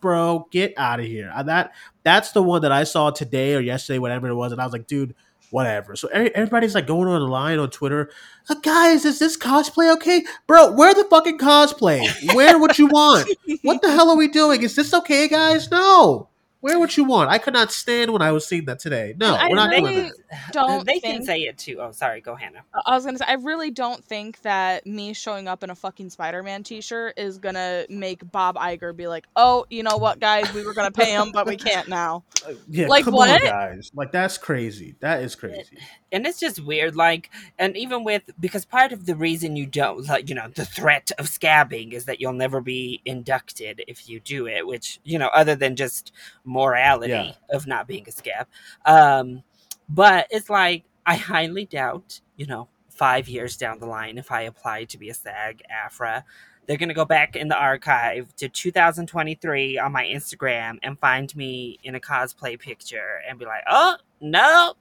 bro, 0.00 0.46
get 0.50 0.74
out 0.76 1.00
of 1.00 1.06
here. 1.06 1.32
Uh, 1.34 1.42
That 1.44 1.72
that's 2.02 2.32
the 2.32 2.42
one 2.42 2.62
that 2.62 2.72
I 2.72 2.84
saw 2.84 3.10
today 3.10 3.54
or 3.54 3.60
yesterday, 3.60 3.98
whatever 3.98 4.28
it 4.28 4.34
was, 4.34 4.52
and 4.52 4.60
I 4.60 4.64
was 4.64 4.72
like, 4.72 4.86
dude. 4.86 5.14
Whatever. 5.50 5.94
So 5.94 6.08
everybody's 6.08 6.74
like 6.74 6.88
going 6.88 7.06
online 7.06 7.60
on 7.60 7.70
Twitter. 7.70 8.10
Guys, 8.62 9.04
is 9.04 9.20
this 9.20 9.36
cosplay 9.36 9.92
okay, 9.94 10.24
bro? 10.48 10.72
Wear 10.72 10.94
the 10.94 11.04
fucking 11.04 11.38
cosplay. 11.38 12.02
Wear 12.34 12.58
what 12.58 12.76
you 12.76 12.86
want. 12.88 13.28
What 13.62 13.80
the 13.80 13.92
hell 13.92 14.10
are 14.10 14.16
we 14.16 14.26
doing? 14.26 14.62
Is 14.62 14.74
this 14.74 14.92
okay, 14.92 15.28
guys? 15.28 15.70
No. 15.70 16.28
Wear 16.64 16.78
what 16.78 16.96
you 16.96 17.04
want. 17.04 17.28
I 17.28 17.36
could 17.36 17.52
not 17.52 17.70
stand 17.70 18.10
when 18.10 18.22
I 18.22 18.32
was 18.32 18.46
seeing 18.46 18.64
that 18.64 18.78
today. 18.78 19.14
No, 19.18 19.36
And 19.36 19.50
we're 19.50 19.56
not 19.56 19.68
really 19.68 19.94
doing 19.94 20.12
that. 20.30 20.52
don't 20.52 20.86
they 20.86 20.98
think 20.98 21.16
can 21.16 21.24
say 21.24 21.42
it 21.42 21.58
too 21.58 21.76
oh 21.78 21.92
sorry 21.92 22.22
go 22.22 22.34
hannah 22.34 22.64
I 22.86 22.94
was 22.94 23.04
gonna 23.04 23.18
say 23.18 23.26
I 23.28 23.34
really 23.34 23.70
don't 23.70 24.02
think 24.02 24.40
that 24.42 24.86
me 24.86 25.12
showing 25.12 25.46
up 25.46 25.62
in 25.62 25.68
a 25.68 25.74
fucking 25.74 26.08
Spider-Man 26.08 26.62
t-shirt 26.62 27.18
is 27.18 27.36
gonna 27.36 27.84
make 27.90 28.30
Bob 28.32 28.56
Iger 28.56 28.96
be 28.96 29.06
like, 29.08 29.26
oh, 29.36 29.66
you 29.68 29.82
know 29.82 29.98
what, 29.98 30.20
guys, 30.20 30.52
we 30.54 30.64
were 30.64 30.72
gonna 30.72 30.90
pay 30.90 31.10
him, 31.10 31.32
but 31.32 31.46
we 31.46 31.56
can't 31.58 31.86
now. 31.88 32.24
Yeah, 32.68 32.88
Like, 32.88 33.04
come 33.04 33.14
what? 33.14 33.30
on, 33.30 33.40
guys. 33.40 33.90
Like 33.94 34.10
that's 34.12 34.38
crazy. 34.38 34.96
That 35.00 35.22
is 35.22 35.34
crazy. 35.34 35.78
And 36.14 36.26
it's 36.26 36.38
just 36.40 36.60
weird 36.64 36.94
like 36.96 37.30
and 37.58 37.76
even 37.76 38.04
with 38.04 38.22
because 38.40 38.64
part 38.64 38.92
of 38.92 39.04
the 39.06 39.16
reason 39.16 39.56
you 39.56 39.66
don't 39.66 40.06
like 40.08 40.28
you 40.28 40.34
know 40.34 40.48
the 40.54 40.64
threat 40.64 41.10
of 41.18 41.26
scabbing 41.26 41.92
is 41.92 42.04
that 42.06 42.20
you'll 42.20 42.32
never 42.32 42.60
be 42.60 43.00
inducted 43.04 43.82
if 43.88 44.08
you 44.08 44.20
do 44.20 44.46
it 44.46 44.66
which 44.66 45.00
you 45.04 45.18
know 45.18 45.28
other 45.34 45.56
than 45.56 45.74
just 45.76 46.12
morality 46.44 47.12
Yeah. 47.12 47.32
of 47.50 47.66
not 47.66 47.88
being 47.88 48.04
a 48.08 48.12
scab 48.12 48.46
um 48.86 49.42
but 49.88 50.26
it's 50.30 50.48
like 50.48 50.84
i 51.04 51.16
highly 51.16 51.64
doubt 51.66 52.20
you 52.36 52.46
know 52.46 52.68
five 52.90 53.28
years 53.28 53.56
down 53.56 53.80
the 53.80 53.86
line 53.86 54.16
if 54.18 54.30
i 54.30 54.42
apply 54.42 54.84
to 54.84 54.96
be 54.98 55.10
a 55.10 55.14
SAG-AFTRA 55.14 56.22
they're 56.66 56.78
going 56.78 56.88
to 56.88 56.94
go 56.94 57.04
back 57.04 57.36
in 57.36 57.48
the 57.48 57.56
archive 57.58 58.34
to 58.36 58.48
2023 58.48 59.78
on 59.78 59.92
my 59.92 60.04
instagram 60.04 60.78
and 60.82 60.98
find 60.98 61.34
me 61.36 61.78
in 61.82 61.94
a 61.96 62.00
cosplay 62.00 62.58
picture 62.58 63.20
and 63.28 63.38
be 63.38 63.44
like 63.44 63.64
oh 63.68 63.96
no 64.20 64.74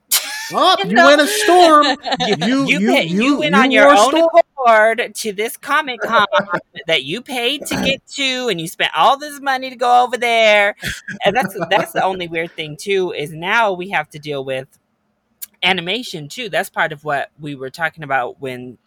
Oh, 0.56 0.76
You 0.84 0.94
know- 0.94 1.06
went 1.08 1.22
a 1.22 1.28
storm. 1.28 1.86
you, 2.28 2.36
You- 2.48 2.66
you, 2.66 2.80
you- 2.80 3.24
you 3.24 3.40
went 3.40 3.56
on 3.56 3.72
your 3.72 3.88
own 3.90 3.98
storm. 4.10 4.30
forward 4.56 5.12
to 5.16 5.34
this 5.34 5.58
Comic 5.58 6.00
Con 6.02 6.26
that 6.88 7.04
you 7.04 7.22
paid 7.22 7.66
to 7.66 7.76
get 7.84 8.06
to, 8.16 8.48
and 8.50 8.62
you 8.62 8.68
spent 8.68 8.92
all 8.96 9.18
this 9.18 9.40
money 9.42 9.70
to 9.70 9.76
go 9.76 10.04
over 10.04 10.18
there. 10.18 10.76
And 11.26 11.36
that's 11.36 11.58
that's 11.70 11.92
the 11.92 12.04
only 12.04 12.28
weird 12.28 12.52
thing 12.52 12.78
too 12.78 13.12
is 13.12 13.32
now 13.34 13.74
we 13.74 13.90
have 13.90 14.10
to 14.12 14.20
deal 14.20 14.44
with 14.46 14.68
animation 15.62 16.28
too. 16.28 16.50
That's 16.50 16.70
part 16.70 16.92
of 16.92 17.04
what 17.04 17.32
we 17.40 17.56
were 17.56 17.70
talking 17.70 18.04
about 18.04 18.40
when 18.42 18.78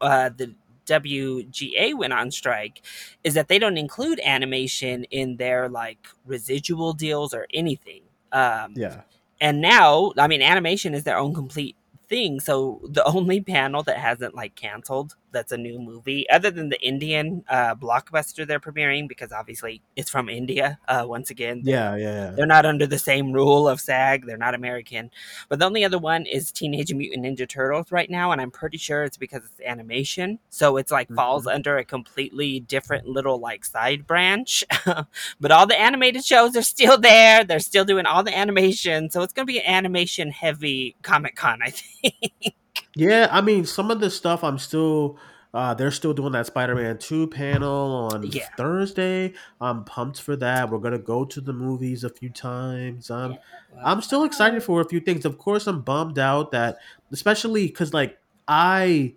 uh, 0.00 0.30
the 0.36 0.54
WGA 0.86 1.94
went 1.96 2.12
on 2.12 2.30
strike 2.30 2.82
is 3.24 3.34
that 3.34 3.48
they 3.48 3.58
don't 3.58 3.76
include 3.76 4.20
animation 4.24 5.04
in 5.04 5.36
their 5.36 5.68
like 5.68 6.06
residual 6.24 6.92
deals 6.92 7.34
or 7.34 7.46
anything. 7.52 8.02
Um, 8.32 8.72
Yeah. 8.76 9.00
And 9.40 9.60
now, 9.60 10.12
I 10.18 10.26
mean, 10.26 10.42
animation 10.42 10.94
is 10.94 11.04
their 11.04 11.18
own 11.18 11.34
complete 11.34 11.76
thing. 12.08 12.40
So 12.40 12.80
the 12.88 13.04
only 13.06 13.40
panel 13.40 13.82
that 13.84 13.98
hasn't 13.98 14.34
like 14.34 14.54
canceled 14.54 15.14
that's 15.36 15.52
a 15.52 15.56
new 15.58 15.78
movie, 15.78 16.28
other 16.30 16.50
than 16.50 16.70
the 16.70 16.80
Indian 16.80 17.44
uh, 17.48 17.74
blockbuster 17.74 18.46
they're 18.46 18.60
premiering, 18.60 19.06
because 19.08 19.32
obviously 19.32 19.82
it's 19.94 20.10
from 20.10 20.28
India. 20.28 20.78
Uh, 20.88 21.04
once 21.06 21.28
again, 21.30 21.60
Yeah, 21.64 21.94
yeah, 21.96 22.04
yeah. 22.20 22.30
they're 22.30 22.46
not 22.56 22.64
under 22.64 22.86
the 22.86 22.98
same 22.98 23.32
rule 23.32 23.68
of 23.68 23.80
SAG. 23.80 24.24
They're 24.26 24.36
not 24.46 24.54
American. 24.54 25.10
But 25.48 25.58
the 25.58 25.66
only 25.66 25.84
other 25.84 25.98
one 25.98 26.24
is 26.26 26.50
Teenage 26.50 26.92
Mutant 26.94 27.24
Ninja 27.26 27.46
Turtles 27.48 27.92
right 27.92 28.08
now, 28.10 28.32
and 28.32 28.40
I'm 28.40 28.50
pretty 28.50 28.78
sure 28.78 29.04
it's 29.04 29.18
because 29.18 29.42
it's 29.44 29.60
animation. 29.60 30.38
So 30.48 30.76
it's 30.78 30.90
like 30.90 31.08
falls 31.10 31.46
under 31.46 31.76
a 31.76 31.84
completely 31.84 32.60
different 32.60 33.06
little 33.06 33.38
like 33.38 33.64
side 33.64 34.06
branch. 34.06 34.64
but 35.40 35.50
all 35.50 35.66
the 35.66 35.78
animated 35.78 36.24
shows 36.24 36.56
are 36.56 36.62
still 36.62 36.96
there. 36.98 37.44
They're 37.44 37.60
still 37.60 37.84
doing 37.84 38.06
all 38.06 38.22
the 38.22 38.36
animation. 38.36 39.10
So 39.10 39.22
it's 39.22 39.32
gonna 39.34 39.46
be 39.46 39.60
an 39.60 39.66
animation 39.66 40.30
heavy 40.30 40.96
Comic 41.02 41.36
Con, 41.36 41.60
I 41.62 41.70
think. 42.02 42.54
Yeah, 42.96 43.28
I 43.30 43.42
mean, 43.42 43.64
some 43.66 43.90
of 43.90 44.00
the 44.00 44.10
stuff 44.10 44.42
I'm 44.42 44.58
still. 44.58 45.18
Uh, 45.54 45.72
they're 45.72 45.90
still 45.90 46.12
doing 46.12 46.32
that 46.32 46.44
Spider-Man 46.44 46.98
Two 46.98 47.26
panel 47.28 48.10
on 48.12 48.24
Yeah. 48.24 48.46
Thursday. 48.58 49.32
I'm 49.58 49.84
pumped 49.84 50.20
for 50.20 50.36
that. 50.36 50.68
We're 50.70 50.78
gonna 50.80 50.98
go 50.98 51.24
to 51.24 51.40
the 51.40 51.52
movies 51.54 52.04
a 52.04 52.10
few 52.10 52.28
times. 52.28 53.10
Um, 53.10 53.38
I'm 53.82 54.02
still 54.02 54.24
excited 54.24 54.62
for 54.62 54.82
a 54.82 54.84
few 54.84 55.00
things. 55.00 55.24
Of 55.24 55.38
course, 55.38 55.66
I'm 55.66 55.80
bummed 55.80 56.18
out 56.18 56.50
that, 56.50 56.76
especially 57.10 57.68
because 57.68 57.94
like 57.94 58.18
I, 58.46 59.14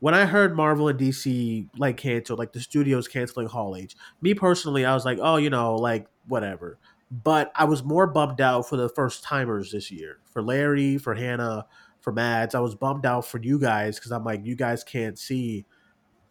when 0.00 0.14
I 0.14 0.24
heard 0.24 0.56
Marvel 0.56 0.88
and 0.88 0.98
DC 0.98 1.68
like 1.76 1.98
cancel, 1.98 2.38
like 2.38 2.52
the 2.54 2.60
studios 2.60 3.06
canceling 3.06 3.48
Hall 3.48 3.76
H. 3.76 3.94
Me 4.22 4.32
personally, 4.32 4.86
I 4.86 4.94
was 4.94 5.04
like, 5.04 5.18
oh, 5.20 5.36
you 5.36 5.50
know, 5.50 5.74
like 5.76 6.06
whatever. 6.26 6.78
But 7.10 7.52
I 7.54 7.64
was 7.64 7.82
more 7.84 8.06
bummed 8.06 8.40
out 8.40 8.66
for 8.66 8.78
the 8.78 8.88
first 8.88 9.22
timers 9.24 9.72
this 9.72 9.90
year. 9.90 10.20
For 10.24 10.40
Larry, 10.42 10.96
for 10.96 11.12
Hannah, 11.14 11.66
for 12.02 12.18
ads. 12.18 12.54
I 12.54 12.60
was 12.60 12.74
bummed 12.74 13.06
out 13.06 13.24
for 13.24 13.38
you 13.38 13.58
guys 13.58 13.98
because 13.98 14.12
I'm 14.12 14.24
like, 14.24 14.44
you 14.44 14.54
guys 14.54 14.84
can't 14.84 15.18
see. 15.18 15.64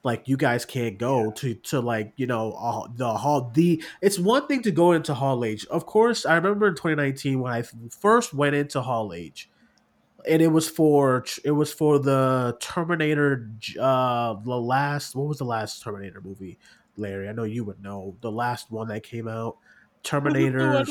Like 0.03 0.27
you 0.27 0.35
guys 0.35 0.65
can't 0.65 0.97
go 0.97 1.31
to 1.33 1.53
to 1.53 1.79
like 1.79 2.13
you 2.15 2.25
know 2.25 2.53
uh, 2.53 2.87
the 2.95 3.13
hall 3.13 3.51
the 3.53 3.83
it's 4.01 4.17
one 4.17 4.47
thing 4.47 4.63
to 4.63 4.71
go 4.71 4.93
into 4.93 5.13
Hall 5.13 5.45
H. 5.45 5.63
Of 5.67 5.85
course, 5.85 6.25
I 6.25 6.35
remember 6.37 6.69
in 6.69 6.73
2019 6.73 7.39
when 7.39 7.53
I 7.53 7.63
first 7.91 8.33
went 8.33 8.55
into 8.55 8.81
Hall 8.81 9.13
H, 9.13 9.47
and 10.27 10.41
it 10.41 10.47
was 10.47 10.67
for 10.67 11.23
it 11.45 11.51
was 11.51 11.71
for 11.71 11.99
the 11.99 12.57
Terminator. 12.59 13.47
Uh, 13.79 14.33
the 14.43 14.57
last 14.57 15.15
what 15.15 15.27
was 15.27 15.37
the 15.37 15.45
last 15.45 15.83
Terminator 15.83 16.19
movie, 16.19 16.57
Larry? 16.97 17.29
I 17.29 17.33
know 17.33 17.43
you 17.43 17.63
would 17.65 17.83
know 17.83 18.15
the 18.21 18.31
last 18.31 18.71
one 18.71 18.87
that 18.87 19.03
came 19.03 19.27
out. 19.27 19.57
Terminator. 20.03 20.83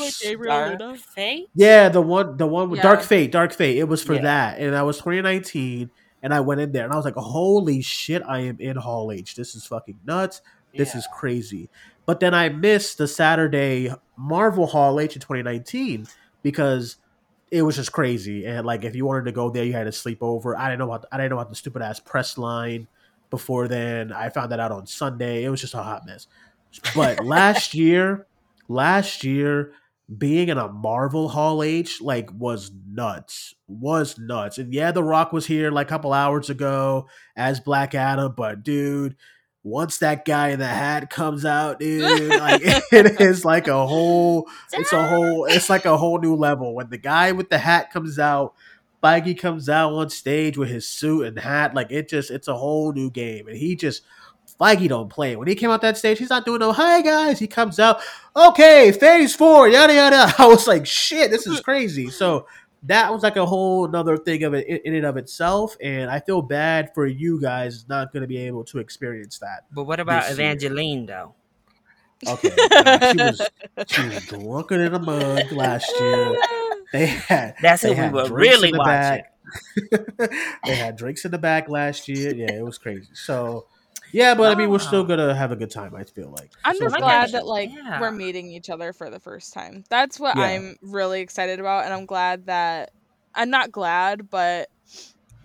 Fate? 0.96 1.48
Yeah, 1.54 1.88
the 1.88 2.00
one, 2.00 2.36
the 2.36 2.46
one 2.46 2.70
with 2.70 2.78
Yeah. 2.78 2.82
Dark 2.84 3.02
Fate, 3.02 3.32
Dark 3.32 3.52
Fate. 3.52 3.78
It 3.78 3.88
was 3.88 4.02
for 4.02 4.14
Yeah. 4.14 4.22
that, 4.22 4.58
and 4.60 4.74
I 4.76 4.82
was 4.82 4.98
2019, 4.98 5.90
and 6.22 6.34
I 6.34 6.40
went 6.40 6.60
in 6.60 6.72
there, 6.72 6.84
and 6.84 6.92
I 6.92 6.96
was 6.96 7.04
like, 7.04 7.14
"Holy 7.14 7.82
shit! 7.82 8.22
I 8.26 8.40
am 8.40 8.56
in 8.60 8.76
Hall 8.76 9.10
H. 9.12 9.34
This 9.34 9.54
is 9.54 9.66
fucking 9.66 9.98
nuts. 10.06 10.42
This 10.76 10.94
Yeah. 10.94 10.98
is 10.98 11.08
crazy." 11.12 11.68
But 12.06 12.20
then 12.20 12.34
I 12.34 12.48
missed 12.48 12.98
the 12.98 13.06
Saturday 13.08 13.92
Marvel 14.16 14.66
Hall 14.66 14.98
H 15.00 15.14
in 15.16 15.20
2019 15.22 16.06
because 16.42 16.96
it 17.50 17.62
was 17.62 17.76
just 17.76 17.92
crazy, 17.92 18.46
and 18.46 18.64
like 18.66 18.84
if 18.84 18.94
you 18.94 19.04
wanted 19.04 19.24
to 19.24 19.32
go 19.32 19.50
there, 19.50 19.64
you 19.64 19.72
had 19.72 19.84
to 19.84 19.92
sleep 19.92 20.18
over. 20.20 20.56
I 20.56 20.66
didn't 20.68 20.78
know 20.80 20.92
about 20.92 21.06
I 21.10 21.16
didn't 21.16 21.30
know 21.30 21.36
about 21.36 21.50
the 21.50 21.56
stupid 21.56 21.82
ass 21.82 21.98
press 22.00 22.38
line 22.38 22.86
before 23.30 23.68
then. 23.68 24.12
I 24.12 24.28
found 24.28 24.52
that 24.52 24.60
out 24.60 24.72
on 24.72 24.86
Sunday. 24.86 25.44
It 25.44 25.50
was 25.50 25.60
just 25.60 25.74
a 25.74 25.82
hot 25.82 26.04
mess. 26.06 26.26
But 26.94 27.24
last 27.24 27.74
year, 27.74 28.26
last 28.70 29.24
year 29.24 29.72
being 30.16 30.48
in 30.48 30.56
a 30.56 30.68
Marvel 30.68 31.28
Hall 31.28 31.62
H 31.62 32.00
like 32.00 32.30
was 32.32 32.70
nuts. 32.88 33.54
Was 33.68 34.18
nuts. 34.18 34.58
And 34.58 34.72
yeah, 34.72 34.92
The 34.92 35.02
Rock 35.04 35.32
was 35.32 35.46
here 35.46 35.70
like 35.70 35.88
a 35.88 35.90
couple 35.90 36.12
hours 36.12 36.48
ago 36.48 37.08
as 37.36 37.60
Black 37.60 37.94
Adam, 37.94 38.32
but 38.36 38.62
dude, 38.62 39.16
once 39.62 39.98
that 39.98 40.24
guy 40.24 40.48
in 40.48 40.58
the 40.58 40.66
hat 40.66 41.10
comes 41.10 41.44
out, 41.44 41.80
dude, 41.80 42.30
like 42.30 42.62
it 42.92 43.20
is 43.20 43.44
like 43.44 43.68
a 43.68 43.86
whole 43.86 44.48
it's 44.72 44.92
a 44.92 45.06
whole 45.06 45.44
it's 45.44 45.68
like 45.68 45.84
a 45.84 45.96
whole 45.96 46.18
new 46.18 46.34
level. 46.34 46.74
When 46.74 46.90
the 46.90 46.98
guy 46.98 47.32
with 47.32 47.50
the 47.50 47.58
hat 47.58 47.90
comes 47.92 48.18
out, 48.18 48.54
Feige 49.02 49.38
comes 49.38 49.68
out 49.68 49.92
on 49.92 50.10
stage 50.10 50.56
with 50.56 50.68
his 50.68 50.88
suit 50.88 51.26
and 51.26 51.38
hat, 51.38 51.74
like 51.74 51.90
it 51.90 52.08
just 52.08 52.30
it's 52.30 52.48
a 52.48 52.56
whole 52.56 52.92
new 52.92 53.10
game. 53.10 53.48
And 53.48 53.56
he 53.56 53.76
just 53.76 54.02
Feige 54.60 54.88
don't 54.88 55.08
play. 55.08 55.36
When 55.36 55.48
he 55.48 55.54
came 55.54 55.70
out 55.70 55.80
that 55.82 55.96
stage, 55.96 56.18
he's 56.18 56.30
not 56.30 56.44
doing 56.44 56.60
no 56.60 56.72
hi 56.72 57.00
guys. 57.00 57.38
He 57.38 57.46
comes 57.46 57.78
out, 57.78 58.00
okay, 58.36 58.92
phase 58.92 59.34
four, 59.34 59.68
yada 59.68 59.94
yada. 59.94 60.34
I 60.38 60.46
was 60.46 60.66
like, 60.66 60.86
shit, 60.86 61.30
this 61.30 61.46
is 61.46 61.60
crazy. 61.60 62.10
So 62.10 62.46
that 62.84 63.12
was 63.12 63.22
like 63.22 63.36
a 63.36 63.46
whole 63.46 63.86
another 63.86 64.16
thing 64.16 64.42
of 64.44 64.54
it 64.54 64.66
in 64.84 64.94
and 64.94 65.06
of 65.06 65.16
itself. 65.16 65.76
And 65.80 66.10
I 66.10 66.20
feel 66.20 66.42
bad 66.42 66.92
for 66.94 67.06
you 67.06 67.40
guys 67.40 67.88
not 67.88 68.12
gonna 68.12 68.26
be 68.26 68.38
able 68.38 68.64
to 68.64 68.78
experience 68.78 69.38
that. 69.38 69.64
But 69.72 69.84
what 69.84 69.98
about 69.98 70.30
Evangeline 70.30 71.06
though? 71.06 71.34
Okay. 72.26 72.50
uh, 72.76 73.12
she 73.12 73.16
was 73.16 73.48
she 73.86 74.08
was 74.08 74.26
drunker 74.26 74.76
than 74.76 74.94
a 74.94 74.98
mug 74.98 75.52
last 75.52 75.90
year. 75.98 76.36
They 76.92 77.06
had 77.06 77.54
That's 77.62 77.82
they 77.82 77.94
who 77.94 78.06
we 78.08 78.10
were 78.10 78.28
really 78.28 78.72
watching. 78.74 79.24
they 80.64 80.74
had 80.74 80.96
drinks 80.96 81.24
in 81.24 81.30
the 81.30 81.38
back 81.38 81.68
last 81.68 82.08
year. 82.08 82.34
Yeah, 82.34 82.52
it 82.52 82.64
was 82.64 82.78
crazy. 82.78 83.08
So 83.14 83.66
yeah, 84.12 84.34
but 84.34 84.50
I 84.52 84.54
mean, 84.54 84.70
we're 84.70 84.78
still 84.78 85.00
Ah. 85.02 85.04
gonna 85.04 85.34
have 85.34 85.52
a 85.52 85.56
good 85.56 85.70
time. 85.70 85.94
I 85.94 86.04
feel 86.04 86.30
like 86.30 86.50
I'm 86.64 86.74
So 86.76 86.84
just 86.84 86.94
it's 86.96 87.00
like 87.02 87.08
glad 87.08 87.32
that 87.32 87.46
like 87.46 87.70
yeah. 87.72 88.00
we're 88.00 88.10
meeting 88.10 88.50
each 88.50 88.70
other 88.70 88.92
for 88.92 89.10
the 89.10 89.20
first 89.20 89.52
time. 89.52 89.84
That's 89.88 90.18
what 90.20 90.36
Yeah. 90.36 90.44
I'm 90.44 90.76
really 90.82 91.20
excited 91.20 91.60
about, 91.60 91.84
and 91.84 91.94
I'm 91.94 92.06
glad 92.06 92.46
that 92.46 92.92
I'm 93.34 93.50
not 93.50 93.70
glad, 93.72 94.28
but 94.30 94.68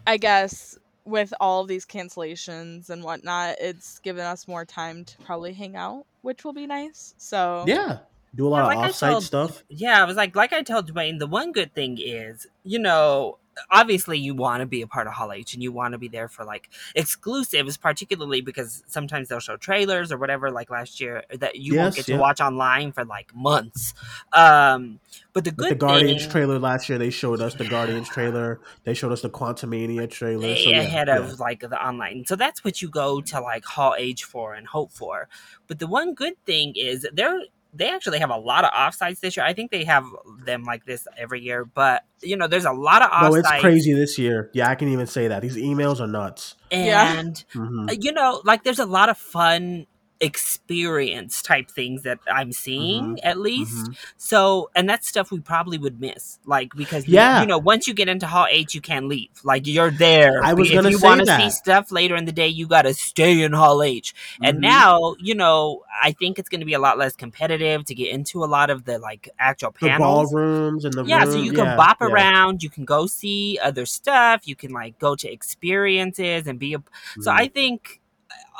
I 0.07 0.17
guess 0.17 0.77
with 1.05 1.33
all 1.39 1.61
of 1.61 1.67
these 1.67 1.85
cancellations 1.85 2.89
and 2.89 3.03
whatnot, 3.03 3.57
it's 3.59 3.99
given 3.99 4.25
us 4.25 4.47
more 4.47 4.65
time 4.65 5.05
to 5.05 5.17
probably 5.23 5.53
hang 5.53 5.75
out, 5.75 6.05
which 6.21 6.43
will 6.43 6.53
be 6.53 6.65
nice. 6.65 7.13
So 7.17 7.63
Yeah, 7.67 7.99
do 8.33 8.47
a 8.47 8.49
lot 8.49 8.57
Yeah, 8.57 8.61
of 8.63 8.67
like 8.69 8.77
I 8.79 8.89
offsite 8.89 9.09
told- 9.11 9.23
stuff. 9.23 9.63
Yeah, 9.69 10.01
I 10.01 10.05
was 10.05 10.15
like, 10.17 10.35
like 10.35 10.51
I 10.51 10.63
told 10.63 10.87
Duane, 10.87 11.19
the 11.19 11.27
one 11.27 11.51
good 11.51 11.73
thing 11.75 11.99
is, 12.01 12.47
you 12.63 12.79
know, 12.79 13.37
obviously 13.69 14.17
you 14.17 14.35
want 14.35 14.61
to 14.61 14.65
be 14.65 14.81
a 14.81 14.87
part 14.87 15.07
of 15.07 15.13
Hall 15.13 15.31
H 15.31 15.53
and 15.53 15.63
you 15.63 15.71
want 15.71 15.93
to 15.93 15.97
be 15.97 16.07
there 16.07 16.27
for 16.27 16.43
like 16.43 16.69
exclusives, 16.95 17.77
particularly 17.77 18.41
because 18.41 18.83
sometimes 18.87 19.29
they'll 19.29 19.39
show 19.39 19.57
trailers 19.57 20.11
or 20.11 20.17
whatever, 20.17 20.51
like 20.51 20.69
last 20.69 20.99
year, 20.99 21.23
that 21.33 21.55
you 21.57 21.77
won't 21.77 21.95
get 21.95 22.07
yeah. 22.07 22.15
to 22.15 22.21
watch 22.21 22.41
online 22.41 22.91
for 22.91 23.05
like 23.05 23.33
months. 23.35 23.93
Um, 24.33 24.99
but 25.33 25.43
the 25.43 25.51
Like 25.51 25.57
good 25.57 25.71
the 25.71 25.75
Guardians 25.75 26.23
thing, 26.23 26.31
trailer 26.31 26.59
last 26.59 26.89
year, 26.89 26.97
they 26.97 27.09
showed 27.09 27.41
us 27.41 27.55
the 27.55 27.67
Guardians 27.67 28.09
trailer. 28.09 28.59
They 28.83 28.93
showed 28.93 29.11
us 29.11 29.21
the 29.21 29.29
Quantumania 29.29 30.09
trailer. 30.09 30.55
So 30.55 30.69
yeah, 30.69 30.81
ahead 30.81 31.07
yeah. 31.07 31.17
of 31.17 31.39
like 31.39 31.59
the 31.59 31.83
online. 31.83 32.25
So 32.25 32.35
that's 32.35 32.63
what 32.63 32.81
you 32.81 32.89
go 32.89 33.21
to 33.21 33.41
like 33.41 33.65
Hall 33.65 33.95
H 33.97 34.23
for 34.23 34.53
and 34.53 34.67
hope 34.67 34.91
for. 34.91 35.27
But 35.67 35.79
the 35.79 35.87
one 35.87 36.13
good 36.13 36.35
thing 36.45 36.73
is 36.75 37.07
they're 37.13 37.41
they 37.75 37.89
actually 37.89 38.19
have 38.19 38.29
a 38.29 38.37
lot 38.37 38.63
of 38.63 38.71
offsites 38.71 39.19
this 39.19 39.35
year. 39.35 39.45
I 39.45 39.53
think 39.53 39.71
they 39.71 39.83
have 39.83 40.05
them 40.43 40.63
like 40.63 40.85
this 40.85 41.07
every 41.17 41.41
year, 41.41 41.65
but 41.65 42.03
you 42.21 42.37
know, 42.37 42.47
there's 42.47 42.65
a 42.65 42.71
lot 42.71 43.01
of 43.01 43.11
offsites. 43.11 43.31
No, 43.31 43.35
it's 43.35 43.61
crazy 43.61 43.93
this 43.93 44.17
year. 44.17 44.49
Yeah, 44.53 44.69
I 44.69 44.75
can 44.75 44.87
even 44.87 45.07
say 45.07 45.27
that. 45.27 45.41
These 45.41 45.57
emails 45.57 45.99
are 45.99 46.07
nuts. 46.07 46.55
Yeah. 46.71 47.19
And 47.19 47.43
hmm 47.51 47.89
uh, 47.89 47.95
you 47.99 48.11
know, 48.11 48.41
like 48.43 48.63
there's 48.63 48.79
a 48.79 48.85
lot 48.85 49.09
of 49.09 49.17
fun 49.17 49.85
experience 50.21 51.41
type 51.41 51.69
things 51.69 52.03
that 52.03 52.19
I'm 52.31 52.51
seeing 52.51 53.15
Mm-hmm. 53.15 53.27
at 53.27 53.37
least. 53.39 53.91
So, 54.17 54.69
and 54.75 54.87
that's 54.89 55.07
stuff 55.07 55.31
we 55.31 55.39
probably 55.39 55.77
would 55.77 55.99
miss, 55.99 56.39
like 56.45 56.73
because 56.75 57.07
Yeah. 57.07 57.41
you, 57.41 57.47
know, 57.47 57.57
once 57.57 57.87
you 57.87 57.93
get 57.93 58.07
into 58.07 58.25
Hall 58.27 58.47
H, 58.49 58.73
you 58.73 58.81
can't 58.81 59.07
leave. 59.07 59.29
Like 59.43 59.67
you're 59.67 59.91
there. 59.91 60.41
I 60.43 60.53
was 60.53 60.69
if 60.69 60.75
gonna 60.75 60.89
you 60.91 60.99
wanna 60.99 61.25
see 61.25 61.49
stuff 61.49 61.91
later 61.91 62.15
in 62.15 62.25
the 62.25 62.31
day, 62.31 62.47
you 62.47 62.67
got 62.67 62.83
to 62.83 62.93
stay 62.93 63.41
in 63.41 63.53
Hall 63.53 63.83
H. 63.83 64.13
And 64.41 64.57
Mhm. 64.57 64.61
now, 64.61 65.15
you 65.19 65.35
know, 65.35 65.83
I 66.01 66.11
think 66.13 66.39
it's 66.39 66.49
going 66.49 66.59
to 66.61 66.65
be 66.65 66.73
a 66.73 66.79
lot 66.79 66.97
less 66.97 67.15
competitive 67.15 67.85
to 67.85 67.95
get 67.95 68.09
into 68.13 68.43
a 68.43 68.45
lot 68.45 68.69
of 68.69 68.85
the 68.85 68.97
like 68.99 69.29
actual 69.39 69.71
the 69.71 69.87
panels. 69.89 70.31
ballrooms 70.31 70.85
and 70.85 70.93
the 70.93 71.03
Yeah, 71.05 71.25
so 71.25 71.37
you 71.37 71.51
can 71.53 71.65
yeah, 71.65 71.77
bop 71.77 71.97
yeah. 72.01 72.07
around, 72.07 72.63
you 72.63 72.69
can 72.69 72.85
go 72.85 73.05
see 73.07 73.59
other 73.61 73.85
stuff, 73.85 74.47
you 74.47 74.55
can 74.55 74.71
like 74.71 74.97
go 74.99 75.15
to 75.15 75.31
experiences 75.31 76.47
and 76.47 76.57
be 76.59 76.73
a 76.73 76.83
so. 77.21 77.31
I 77.31 77.47
think, 77.47 78.01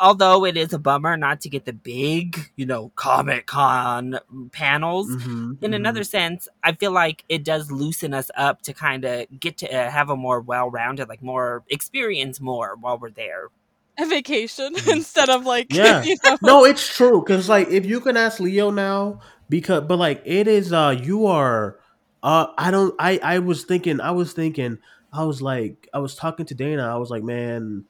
although 0.02 0.46
it 0.46 0.58
is 0.58 0.74
a 0.74 0.80
bummer 0.80 1.18
not 1.18 1.41
to 1.41 1.50
get 1.50 1.66
the 1.66 1.74
big, 1.74 2.52
you 2.56 2.66
know, 2.66 2.91
Comic 2.96 3.46
Con 3.48 4.20
panels, 4.52 5.08
Mhm, 5.10 5.58
in 5.62 5.72
mhm. 5.72 5.76
another 5.76 6.04
sense, 6.04 6.48
I 6.64 6.74
feel 6.74 6.91
like 6.91 7.24
it 7.30 7.43
does 7.43 7.72
loosen 7.72 8.14
us 8.14 8.30
up 8.36 8.62
to 8.64 8.74
kind 8.74 9.06
of 9.06 9.28
get 9.39 9.58
to 9.60 9.68
uh, 9.74 9.89
have 9.89 10.10
a 10.10 10.16
more 10.16 10.41
well-rounded, 10.41 11.08
like 11.10 11.22
more 11.24 11.64
experience 11.70 12.39
more 12.41 12.76
while 12.80 12.98
we're 12.98 13.12
there. 13.12 13.50
a 13.98 14.06
vacation 14.06 14.74
instead 14.88 15.30
of 15.30 15.46
like 15.46 15.68
Yeah. 15.74 16.04
you 16.04 16.18
know, 16.24 16.38
no, 16.41 16.66
it's 16.66 16.88
true 16.93 17.22
because 17.22 17.48
like 17.50 17.70
if 17.70 17.86
you 17.86 18.00
can 18.02 18.18
ask 18.18 18.39
Leo 18.39 18.70
now, 18.72 19.22
because 19.50 19.84
but 19.88 19.98
like 19.98 20.22
it 20.26 20.48
is 20.48 20.74
uh 20.74 20.96
you 21.02 21.26
are 21.28 21.80
uh 22.24 22.48
I 22.58 22.72
don't 22.72 22.93
I 23.00 23.20
I 23.24 23.39
was 23.39 23.64
thinking 23.64 24.02
I 24.02 24.12
was 24.12 24.34
thinking 24.34 24.80
I 25.14 25.24
was 25.24 25.41
like 25.41 25.88
I 25.93 26.00
was 26.00 26.16
talking 26.16 26.46
to 26.48 26.56
Dana 26.56 26.84
I 26.93 26.98
was 26.98 27.10
like 27.10 27.24
man 27.24 27.86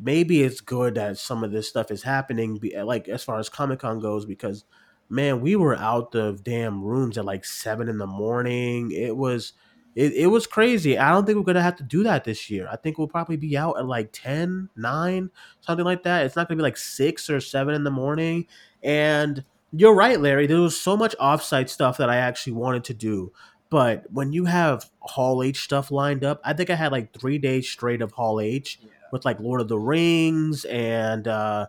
maybe 0.00 0.42
it's 0.42 0.60
good 0.60 0.94
that 0.94 1.18
some 1.18 1.44
of 1.44 1.50
this 1.50 1.68
stuff 1.68 1.90
is 1.90 2.02
happening 2.02 2.60
like 2.84 3.08
as 3.08 3.24
far 3.24 3.38
as 3.38 3.48
Comic 3.48 3.80
Con 3.80 4.00
goes 4.00 4.24
because 4.24 4.64
man 5.08 5.40
we 5.40 5.56
were 5.56 5.76
out 5.76 6.12
the 6.12 6.38
damn 6.42 6.82
rooms 6.82 7.16
at 7.16 7.24
like 7.24 7.44
seven 7.44 7.88
in 7.88 7.98
the 7.98 8.06
morning 8.06 8.90
it 8.92 9.16
was. 9.16 9.52
It, 9.96 10.12
it 10.12 10.26
was 10.28 10.46
crazy. 10.46 10.96
I 10.96 11.10
don't 11.10 11.26
think 11.26 11.38
we're 11.38 11.44
gonna 11.44 11.62
have 11.62 11.74
to 11.76 11.82
do 11.82 12.04
that 12.04 12.22
this 12.22 12.48
year. 12.48 12.68
I 12.70 12.76
think 12.76 12.98
we'll 12.98 13.08
probably 13.08 13.36
be 13.36 13.56
out 13.56 13.78
at 13.78 13.86
like 13.86 14.10
10, 14.12 14.68
9, 14.76 15.30
something 15.60 15.84
like 15.84 16.04
that. 16.04 16.24
It's 16.24 16.36
not 16.36 16.46
gonna 16.46 16.58
be 16.58 16.62
like 16.62 16.76
six 16.76 17.28
or 17.28 17.40
seven 17.40 17.74
in 17.74 17.82
the 17.82 17.90
morning. 17.90 18.46
And 18.80 19.42
you're 19.72 19.94
right, 19.94 20.20
Larry. 20.20 20.46
There 20.46 20.60
was 20.60 20.80
so 20.80 20.96
much 20.96 21.16
offsite 21.18 21.68
stuff 21.68 21.96
that 21.98 22.08
I 22.08 22.16
actually 22.16 22.52
wanted 22.54 22.84
to 22.84 22.94
do. 22.94 23.32
But 23.70 24.10
when 24.10 24.32
you 24.32 24.46
have 24.46 24.90
Hall 25.00 25.42
H 25.42 25.62
stuff 25.62 25.90
lined 25.90 26.24
up, 26.24 26.40
I 26.44 26.54
think 26.54 26.70
I 26.70 26.74
had 26.74 26.92
like 26.92 27.12
three 27.12 27.38
days 27.38 27.68
straight 27.68 28.00
of 28.00 28.12
Hall 28.12 28.40
H 28.40 28.80
with 29.12 29.24
like 29.24 29.40
Lord 29.40 29.60
of 29.60 29.68
the 29.68 29.78
Rings 29.78 30.64
and 30.66 31.26
uh, 31.26 31.66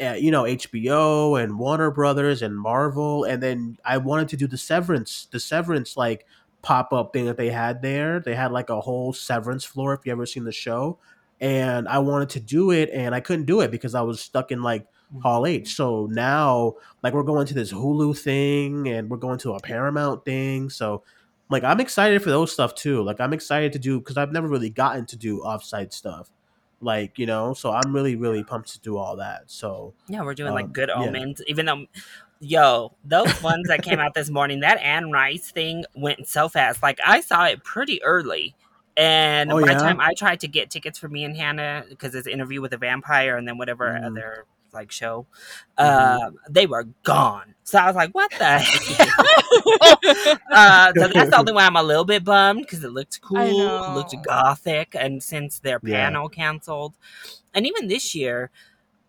uh, 0.00 0.14
you 0.18 0.30
know 0.30 0.44
HBO 0.44 1.42
and 1.42 1.58
Warner 1.58 1.90
Brothers 1.90 2.42
and 2.42 2.58
Marvel, 2.58 3.24
and 3.24 3.42
then 3.42 3.78
I 3.84 3.98
wanted 3.98 4.28
to 4.28 4.36
do 4.36 4.46
the 4.46 4.58
Severance, 4.58 5.28
the 5.30 5.40
Severance 5.40 5.96
like 5.96 6.26
pop 6.62 6.92
up 6.92 7.12
thing 7.12 7.26
that 7.26 7.36
they 7.36 7.50
had 7.50 7.82
there. 7.82 8.20
They 8.20 8.34
had 8.34 8.52
like 8.52 8.70
a 8.70 8.80
whole 8.80 9.12
Severance 9.12 9.64
floor. 9.64 9.94
If 9.94 10.00
you 10.04 10.12
ever 10.12 10.26
seen 10.26 10.44
the 10.44 10.52
show, 10.52 10.98
and 11.40 11.88
I 11.88 11.98
wanted 11.98 12.30
to 12.30 12.40
do 12.40 12.70
it, 12.70 12.90
and 12.92 13.14
I 13.14 13.20
couldn't 13.20 13.46
do 13.46 13.60
it 13.60 13.70
because 13.70 13.94
I 13.94 14.02
was 14.02 14.20
stuck 14.20 14.50
in 14.50 14.62
like 14.62 14.86
Hall 15.22 15.46
H. 15.46 15.74
So 15.74 16.06
now, 16.10 16.74
like, 17.02 17.14
we're 17.14 17.22
going 17.22 17.46
to 17.46 17.54
this 17.54 17.72
Hulu 17.72 18.18
thing, 18.18 18.88
and 18.88 19.08
we're 19.08 19.16
going 19.16 19.38
to 19.40 19.54
a 19.54 19.60
Paramount 19.60 20.24
thing. 20.24 20.70
So, 20.70 21.02
like, 21.48 21.64
I'm 21.64 21.80
excited 21.80 22.22
for 22.22 22.30
those 22.30 22.52
stuff 22.52 22.74
too. 22.74 23.02
Like, 23.02 23.20
I'm 23.20 23.32
excited 23.32 23.72
to 23.74 23.78
do 23.78 23.98
because 24.00 24.16
I've 24.16 24.32
never 24.32 24.48
really 24.48 24.70
gotten 24.70 25.06
to 25.06 25.16
do 25.16 25.40
offsite 25.40 25.92
stuff. 25.92 26.30
Like, 26.80 27.18
you 27.18 27.26
know, 27.26 27.54
so 27.54 27.72
I'm 27.72 27.92
really, 27.92 28.16
really 28.16 28.44
pumped 28.44 28.72
to 28.72 28.80
do 28.80 28.96
all 28.96 29.16
that. 29.16 29.44
So, 29.50 29.94
Yeah, 30.08 30.22
we're 30.22 30.34
doing 30.34 30.50
Um, 30.50 30.54
like 30.54 30.72
good 30.72 30.88
yeah. 30.88 30.94
omens, 30.96 31.42
even 31.46 31.66
though. 31.66 31.86
Yo, 32.38 32.92
those 33.02 33.42
ones 33.42 33.66
that 33.66 33.80
came 33.82 33.98
out 33.98 34.12
this 34.12 34.28
morning, 34.28 34.60
that 34.60 34.76
Anne 34.80 35.10
Rice 35.10 35.50
thing 35.50 35.86
went 35.94 36.28
so 36.28 36.50
fast. 36.50 36.82
Like 36.82 36.98
I 37.04 37.22
saw 37.22 37.46
it 37.46 37.64
pretty 37.64 38.02
early, 38.04 38.54
and 38.94 39.50
Oh, 39.50 39.58
by 39.58 39.68
yeah? 39.68 39.74
the 39.74 39.80
time 39.80 40.00
I 40.00 40.12
tried 40.12 40.40
to 40.40 40.48
get 40.48 40.68
tickets 40.68 40.98
for 40.98 41.08
me 41.08 41.24
and 41.24 41.34
Hannah 41.34 41.84
because 41.88 42.14
it's 42.14 42.26
interview 42.26 42.60
with 42.60 42.74
a 42.74 42.76
vampire 42.76 43.38
and 43.38 43.48
then 43.48 43.56
whatever 43.56 43.86
Mhm. 43.86 44.04
other 44.04 44.44
like 44.76 44.92
show, 44.92 45.26
Mhm. 45.82 46.20
um, 46.26 46.38
they 46.48 46.66
were 46.66 46.84
gone. 47.04 47.54
So 47.64 47.78
I 47.80 47.86
was 47.88 47.96
like, 47.96 48.12
"What 48.12 48.32
the?" 48.38 48.60
hell? 48.60 50.38
uh, 50.52 50.92
so 50.96 51.08
that's 51.08 51.30
the 51.30 51.38
only 51.38 51.52
one 51.52 51.64
I'm 51.64 51.76
a 51.76 51.82
little 51.82 52.04
bit 52.04 52.24
bummed 52.24 52.62
because 52.62 52.84
it 52.84 52.92
looked 52.92 53.20
cool, 53.22 53.84
looked 53.86 54.14
gothic, 54.22 54.94
and 54.98 55.22
since 55.22 55.58
their 55.60 55.80
Yeah. 55.82 56.10
panel 56.10 56.28
canceled, 56.28 56.94
and 57.54 57.66
even 57.66 57.88
this 57.88 58.14
year, 58.14 58.50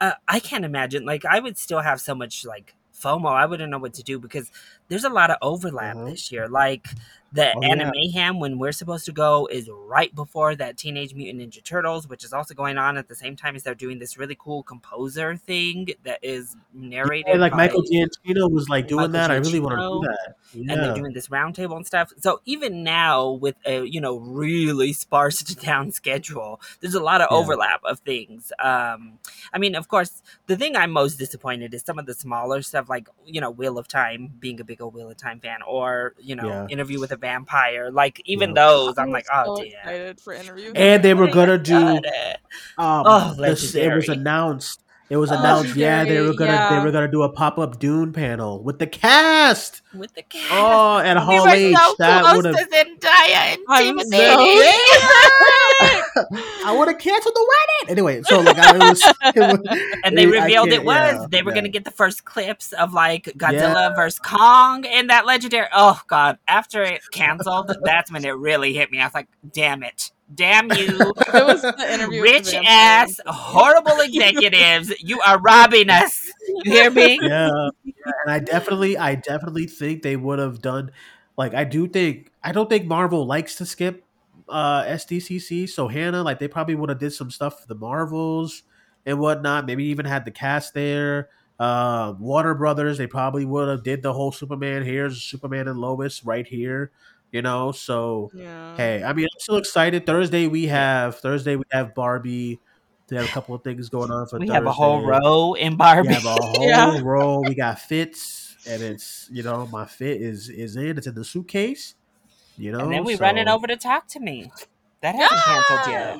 uh, 0.01 0.13
I 0.27 0.39
can't 0.39 0.65
imagine. 0.65 1.05
Like, 1.05 1.25
I 1.25 1.39
would 1.39 1.57
still 1.57 1.81
have 1.81 2.01
so 2.01 2.15
much 2.15 2.45
like 2.45 2.75
FOMO. 2.93 3.31
I 3.31 3.45
wouldn't 3.45 3.71
know 3.71 3.79
what 3.79 3.93
to 3.95 4.03
do 4.03 4.19
because 4.19 4.51
there's 4.89 5.03
a 5.05 5.09
lot 5.09 5.31
of 5.31 5.37
overlap 5.41 5.97
Mhm. 5.97 6.05
this 6.05 6.31
year. 6.31 6.47
Like 6.47 6.87
the 7.31 7.53
Oh, 7.55 7.61
Anime 7.61 7.87
yeah. 7.87 7.91
Mayhem 7.93 8.39
when 8.39 8.57
we're 8.57 8.71
supposed 8.71 9.05
to 9.05 9.11
go 9.11 9.47
is 9.51 9.69
right 9.71 10.13
before 10.13 10.55
that 10.55 10.77
Teenage 10.77 11.13
Mutant 11.13 11.41
Ninja 11.41 11.63
Turtles, 11.63 12.07
which 12.07 12.23
is 12.23 12.33
also 12.33 12.53
going 12.53 12.77
on 12.77 12.97
at 12.97 13.07
the 13.07 13.15
same 13.15 13.35
time 13.35 13.55
as 13.55 13.63
they're 13.63 13.75
doing 13.75 13.99
this 13.99 14.17
really 14.17 14.35
cool 14.39 14.63
composer 14.63 15.35
thing 15.35 15.89
that 16.03 16.19
is 16.21 16.55
narrated 16.73 17.25
Yeah, 17.27 17.37
like 17.39 17.53
Michael 17.53 17.83
Giacchino 17.83 18.51
was 18.51 18.69
like 18.69 18.87
doing 18.87 19.11
Michael 19.11 19.13
that. 19.13 19.31
I 19.31 19.35
really 19.37 19.59
want 19.59 19.79
to 19.79 20.07
do 20.07 20.07
that. 20.07 20.35
Yeah. 20.53 20.73
and 20.73 20.83
they're 20.83 20.95
doing 20.95 21.13
this 21.13 21.27
roundtable 21.27 21.75
and 21.75 21.85
stuff. 21.85 22.11
So 22.19 22.41
even 22.45 22.83
now, 22.83 23.29
with 23.31 23.55
a 23.65 23.85
you 23.85 23.99
know 24.01 24.17
really 24.17 24.93
sparse 24.93 25.39
down 25.39 25.91
schedule, 25.91 26.61
there's 26.81 26.95
a 26.95 27.03
lot 27.03 27.21
of 27.21 27.27
overlap 27.31 27.81
of 27.83 27.99
things. 27.99 28.51
Um, 28.59 29.19
I 29.53 29.57
mean, 29.57 29.75
of 29.75 29.87
course, 29.87 30.21
the 30.47 30.55
thing 30.55 30.75
I'm 30.75 30.91
most 30.91 31.17
disappointed 31.17 31.73
is 31.73 31.83
some 31.83 31.99
of 31.99 32.05
the 32.05 32.13
smaller 32.13 32.61
stuff, 32.61 32.89
like 32.89 33.07
you 33.25 33.41
know 33.41 33.51
Wheel 33.51 33.77
of 33.77 33.87
Time, 33.87 34.33
being 34.39 34.59
a 34.59 34.63
big 34.63 34.81
old 34.81 34.93
Wheel 34.93 35.09
of 35.09 35.17
Time 35.17 35.39
fan, 35.39 35.59
or 35.67 36.13
you 36.19 36.35
know. 36.35 36.67
Interview 36.69 36.99
with 36.99 37.11
a 37.11 37.16
Vampire. 37.17 37.91
Like 37.91 38.21
even 38.25 38.49
Yeah. 38.51 38.55
those, 38.55 38.97
I'm 38.97 39.11
was 39.11 39.13
like, 39.13 39.27
oh 39.33 39.57
so 39.57 39.63
damn. 39.63 39.71
excited 39.73 40.21
for 40.21 40.33
interview. 40.33 40.71
and 40.75 41.03
they 41.03 41.13
were 41.13 41.27
gonna 41.27 41.57
do 41.75 41.99
it. 42.03 42.37
um 42.77 43.03
Oh, 43.05 43.33
this, 43.37 43.75
it 43.75 43.93
was 43.93 44.09
announced 44.09 44.81
it 45.09 45.17
was 45.17 45.31
Oh, 45.31 45.35
announced 45.37 45.75
yeah 45.75 46.03
they 46.03 46.19
were 46.21 46.33
gonna 46.33 46.67
they 46.69 46.79
were 46.79 46.91
gonna 46.91 47.07
do 47.11 47.23
a 47.23 47.29
pop-up 47.29 47.79
dune 47.79 48.11
panel 48.13 48.61
with 48.63 48.79
the 48.79 48.87
cast 48.87 49.81
with 49.93 50.13
the 50.15 50.21
cast. 50.23 50.51
oh 50.51 50.97
at 50.99 51.15
we 51.15 51.21
Hall 51.21 51.43
were 51.45 51.49
H 51.49 51.75
so 51.77 51.95
that 51.99 52.35
would 52.35 52.45
have 52.45 52.55
Zendaya 52.55 53.53
and 53.53 53.61
I'm 53.69 53.97
Timothée. 53.99 54.73
so 56.13 56.25
I 56.65 56.75
would 56.77 56.87
have 56.87 56.97
canceled 56.97 57.35
the 57.35 57.47
wedding 57.47 57.91
anyway 57.91 58.21
so 58.23 58.39
like 58.41 58.57
I, 58.57 58.75
it 58.75 58.79
was, 58.79 59.01
it 59.35 59.37
was 59.37 59.93
and 60.03 60.17
they 60.17 60.25
I 60.25 60.29
revealed 60.41 60.69
it 60.69 60.83
was 60.83 61.13
yeah, 61.21 61.25
they 61.29 61.41
were 61.41 61.51
yeah. 61.51 61.55
gonna 61.55 61.69
get 61.69 61.85
the 61.85 61.91
first 61.91 62.25
clips 62.25 62.73
of 62.73 62.93
like 62.93 63.25
Godzilla 63.37 63.95
versus 63.95 64.19
Kong 64.19 64.85
and 64.85 65.09
that 65.09 65.25
legendary. 65.25 65.67
Oh 65.73 66.01
god! 66.07 66.37
After 66.47 66.81
it 66.83 67.01
canceled, 67.11 67.71
that's 67.83 68.11
when 68.11 68.25
it 68.25 68.31
really 68.31 68.73
hit 68.73 68.91
me. 68.91 68.99
I 68.99 69.05
was 69.05 69.13
like, 69.13 69.27
"Damn 69.53 69.83
it! 69.83 70.11
Damn 70.33 70.71
you, 70.73 70.97
was 71.33 71.61
the 71.61 71.87
interview. 71.93 72.21
rich 72.21 72.51
the 72.51 72.61
ass, 72.65 73.19
horrible 73.25 73.99
executives! 74.01 74.93
You 74.99 75.21
are 75.21 75.39
robbing 75.39 75.89
us. 75.89 76.31
You 76.47 76.71
hear 76.71 76.91
me? 76.91 77.19
yeah, 77.21 77.49
yeah, 77.83 78.11
and 78.25 78.31
I 78.31 78.39
definitely, 78.39 78.97
I 78.97 79.15
definitely 79.15 79.67
think 79.67 80.01
they 80.03 80.17
would 80.17 80.39
have 80.39 80.61
done. 80.61 80.91
Like, 81.37 81.53
I 81.53 81.63
do 81.63 81.87
think, 81.87 82.31
I 82.43 82.51
don't 82.51 82.69
think 82.69 82.85
Marvel 82.85 83.25
likes 83.25 83.55
to 83.55 83.65
skip 83.65 84.03
uh 84.49 84.83
SDCC. 84.83 85.69
So 85.69 85.87
Hannah, 85.87 86.23
like, 86.23 86.39
they 86.39 86.47
probably 86.49 86.75
would 86.75 86.89
have 86.89 86.99
did 86.99 87.13
some 87.13 87.31
stuff 87.31 87.61
for 87.61 87.67
the 87.67 87.75
Marvels 87.75 88.63
and 89.05 89.19
whatnot. 89.19 89.65
Maybe 89.65 89.85
even 89.85 90.05
had 90.05 90.25
the 90.25 90.31
cast 90.31 90.73
there. 90.73 91.29
Uh, 91.59 92.13
Warner 92.19 92.53
Brothers, 92.53 92.97
they 92.97 93.07
probably 93.07 93.45
would 93.45 93.67
have 93.67 93.83
did 93.83 94.03
the 94.03 94.13
whole 94.13 94.31
Superman. 94.31 94.83
Here's 94.83 95.23
Superman 95.23 95.67
and 95.67 95.79
Lois 95.79 96.23
right 96.23 96.45
here. 96.45 96.91
You 97.31 97.41
know, 97.41 97.71
so 97.73 98.31
Yeah. 98.33 98.75
hey, 98.77 99.03
I 99.03 99.11
mean, 99.13 99.25
I'm 99.25 99.39
still 99.39 99.57
excited. 99.57 100.05
Thursday 100.05 100.47
we 100.47 100.67
have 100.67 101.17
Thursday 101.19 101.55
we 101.57 101.63
have 101.71 101.93
Barbie. 101.93 102.59
They 103.07 103.15
have 103.17 103.25
a 103.25 103.29
couple 103.29 103.53
of 103.55 103.63
things 103.63 103.89
going 103.89 104.11
on 104.11 104.27
for 104.27 104.37
We 104.39 104.47
Thursday. 104.47 104.53
have 104.55 104.65
a 104.65 104.71
whole 104.71 105.05
row 105.05 105.53
in 105.53 105.75
Barbie. 105.77 106.09
We 106.09 106.13
have 106.15 106.25
a 106.25 106.29
whole 106.41 106.67
Yeah. 106.67 106.99
row. 107.03 107.41
We 107.41 107.53
got 107.55 107.79
fits, 107.91 108.55
and 108.67 108.81
it's 108.81 109.29
you 109.31 109.43
know 109.43 109.67
my 109.67 109.85
fit 109.85 110.21
is 110.21 110.49
is 110.49 110.75
in. 110.77 110.97
It's 110.97 111.07
in 111.07 111.15
the 111.15 111.25
suitcase. 111.25 111.95
You 112.57 112.71
know, 112.71 112.79
and 112.79 112.91
then 112.93 113.03
we 113.03 113.15
so- 113.15 113.21
run 113.21 113.37
it 113.37 113.47
over 113.47 113.67
to 113.67 113.75
talk 113.77 114.07
to 114.09 114.19
me. 114.19 114.51
That 115.01 115.15
hasn't 115.15 115.41
canceled 115.41 115.93
yet. 115.93 116.19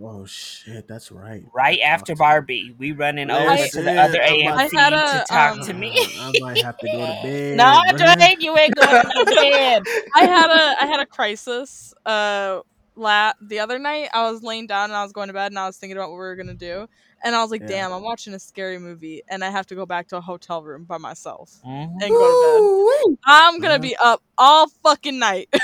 Yes. 0.00 0.10
Oh 0.12 0.24
shit, 0.26 0.88
that's 0.88 1.10
right. 1.12 1.44
Right 1.52 1.80
after 1.80 2.14
Barbie, 2.14 2.74
we 2.78 2.92
running 2.92 3.30
over 3.30 3.50
Listen, 3.56 3.84
to 3.84 3.90
the 3.90 4.00
other 4.00 4.20
I 4.22 4.68
AMC 4.68 4.72
had 4.72 4.90
to 4.90 5.24
talk 5.28 5.60
um, 5.60 5.66
to 5.66 5.74
me. 5.74 5.92
I 6.18 6.32
might 6.32 6.58
have 6.58 6.78
to 6.78 6.88
go 6.88 7.06
to 7.06 7.12
bed. 7.22 7.56
no, 7.56 7.80
bruh. 7.90 7.96
Drake, 7.96 8.42
you 8.42 8.56
ain't 8.58 8.74
going 8.74 9.02
to 9.02 9.24
bed. 9.34 9.82
I 10.14 10.24
had 10.24 10.50
a 10.50 10.82
I 10.82 10.86
had 10.86 11.00
a 11.00 11.06
crisis 11.06 11.92
uh 12.06 12.60
la- 12.96 13.32
the 13.40 13.60
other 13.60 13.78
night. 13.78 14.10
I 14.12 14.30
was 14.30 14.42
laying 14.42 14.66
down 14.66 14.90
and 14.90 14.96
I 14.96 15.02
was 15.02 15.12
going 15.12 15.28
to 15.28 15.34
bed 15.34 15.52
and 15.52 15.58
I 15.58 15.66
was 15.66 15.76
thinking 15.76 15.96
about 15.96 16.10
what 16.10 16.16
we 16.16 16.20
were 16.20 16.36
gonna 16.36 16.54
do. 16.54 16.86
And 17.22 17.34
I 17.36 17.42
was 17.42 17.50
like, 17.50 17.60
Yeah. 17.62 17.68
damn, 17.68 17.92
I'm 17.92 18.02
watching 18.02 18.32
a 18.34 18.38
scary 18.38 18.78
movie 18.78 19.22
and 19.28 19.44
I 19.44 19.50
have 19.50 19.66
to 19.68 19.74
go 19.74 19.84
back 19.86 20.08
to 20.08 20.16
a 20.16 20.20
hotel 20.20 20.62
room 20.62 20.84
by 20.84 20.98
myself 20.98 21.52
Mhm. 21.66 21.90
and 21.90 22.00
go 22.00 22.06
to 22.08 22.08
bed. 22.08 22.60
Woo-wee. 22.60 23.16
I'm 23.26 23.60
gonna 23.60 23.74
Yeah. 23.74 23.78
be 23.78 23.96
up 24.02 24.22
all 24.38 24.68
fucking 24.82 25.18
night. 25.18 25.48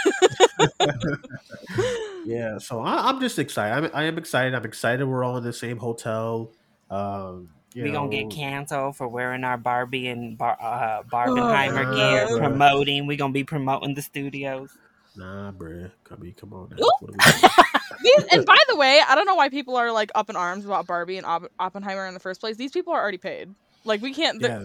Yeah, 2.25 2.59
so 2.59 2.81
I, 2.81 3.09
I'm 3.09 3.21
just 3.21 3.39
excited. 3.39 3.73
I'm, 3.85 3.91
I 3.95 4.05
am 4.05 4.19
excited. 4.19 4.53
I'm 4.55 4.65
excited. 4.65 5.05
We're 5.07 5.23
all 5.23 5.37
in 5.37 5.45
the 5.45 5.53
same 5.53 5.77
hotel. 5.77 6.51
Um, 6.91 7.51
you 7.73 7.85
We 7.85 7.93
gonna 7.93 8.09
get 8.11 8.25
know, 8.25 8.31
canceled 8.31 8.97
for 8.97 9.07
wearing 9.07 9.45
our 9.45 9.57
Barbie 9.57 10.09
and 10.09 10.37
Bar- 10.37 10.59
uh, 10.61 11.03
Barbenheimer 11.05 11.87
Oh, 11.87 11.95
gear, 11.95 12.27
God. 12.29 12.39
promoting. 12.39 13.07
We're 13.07 13.17
gonna 13.17 13.33
be 13.33 13.45
promoting 13.45 13.95
the 13.95 14.03
studios. 14.03 14.77
Nah, 15.17 15.53
bruh. 15.53 15.93
Come 16.05 16.23
on, 16.23 16.33
come 16.35 16.55
on. 16.55 16.71
Now. 16.71 16.85
What 17.01 17.11
are 17.11 17.15
we 17.15 17.23
doing? 17.23 17.45
These, 18.03 18.25
and 18.33 18.47
by 18.47 18.59
the 18.69 18.77
way, 18.77 19.01
I 19.09 19.15
don't 19.17 19.27
know 19.27 19.37
why 19.37 19.49
people 19.51 19.77
are 19.77 19.93
like 19.93 20.13
up 20.15 20.31
in 20.31 20.37
arms 20.37 20.67
about 20.67 20.87
Barbie 20.87 21.19
and 21.19 21.27
Op- 21.27 21.53
Oppenheimer 21.59 22.07
in 22.07 22.15
the 22.15 22.21
first 22.21 22.41
place. 22.41 22.57
These 22.57 22.73
people 22.73 22.93
are 22.95 23.01
already 23.03 23.19
paid. 23.19 23.55
Like 23.85 24.03
we 24.03 24.15
can't. 24.15 24.41
th- 24.41 24.53
yeah, 24.53 24.65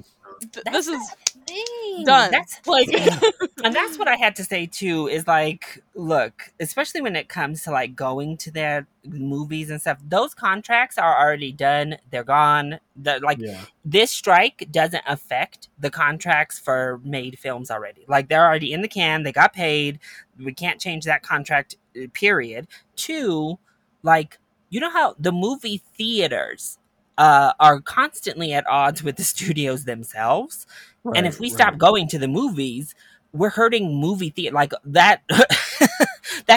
th- 0.52 0.66
this 0.72 0.88
is 0.88 1.02
Dang, 1.46 2.04
done. 2.06 2.32
That's 2.32 2.60
like 2.68 2.88
and 3.64 3.76
that's 3.76 3.98
what 3.98 4.08
I 4.08 4.16
had 4.16 4.36
to 4.38 4.44
say 4.44 4.66
too. 4.66 5.08
Is 5.08 5.28
like, 5.28 5.84
look, 5.96 6.52
especially 6.60 7.02
when 7.02 7.16
it 7.16 7.30
comes 7.30 7.64
to 7.64 7.72
like 7.72 7.96
going 7.96 8.38
to 8.38 8.52
their 8.52 8.88
movies 9.06 9.70
and 9.70 9.82
stuff. 9.82 10.00
Those 10.08 10.34
contracts 10.34 10.98
are 10.98 11.20
already 11.20 11.52
done. 11.52 11.98
They're 12.12 12.24
gone. 12.24 12.80
The, 12.96 13.20
like 13.20 13.40
yeah, 13.40 13.62
this 13.84 14.12
strike 14.12 14.68
doesn't 14.72 15.04
affect 15.08 15.70
the 15.80 15.90
contracts 15.90 16.60
for 16.60 17.00
made 17.04 17.40
films 17.40 17.72
already. 17.72 18.06
Like 18.08 18.30
they're 18.30 18.46
already 18.46 18.74
in 18.74 18.82
the 18.82 18.88
can, 18.88 19.24
they 19.24 19.32
got 19.32 19.54
paid. 19.54 20.00
We 20.38 20.54
can't 20.54 20.80
change 20.80 21.06
that 21.06 21.24
contract, 21.24 21.76
uh, 21.96 22.08
period. 22.14 22.68
Two, 22.96 23.60
like, 24.04 24.40
you 24.70 24.80
know 24.80 24.90
how 24.90 25.16
the 25.20 25.32
movie 25.32 25.82
theaters 25.96 26.80
uh, 27.18 27.54
are 27.60 27.82
constantly 27.82 28.54
at 28.54 28.68
odds 28.68 29.04
with 29.04 29.18
the 29.18 29.24
studios 29.36 29.86
themselves. 29.86 30.66
and 31.14 31.28
if 31.28 31.34
Right, 31.34 31.40
we 31.40 31.50
stop 31.50 31.78
going 31.78 32.08
to 32.10 32.20
the 32.20 32.28
movies, 32.28 32.96
we're 33.34 33.50
hurting 33.50 33.96
movie 33.96 34.30
theater 34.30 34.56
like 34.56 34.74
that. 34.86 35.22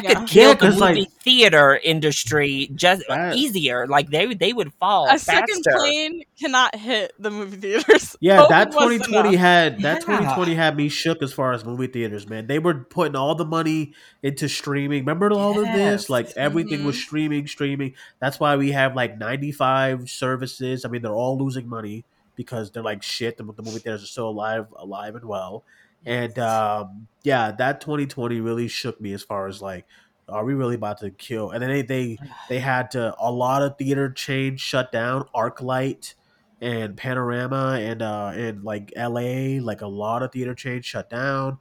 that 0.02 0.04
Yeah. 0.04 0.14
could 0.20 0.28
kill 0.28 0.48
Yeah, 0.48 0.54
the 0.54 0.60
'cause, 0.60 0.80
movie 0.80 1.00
like- 1.00 1.10
theater 1.22 1.80
industry 1.82 2.70
just 2.74 3.02
That- 3.08 3.36
easier. 3.36 3.86
Like 3.86 4.10
they 4.10 4.34
they 4.34 4.52
would 4.52 4.72
fall 4.74 5.06
A 5.06 5.18
faster. 5.18 5.32
second 5.32 5.64
plane 5.64 6.22
cannot 6.38 6.74
hit 6.74 7.12
the 7.18 7.30
movie 7.30 7.56
theaters. 7.56 8.16
Yeah, 8.20 8.40
Hope 8.40 8.50
that 8.50 8.72
2020 8.72 9.28
enough. 9.30 9.40
had 9.40 9.80
that 9.82 9.94
Yeah. 10.00 10.16
2020 10.16 10.54
had 10.54 10.76
me 10.76 10.88
shook 10.88 11.22
as 11.22 11.32
far 11.32 11.52
as 11.52 11.64
movie 11.64 11.86
theaters, 11.88 12.28
man. 12.28 12.46
They 12.46 12.58
were 12.58 12.74
putting 12.74 13.16
all 13.16 13.34
the 13.34 13.44
money 13.44 13.92
into 14.22 14.48
streaming. 14.48 15.00
Remember 15.00 15.30
all 15.32 15.58
of 15.58 15.66
this? 15.66 16.08
Like 16.10 16.30
everything 16.36 16.84
was 16.84 16.96
Mhm. 16.96 17.00
streaming, 17.00 17.46
streaming. 17.46 17.94
That's 18.20 18.38
why 18.40 18.56
we 18.56 18.72
have 18.72 18.94
like 18.96 19.18
95 19.18 20.08
services. 20.10 20.84
I 20.84 20.88
mean, 20.88 21.02
they're 21.02 21.12
all 21.12 21.38
losing 21.38 21.68
money 21.68 22.04
because 22.36 22.70
they're 22.70 22.82
like 22.82 23.02
shit. 23.02 23.36
The, 23.36 23.44
the 23.44 23.62
movie 23.62 23.78
theaters 23.78 24.02
are 24.02 24.06
still 24.06 24.28
alive, 24.28 24.66
alive 24.76 25.14
and 25.14 25.24
well. 25.24 25.64
And 26.06 26.38
um, 26.38 27.08
yeah, 27.22 27.52
that 27.52 27.80
2020 27.80 28.40
really 28.40 28.68
shook 28.68 29.00
me 29.00 29.12
as 29.12 29.22
far 29.22 29.46
as 29.46 29.62
like, 29.62 29.86
are 30.28 30.44
we 30.44 30.54
really 30.54 30.74
about 30.74 30.98
to 30.98 31.10
kill? 31.10 31.50
And 31.50 31.62
then 31.62 31.70
they 31.70 31.82
they 31.82 32.18
they 32.48 32.58
had 32.58 32.90
to 32.92 33.14
a 33.18 33.30
lot 33.30 33.62
of 33.62 33.78
theater 33.78 34.10
chains 34.10 34.60
shut 34.60 34.92
down. 34.92 35.24
ArcLight 35.34 36.14
and 36.60 36.96
Panorama 36.96 37.78
and 37.80 38.00
uh 38.02 38.32
and 38.34 38.64
like 38.64 38.92
LA, 38.96 39.60
like 39.60 39.80
a 39.80 39.86
lot 39.86 40.22
of 40.22 40.32
theater 40.32 40.54
chains 40.54 40.86
shut 40.86 41.10
down. 41.10 41.58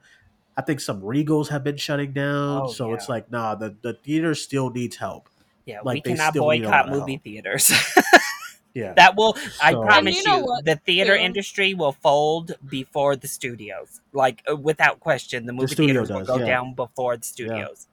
I 0.56 0.62
think 0.62 0.80
some 0.80 1.00
Regals 1.00 1.48
have 1.48 1.64
been 1.64 1.76
shutting 1.76 2.12
down. 2.12 2.62
Oh, 2.64 2.68
so 2.68 2.94
it's 2.94 3.08
like, 3.08 3.30
nah, 3.30 3.56
the, 3.56 3.76
the 3.82 3.94
theater 3.94 4.36
still 4.36 4.70
needs 4.70 4.94
help. 4.96 5.28
yeah, 5.66 5.80
like, 5.82 6.04
we 6.06 6.12
cannot 6.12 6.30
still 6.30 6.48
need 6.48 6.64
a 6.64 6.68
lot 6.68 6.86
boycott 6.86 7.00
movie 7.00 7.12
help. 7.14 7.24
theaters. 7.24 7.72
Yeah. 8.74 8.92
that 8.94 9.14
will 9.16 9.36
I 9.62 9.72
promise 9.72 10.16
you, 10.16 10.22
you 10.22 10.28
know 10.28 10.40
what, 10.44 10.64
the 10.64 10.76
theater 10.76 11.16
too? 11.16 11.22
industry 11.22 11.74
will 11.74 11.92
fold 11.92 12.56
before 12.68 13.14
the 13.14 13.28
studios. 13.28 14.00
Like 14.12 14.42
uh, 14.50 14.56
without 14.56 14.98
question, 14.98 15.46
the 15.46 15.52
movie 15.52 15.68
studio 15.68 16.04
theaters 16.04 16.10
will 16.10 16.24
go 16.24 16.38
yeah. 16.38 16.46
down 16.46 16.74
before 16.74 17.16
the 17.16 17.24
studios. 17.24 17.86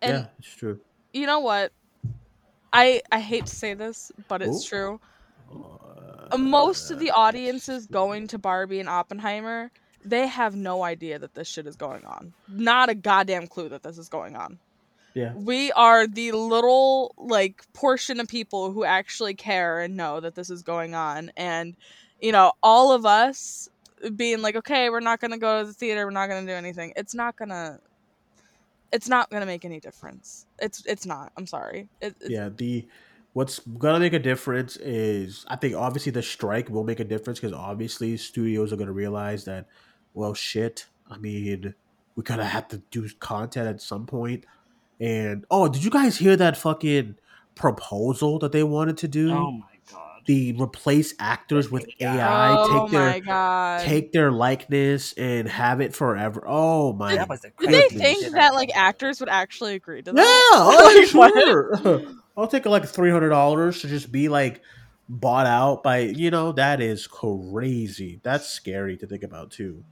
And 0.00 0.12
yeah, 0.12 0.26
it's 0.38 0.54
true. 0.54 0.80
you 1.12 1.26
know 1.26 1.40
what? 1.40 1.72
I 2.72 3.02
I 3.10 3.20
hate 3.20 3.46
to 3.46 3.56
say 3.56 3.74
this, 3.74 4.12
but 4.28 4.42
it's 4.42 4.64
Ooh. 4.64 4.68
true. 4.68 5.00
Uh, 6.30 6.38
Most 6.38 6.92
of 6.92 7.00
the 7.00 7.10
audiences 7.10 7.86
going 7.86 8.28
to 8.28 8.38
Barbie 8.38 8.78
and 8.78 8.88
Oppenheimer, 8.88 9.72
they 10.04 10.28
have 10.28 10.54
no 10.54 10.84
idea 10.84 11.18
that 11.18 11.34
this 11.34 11.48
shit 11.48 11.66
is 11.66 11.74
going 11.74 12.04
on. 12.04 12.32
Not 12.48 12.88
a 12.88 12.94
goddamn 12.94 13.48
clue 13.48 13.68
that 13.70 13.82
this 13.82 13.98
is 13.98 14.08
going 14.08 14.36
on. 14.36 14.58
Yeah. 15.14 15.32
We 15.34 15.72
are 15.72 16.06
the 16.06 16.32
little 16.32 17.14
like 17.18 17.62
portion 17.72 18.20
of 18.20 18.28
people 18.28 18.72
who 18.72 18.84
actually 18.84 19.34
care 19.34 19.80
and 19.80 19.96
know 19.96 20.20
that 20.20 20.34
this 20.34 20.50
is 20.50 20.62
going 20.62 20.94
on 20.94 21.32
and 21.36 21.76
you 22.20 22.32
know, 22.32 22.52
all 22.62 22.92
of 22.92 23.06
us 23.06 23.68
being 24.14 24.42
like, 24.42 24.54
"Okay, 24.54 24.90
we're 24.90 25.00
not 25.00 25.20
going 25.20 25.30
to 25.30 25.38
go 25.38 25.60
to 25.60 25.66
the 25.66 25.72
theater, 25.72 26.04
we're 26.04 26.10
not 26.10 26.28
going 26.28 26.46
to 26.46 26.52
do 26.52 26.56
anything." 26.56 26.92
It's 26.96 27.14
not 27.14 27.36
going 27.36 27.48
to 27.48 27.80
it's 28.92 29.08
not 29.08 29.30
going 29.30 29.40
to 29.40 29.46
make 29.46 29.64
any 29.64 29.80
difference. 29.80 30.46
It's 30.60 30.84
it's 30.86 31.06
not. 31.06 31.32
I'm 31.36 31.46
sorry. 31.46 31.88
It, 32.00 32.16
it's, 32.20 32.30
Yeah, 32.30 32.48
the 32.54 32.86
what's 33.32 33.60
gonna 33.60 34.00
make 34.00 34.12
a 34.12 34.18
difference 34.18 34.76
is 34.76 35.44
I 35.48 35.56
think 35.56 35.76
obviously 35.76 36.12
the 36.12 36.22
strike 36.22 36.68
will 36.68 36.84
make 36.84 37.00
a 37.00 37.04
difference 37.04 37.38
because 37.38 37.54
obviously 37.54 38.16
studios 38.16 38.72
are 38.72 38.76
gonna 38.76 38.92
realize 38.92 39.44
that, 39.44 39.68
well, 40.14 40.34
shit. 40.34 40.86
I 41.08 41.18
mean, 41.18 41.74
we 42.16 42.22
gotta 42.22 42.44
have 42.44 42.68
to 42.68 42.78
do 42.90 43.08
content 43.20 43.68
at 43.68 43.80
some 43.80 44.06
point. 44.06 44.44
And 45.00 45.44
oh, 45.50 45.68
did 45.68 45.82
you 45.82 45.90
guys 45.90 46.18
hear 46.18 46.36
that 46.36 46.56
fucking 46.56 47.16
proposal 47.54 48.38
that 48.40 48.52
they 48.52 48.62
wanted 48.62 48.98
to 48.98 49.08
do? 49.08 49.30
Oh 49.32 49.50
my 49.52 49.66
god. 49.90 50.22
the 50.26 50.52
replace 50.60 51.14
actors 51.18 51.70
with 51.70 51.86
AI, 52.00 52.56
oh 52.58 52.68
take 52.68 52.90
their 52.90 53.20
god. 53.20 53.80
take 53.80 54.12
their 54.12 54.30
likeness 54.30 55.12
and 55.14 55.48
have 55.48 55.80
it 55.80 55.94
forever. 55.94 56.44
Oh 56.46 56.92
my! 56.92 57.16
that 57.16 57.28
Did 57.58 57.70
they 57.70 57.80
goodness. 57.88 58.20
think 58.20 58.34
that 58.34 58.54
like 58.54 58.70
actors 58.76 59.20
would 59.20 59.28
actually 59.30 59.74
agree 59.74 60.02
to 60.02 60.12
Yeah, 60.12 60.22
that? 60.22 60.42
oh, 60.52 61.04
Like, 61.14 61.32
sure. 61.32 62.02
I'll 62.36 62.46
take 62.46 62.66
like 62.66 62.84
three 62.86 63.10
hundred 63.10 63.30
dollars 63.30 63.80
to 63.82 63.88
just 63.88 64.12
be 64.12 64.28
like 64.28 64.60
bought 65.08 65.46
out 65.46 65.82
by 65.82 65.98
you 66.00 66.30
know 66.30 66.52
that 66.52 66.80
is 66.80 67.06
crazy. 67.06 68.20
That's 68.22 68.46
scary 68.48 68.96
to 68.98 69.06
think 69.06 69.22
about 69.22 69.50
too, 69.50 69.84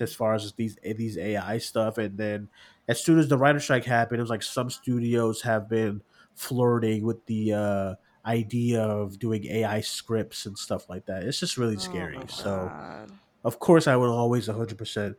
as 0.00 0.14
far 0.14 0.34
as 0.34 0.52
these 0.54 0.78
these 0.82 1.18
AI 1.18 1.58
stuff. 1.58 1.98
And 1.98 2.16
then 2.16 2.48
as 2.88 3.02
soon 3.04 3.18
as 3.18 3.28
the 3.28 3.38
writer 3.38 3.60
strike 3.60 3.84
happened, 3.84 4.18
it 4.18 4.22
was 4.22 4.30
like 4.30 4.42
some 4.42 4.70
studios 4.70 5.42
have 5.42 5.68
been 5.68 6.02
flirting 6.34 7.04
with 7.04 7.24
the 7.26 7.52
uh, 7.52 7.94
idea 8.26 8.82
of 8.82 9.18
doing 9.18 9.44
AI 9.46 9.80
scripts 9.80 10.46
and 10.46 10.58
stuff 10.58 10.88
like 10.88 11.06
that. 11.06 11.24
It's 11.24 11.40
just 11.40 11.58
really 11.58 11.78
Oh 11.78 11.78
scary. 11.78 12.26
my 12.26 12.26
so 12.28 12.74
God. 12.76 13.18
of 13.44 13.58
course 13.58 13.86
I 13.86 13.96
would 13.96 14.08
always 14.10 14.48
100% 14.48 15.16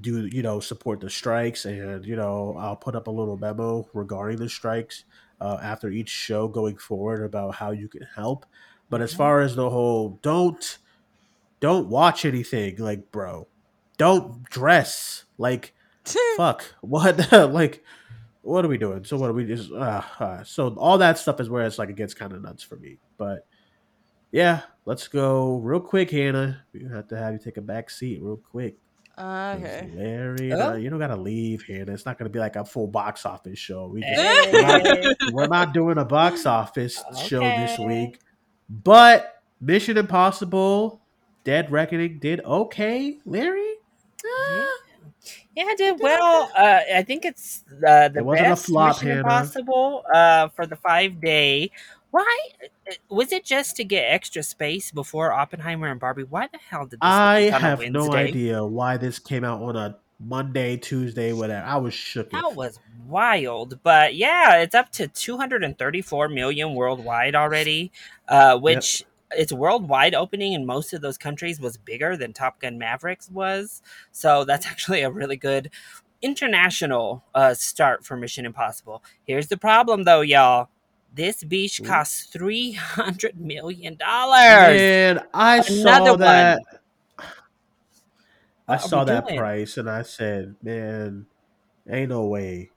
do 0.00 0.26
you 0.26 0.42
know 0.42 0.60
support 0.60 1.00
the 1.00 1.10
strikes 1.10 1.64
and 1.66 2.04
you 2.04 2.16
know 2.16 2.56
I'll 2.58 2.76
put 2.76 2.96
up 2.96 3.06
a 3.06 3.10
little 3.12 3.38
memo 3.38 3.88
regarding 3.94 4.38
the 4.38 4.48
strikes 4.48 5.04
uh, 5.40 5.58
after 5.62 5.88
each 5.90 6.08
show 6.10 6.48
going 6.48 6.76
forward 6.78 7.22
about 7.24 7.54
how 7.56 7.70
you 7.70 7.88
can 7.88 8.02
help 8.14 8.44
but 8.90 9.00
as 9.00 9.12
Mhm. 9.12 9.16
far 9.16 9.40
as 9.40 9.54
the 9.56 9.70
whole 9.70 10.18
don't 10.22 10.78
don't 11.60 11.88
watch 11.88 12.24
anything 12.24 12.76
like 12.78 13.10
bro 13.12 13.48
don't 13.98 14.42
dress 14.44 15.24
like 15.38 15.73
fuck. 16.36 16.64
What? 16.80 17.30
Like 17.52 17.84
what 18.42 18.64
are 18.64 18.68
we 18.68 18.76
doing? 18.76 19.04
So 19.04 19.16
what 19.16 19.30
are 19.30 19.32
we 19.32 19.44
just 19.46 19.72
uh, 19.72 20.02
uh, 20.20 20.44
so 20.44 20.68
all 20.76 20.98
that 20.98 21.16
stuff 21.18 21.40
is 21.40 21.48
where 21.48 21.64
it's 21.64 21.78
like 21.78 21.88
it 21.88 21.96
gets 21.96 22.12
kind 22.14 22.32
of 22.32 22.42
nuts 22.42 22.62
for 22.62 22.76
me. 22.76 22.98
But 23.16 23.46
yeah 24.32 24.62
let's 24.84 25.08
go 25.08 25.56
real 25.58 25.80
quick 25.80 26.10
hannah. 26.10 26.62
We 26.74 26.84
have 26.92 27.08
to 27.08 27.16
have 27.16 27.32
you 27.32 27.38
take 27.38 27.56
a 27.56 27.62
back 27.62 27.88
seat 27.90 28.20
real 28.22 28.36
quick. 28.36 28.76
'cause 29.16 29.58
okay. 29.60 29.88
larry 29.94 30.52
Oh. 30.52 30.72
uh, 30.72 30.74
you 30.74 30.90
don't 30.90 30.98
gotta 30.98 31.16
leave 31.16 31.62
hannah. 31.62 31.92
It's 31.92 32.04
not 32.04 32.18
gonna 32.18 32.28
be 32.30 32.40
like 32.40 32.56
a 32.56 32.64
full 32.64 32.88
box 32.88 33.24
office 33.24 33.58
show. 33.58 33.86
We 33.86 34.00
just, 34.00 34.12
Hey. 34.20 35.14
we're 35.32 35.46
not 35.46 35.72
doing 35.72 35.98
a 35.98 36.04
box 36.04 36.44
office 36.46 37.02
show 37.24 37.40
this 37.40 37.78
week. 37.78 38.18
But 38.68 39.40
mission 39.60 39.96
impossible 39.96 41.00
dead 41.44 41.70
reckoning 41.70 42.18
did 42.18 42.40
okay 42.40 43.18
larry? 43.24 43.74
Yeah. 44.24 44.64
Yeah, 45.56 45.64
I 45.68 45.74
did 45.76 46.00
well. 46.00 46.50
Uh, 46.56 46.80
I 46.96 47.02
think 47.02 47.24
it's 47.24 47.64
uh, 47.86 48.08
the 48.08 48.20
It 48.20 48.24
wasn't 48.24 48.46
a 48.46 48.50
best 48.50 48.66
flop, 48.66 48.96
Mission 48.96 49.08
Hannah. 49.08 49.20
Impossible 49.20 50.04
uh, 50.12 50.48
for 50.48 50.66
the 50.66 50.76
five 50.76 51.20
day. 51.20 51.70
Why 52.10 52.38
was 53.08 53.32
it 53.32 53.44
just 53.44 53.76
to 53.76 53.84
get 53.84 54.02
extra 54.02 54.42
space 54.42 54.90
before 54.92 55.32
Oppenheimer 55.32 55.88
and 55.88 55.98
Barbie? 55.98 56.24
Why 56.24 56.46
the 56.46 56.58
hell 56.58 56.84
did 56.84 56.92
this 56.92 56.98
I 57.02 57.38
release 57.38 57.54
on 57.54 57.60
have 57.60 57.80
no 57.90 58.14
idea 58.14 58.64
why 58.64 58.96
this 58.96 59.18
came 59.18 59.44
out 59.44 59.62
on 59.62 59.76
a 59.76 59.96
Monday, 60.20 60.76
Tuesday, 60.76 61.32
whatever. 61.32 61.66
I 61.66 61.76
was 61.76 61.94
shook. 61.94 62.30
That 62.30 62.54
was 62.54 62.78
wild, 63.06 63.80
but 63.82 64.14
yeah, 64.14 64.58
it's 64.58 64.74
up 64.74 64.90
to 64.92 65.08
234 65.08 66.28
million 66.28 66.74
worldwide 66.74 67.34
already, 67.34 67.92
uh, 68.28 68.58
which 68.58 69.04
its 69.32 69.52
worldwide 69.52 70.14
opening 70.14 70.52
in 70.52 70.66
most 70.66 70.92
of 70.92 71.00
those 71.00 71.18
countries 71.18 71.60
was 71.60 71.76
bigger 71.76 72.16
than 72.16 72.32
Top 72.32 72.60
Gun 72.60 72.78
Mavericks 72.78 73.30
was. 73.30 73.82
So 74.12 74.44
that's 74.44 74.66
actually 74.74 75.02
a 75.02 75.10
really 75.10 75.36
good 75.36 75.70
international 76.22 77.24
uh, 77.34 77.54
start 77.54 78.04
for 78.04 78.16
Mission 78.16 78.46
Impossible. 78.46 79.02
Here's 79.26 79.48
the 79.48 79.56
problem, 79.56 80.04
though, 80.04 80.22
y'all. 80.22 80.68
This 81.14 81.44
beach 81.44 81.80
Ooh. 81.80 81.84
costs 81.84 82.24
three 82.24 82.72
hundred 82.72 83.38
million 83.38 83.94
dollars. 83.96 84.80
Man, 84.80 85.20
I 85.32 85.60
saw 85.60 85.96
Another 85.96 86.10
one. 86.12 86.18
that. 86.20 86.62
I 88.66 88.78
saw 88.78 89.04
that 89.04 89.26
doing? 89.26 89.38
price 89.38 89.76
and 89.76 89.88
I 89.88 90.02
said, 90.02 90.56
"Man, 90.62 91.26
ain't 91.88 92.08
no 92.08 92.24
way 92.24 92.70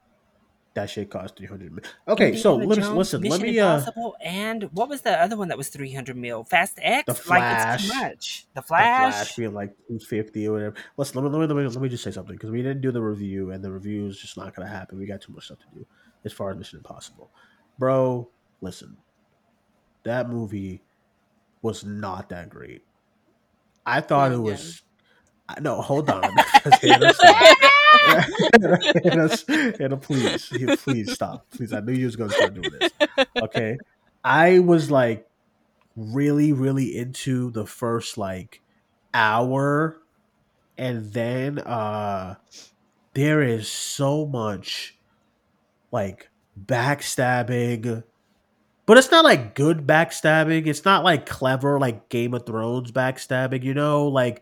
that 0.78 0.90
shit 0.90 1.10
cost 1.12 1.36
three 1.38 1.48
hundred 1.48 1.72
million." 1.74 1.92
Okay, 2.08 2.36
so 2.38 2.56
listen, 2.56 2.84
Jones, 2.84 2.98
listen. 2.98 3.22
Let 3.24 3.42
me. 3.42 3.60
Uh, 3.60 3.74
Impossible, 3.76 4.16
and 4.24 4.64
what 4.72 4.88
was 4.90 5.02
the 5.02 5.12
other 5.22 5.36
one 5.36 5.50
that 5.50 5.58
was 5.58 5.68
three 5.70 5.94
hundred 5.94 6.16
mil? 6.18 6.46
Fast 6.46 6.80
X. 6.82 7.06
The 7.06 7.30
Like 7.30 7.44
it's 7.44 7.84
too 7.84 7.88
Flash. 7.90 8.02
much. 8.02 8.48
The 8.56 8.62
the 8.62 8.68
Flash. 8.68 9.12
Flash 9.12 9.36
being 9.36 9.54
like 9.54 9.74
two 9.88 10.00
fifty 10.00 10.48
or 10.48 10.54
whatever. 10.54 10.76
Listen, 10.96 11.22
let 11.22 11.30
me, 11.32 11.38
let 11.38 11.42
me 11.50 11.54
let 11.54 11.64
me 11.64 11.68
let 11.70 11.82
me 11.82 11.90
just 11.90 12.04
say 12.04 12.12
something 12.12 12.36
because 12.36 12.50
we 12.52 12.62
didn't 12.62 12.82
do 12.82 12.92
the 12.92 13.02
review 13.02 13.52
and 13.52 13.64
the 13.64 13.72
review 13.72 14.08
is 14.08 14.18
just 14.18 14.38
not 14.38 14.56
going 14.56 14.68
to 14.68 14.74
happen. 14.74 14.98
We 14.98 15.06
got 15.06 15.22
too 15.22 15.34
much 15.34 15.46
stuff 15.46 15.60
to 15.60 15.66
do 15.80 15.86
as 16.26 16.32
far 16.34 16.52
as 16.52 16.58
Mission 16.58 16.78
Impossible, 16.78 17.32
bro. 17.78 18.30
Listen, 18.62 18.98
that 20.04 20.30
movie 20.30 20.82
was 21.62 21.84
not 21.84 22.30
that 22.30 22.50
great. 22.50 22.84
I 23.86 24.02
thought 24.02 24.32
it 24.32 24.36
Again. 24.36 24.44
was. 24.44 24.82
I- 25.50 25.60
No, 25.60 25.82
hold 25.82 26.10
on. 26.10 26.24
Hannah, 29.04 29.30
Hannah, 29.78 29.98
please, 29.98 30.52
please 30.80 31.14
stop. 31.14 31.46
Please, 31.52 31.74
I 31.74 31.80
knew 31.80 31.94
you 31.94 32.06
was 32.06 32.16
going 32.16 32.30
to 32.30 32.36
start 32.36 32.54
doing 32.54 32.72
this. 32.80 32.92
Okay, 33.42 33.78
I 34.24 34.60
was 34.60 34.92
like 34.92 35.28
really, 35.96 36.54
really 36.54 36.96
into 36.98 37.52
the 37.52 37.66
first 37.66 38.18
like 38.18 38.62
hour, 39.14 40.02
and 40.78 41.12
then 41.14 41.60
uh 41.60 42.36
there 43.14 43.42
is 43.42 43.68
so 43.68 44.26
much 44.26 44.96
like 45.92 46.30
backstabbing 46.66 48.04
but 48.88 48.98
it's 48.98 49.12
not 49.12 49.26
like 49.26 49.54
good 49.54 49.86
backstabbing. 49.86 50.66
It's 50.66 50.86
not 50.86 51.04
like 51.04 51.26
clever 51.26 51.78
like 51.78 52.08
Game 52.08 52.34
of 52.34 52.46
Thrones 52.46 52.90
backstabbing. 52.92 53.62
You 53.62 53.74
know, 53.74 54.08
like 54.08 54.42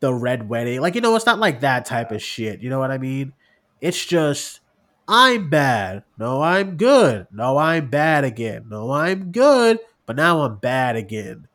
the 0.00 0.12
Red 0.14 0.48
Wedding. 0.48 0.80
Like 0.80 0.94
you 0.94 1.00
know, 1.00 1.14
it's 1.16 1.26
not 1.26 1.38
like 1.38 1.60
that 1.60 1.84
type 1.84 2.10
of 2.10 2.22
shit. 2.22 2.60
You 2.60 2.70
know 2.70 2.78
what 2.78 2.90
I 2.90 2.98
mean? 2.98 3.32
It's 3.80 4.04
just 4.04 4.60
I'm 5.08 5.50
bad. 5.50 6.04
No, 6.18 6.42
I'm 6.42 6.76
good. 6.76 7.26
No, 7.32 7.58
I'm 7.58 7.88
bad 7.88 8.24
again. 8.24 8.66
No, 8.68 8.90
I'm 8.92 9.32
good. 9.32 9.78
But 10.06 10.16
now 10.16 10.42
I'm 10.42 10.56
bad 10.56 10.96
again. 10.96 11.48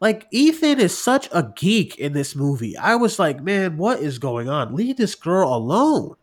Like 0.00 0.26
Ethan 0.30 0.78
is 0.80 0.96
such 0.96 1.28
a 1.32 1.52
geek 1.56 1.96
in 1.98 2.12
this 2.12 2.36
movie. 2.36 2.76
I 2.76 2.94
was 2.96 3.18
like, 3.18 3.42
man, 3.42 3.76
what 3.76 4.00
is 4.00 4.18
going 4.18 4.48
on? 4.48 4.74
Leave 4.74 4.96
this 4.96 5.14
girl 5.16 5.52
alone. 5.54 6.14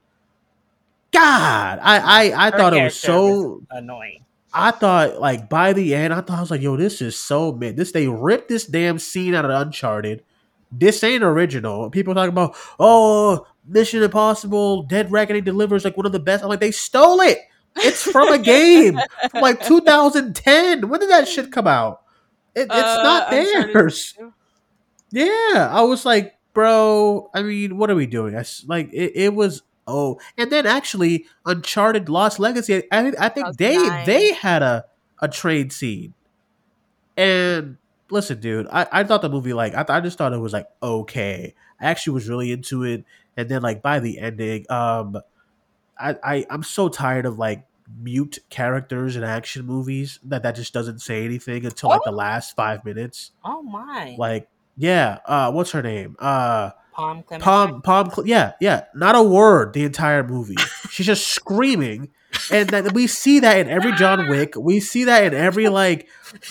God, 1.12 1.80
I 1.82 2.32
I, 2.32 2.48
I 2.48 2.52
Her 2.52 2.58
thought 2.58 2.74
it 2.74 2.82
was 2.82 2.96
so. 2.96 3.64
annoying. 3.70 4.26
I 4.54 4.72
thought 4.72 5.20
like 5.20 5.50
by 5.50 5.74
the 5.74 5.94
end, 5.96 6.14
I 6.14 6.22
thought 6.22 6.38
I 6.38 6.42
was 6.42 6.52
like, 6.52 6.62
yo, 6.62 6.78
this 6.78 7.02
is 7.02 7.18
so 7.18 7.52
mid. 7.52 7.76
This 7.78 7.92
they 7.92 8.08
ripped 8.08 8.48
this 8.50 8.66
damn 8.66 9.00
scene 9.00 9.36
out 9.36 9.46
of 9.46 9.52
Uncharted. 9.52 10.24
This 10.72 11.04
ain't 11.04 11.24
original. 11.24 11.90
People 11.90 12.14
talking 12.14 12.30
about, 12.30 12.56
oh, 12.80 13.46
Mission 13.68 14.04
Impossible, 14.04 14.84
Dead 14.84 15.12
Reckoning 15.12 15.44
delivers 15.44 15.84
like 15.86 15.98
one 15.98 16.06
of 16.06 16.12
the 16.12 16.20
best. 16.20 16.44
I'm 16.44 16.50
like, 16.50 16.60
they 16.60 16.72
stole 16.72 17.22
it. 17.22 17.40
It's 17.78 18.04
from 18.04 18.30
a 18.30 18.38
game 18.38 19.00
from 19.32 19.42
like 19.42 19.64
2010. 19.68 20.88
When 20.88 21.00
did 21.00 21.10
that 21.10 21.28
shit 21.28 21.52
come 21.52 21.68
out? 21.68 22.02
It, 22.56 22.64
it's 22.64 22.70
not 22.72 23.34
Uh, 23.34 23.36
Uncharted 23.36 23.76
theirs. 23.76 24.18
Yeah, 25.12 25.70
I 25.72 25.82
was 25.82 26.06
like, 26.06 26.36
bro. 26.54 27.30
I 27.34 27.42
mean, 27.44 27.78
what 27.78 27.90
are 27.90 27.96
we 27.96 28.06
doing? 28.06 28.36
I 28.36 28.46
like 28.66 28.90
it. 28.94 29.12
It 29.16 29.34
was 29.34 29.62
oh, 29.88 30.20
and 30.38 30.52
then 30.52 30.66
actually, 30.66 31.26
Uncharted 31.46 32.08
Lost 32.10 32.40
Legacy. 32.40 32.84
I, 32.92 33.14
I 33.20 33.30
think 33.30 33.58
they 33.58 33.76
2009. 33.76 34.06
they 34.06 34.34
had 34.34 34.62
a 34.64 34.86
a 35.20 35.28
trade 35.28 35.72
scene. 35.74 36.14
And 37.18 37.78
listen, 38.10 38.40
dude, 38.40 38.68
I, 38.72 38.88
I 38.92 39.04
thought 39.04 39.22
the 39.22 39.30
movie 39.30 39.54
like 39.54 39.74
I, 39.74 39.84
th- 39.84 39.90
I 39.90 40.00
just 40.02 40.18
thought 40.18 40.34
it 40.34 40.38
was 40.38 40.54
like 40.54 40.68
okay. 40.82 41.54
I 41.80 41.86
actually 41.86 42.14
was 42.14 42.30
really 42.30 42.52
into 42.52 42.84
it, 42.84 43.04
and 43.36 43.50
then 43.50 43.62
like 43.62 43.82
by 43.82 44.00
the 44.00 44.20
ending, 44.20 44.66
um, 44.70 45.18
I, 46.00 46.16
I 46.24 46.46
I'm 46.50 46.64
so 46.64 46.90
tired 46.90 47.26
of 47.26 47.38
like 47.38 47.66
mute 48.02 48.40
characters 48.50 49.16
in 49.16 49.24
action 49.24 49.66
movies 49.66 50.20
that 50.24 50.44
that 50.44 50.56
just 50.56 50.74
doesn't 50.74 51.00
say 51.00 51.26
anything 51.26 51.66
until 51.66 51.90
like 51.90 52.02
the 52.04 52.12
last 52.12 52.56
five 52.56 52.84
minutes. 52.86 53.32
Oh 53.44 53.62
my. 53.62 54.16
Like, 54.18 54.48
yeah, 54.78 55.20
uh, 55.26 55.52
what's 55.52 55.72
her 55.72 55.82
name? 55.82 56.16
Uh, 56.20 56.72
Pom 56.94 57.24
Klementieff? 57.24 57.42
Pom, 57.42 57.82
Pom, 57.82 58.12
yeah, 58.26 58.54
yeah, 58.60 58.86
not 58.94 59.16
a 59.16 59.24
word 59.24 59.74
the 59.74 59.84
entire 59.84 60.24
movie. 60.24 60.56
She's 60.90 61.06
just 61.06 61.28
screaming, 61.28 62.10
and 62.52 62.70
that 62.70 62.94
we 62.94 63.08
see 63.08 63.40
that 63.40 63.58
in 63.58 63.70
every 63.70 63.92
John 63.94 64.28
Wick. 64.30 64.56
We 64.56 64.80
see 64.80 65.04
that 65.06 65.24
in 65.24 65.34
every 65.34 65.68
like, 65.70 66.08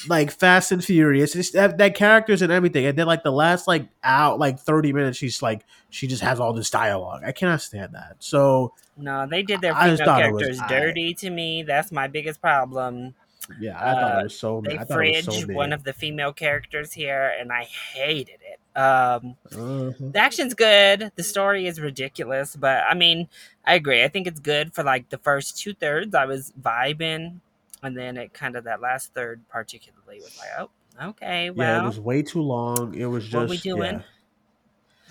like 0.09 0.31
Fast 0.31 0.73
and 0.73 0.85
Furious. 0.85 1.35
It's 1.37 1.51
that, 1.53 1.79
that 1.79 1.95
characters 1.95 2.43
and 2.43 2.51
everything. 2.53 2.87
And 2.87 2.99
then 2.99 3.07
like 3.07 3.23
the 3.23 3.33
last 3.33 3.67
like 3.69 3.89
out 4.03 4.39
like 4.39 4.59
thirty 4.61 4.93
minutes, 4.93 5.19
she's 5.19 5.43
like 5.43 5.65
she 5.91 6.07
just 6.07 6.23
has 6.23 6.41
all 6.41 6.53
this 6.53 6.71
dialogue. 6.71 7.23
I 7.25 7.33
cannot 7.33 7.61
stand 7.63 7.95
that. 7.95 8.17
So 8.19 8.73
No, 8.97 9.27
they 9.27 9.43
did 9.43 9.61
their 9.61 9.75
I 9.75 9.91
female 9.91 10.07
thought 10.07 10.33
was 10.33 10.43
characters 10.43 10.61
aight. 10.61 10.69
dirty 10.69 11.15
to 11.15 11.31
me. 11.31 11.63
That's 11.63 11.93
my 11.93 12.07
biggest 12.09 12.41
problem. 12.41 13.15
yeah, 13.61 13.77
I 13.79 13.93
thought 13.95 14.17
Uh, 14.17 14.21
it 14.21 14.23
was 14.25 14.39
so. 14.39 14.63
They 14.65 14.75
I 14.79 14.85
thought 14.85 14.95
fridge 14.97 15.25
so 15.27 15.53
one 15.53 15.73
of 15.73 15.85
the 15.85 15.93
female 15.93 16.33
characters 16.33 16.93
here, 16.93 17.33
and 17.39 17.53
I 17.53 17.65
hated 17.65 18.39
it. 18.41 18.59
Um, 18.77 19.37
Uh-huh. 19.53 20.13
the 20.13 20.19
action's 20.21 20.55
good. 20.55 21.13
The 21.17 21.23
story 21.23 21.67
is 21.67 21.81
ridiculous, 21.81 22.57
but 22.57 22.85
I 22.89 22.95
mean, 22.95 23.29
I 23.65 23.75
agree. 23.75 24.03
I 24.05 24.09
think 24.09 24.27
it's 24.27 24.41
good 24.41 24.75
for 24.75 24.83
like 24.85 25.11
the 25.11 25.19
first 25.19 25.59
two 25.59 25.75
thirds. 25.75 26.15
I 26.15 26.25
was 26.27 26.53
vibing, 26.61 27.41
and 27.83 27.97
then 27.97 28.17
it 28.17 28.33
kind 28.33 28.57
of 28.57 28.65
that 28.65 28.81
last 28.81 29.13
third, 29.15 29.43
particularly, 29.49 30.21
was 30.21 30.37
like, 30.37 30.49
oh, 30.59 30.71
okay, 31.11 31.51
well, 31.51 31.69
yeah, 31.69 31.83
it 31.83 31.87
was 31.87 32.01
way 32.01 32.23
too 32.23 32.43
long. 32.43 32.95
It 32.95 33.07
was 33.07 33.25
just 33.25 33.35
what 33.35 33.49
we 33.49 33.57
doing? 33.59 34.03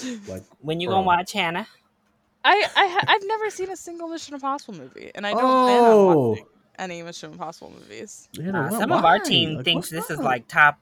yeah, 0.02 0.16
like 0.28 0.44
When 0.62 0.80
you 0.80 0.88
Bro. 0.88 0.96
gonna 0.96 1.06
watch 1.06 1.32
Hannah? 1.34 1.68
I, 2.46 2.68
I 2.76 3.04
I've 3.08 3.28
never 3.28 3.50
seen 3.50 3.70
a 3.72 3.78
single 3.78 4.08
Mission 4.08 4.34
Impossible 4.36 4.74
movie, 4.76 5.12
and 5.16 5.26
I 5.26 5.34
don't 5.34 5.62
plan 5.62 5.86
on 5.86 5.98
oh, 6.00 6.06
watching 6.06 6.46
any 6.78 7.02
Mission 7.04 7.32
Impossible 7.32 7.72
movies. 7.72 8.28
you 8.34 8.52
know 8.52 8.60
Uh, 8.60 8.70
what? 8.70 8.80
some 8.80 8.92
of 8.92 9.04
our 9.06 9.20
team 9.20 9.56
Like, 9.56 9.66
thinks 9.66 9.90
what's 9.90 10.08
this 10.08 10.10
is 10.10 10.20
like 10.20 10.48
top, 10.48 10.80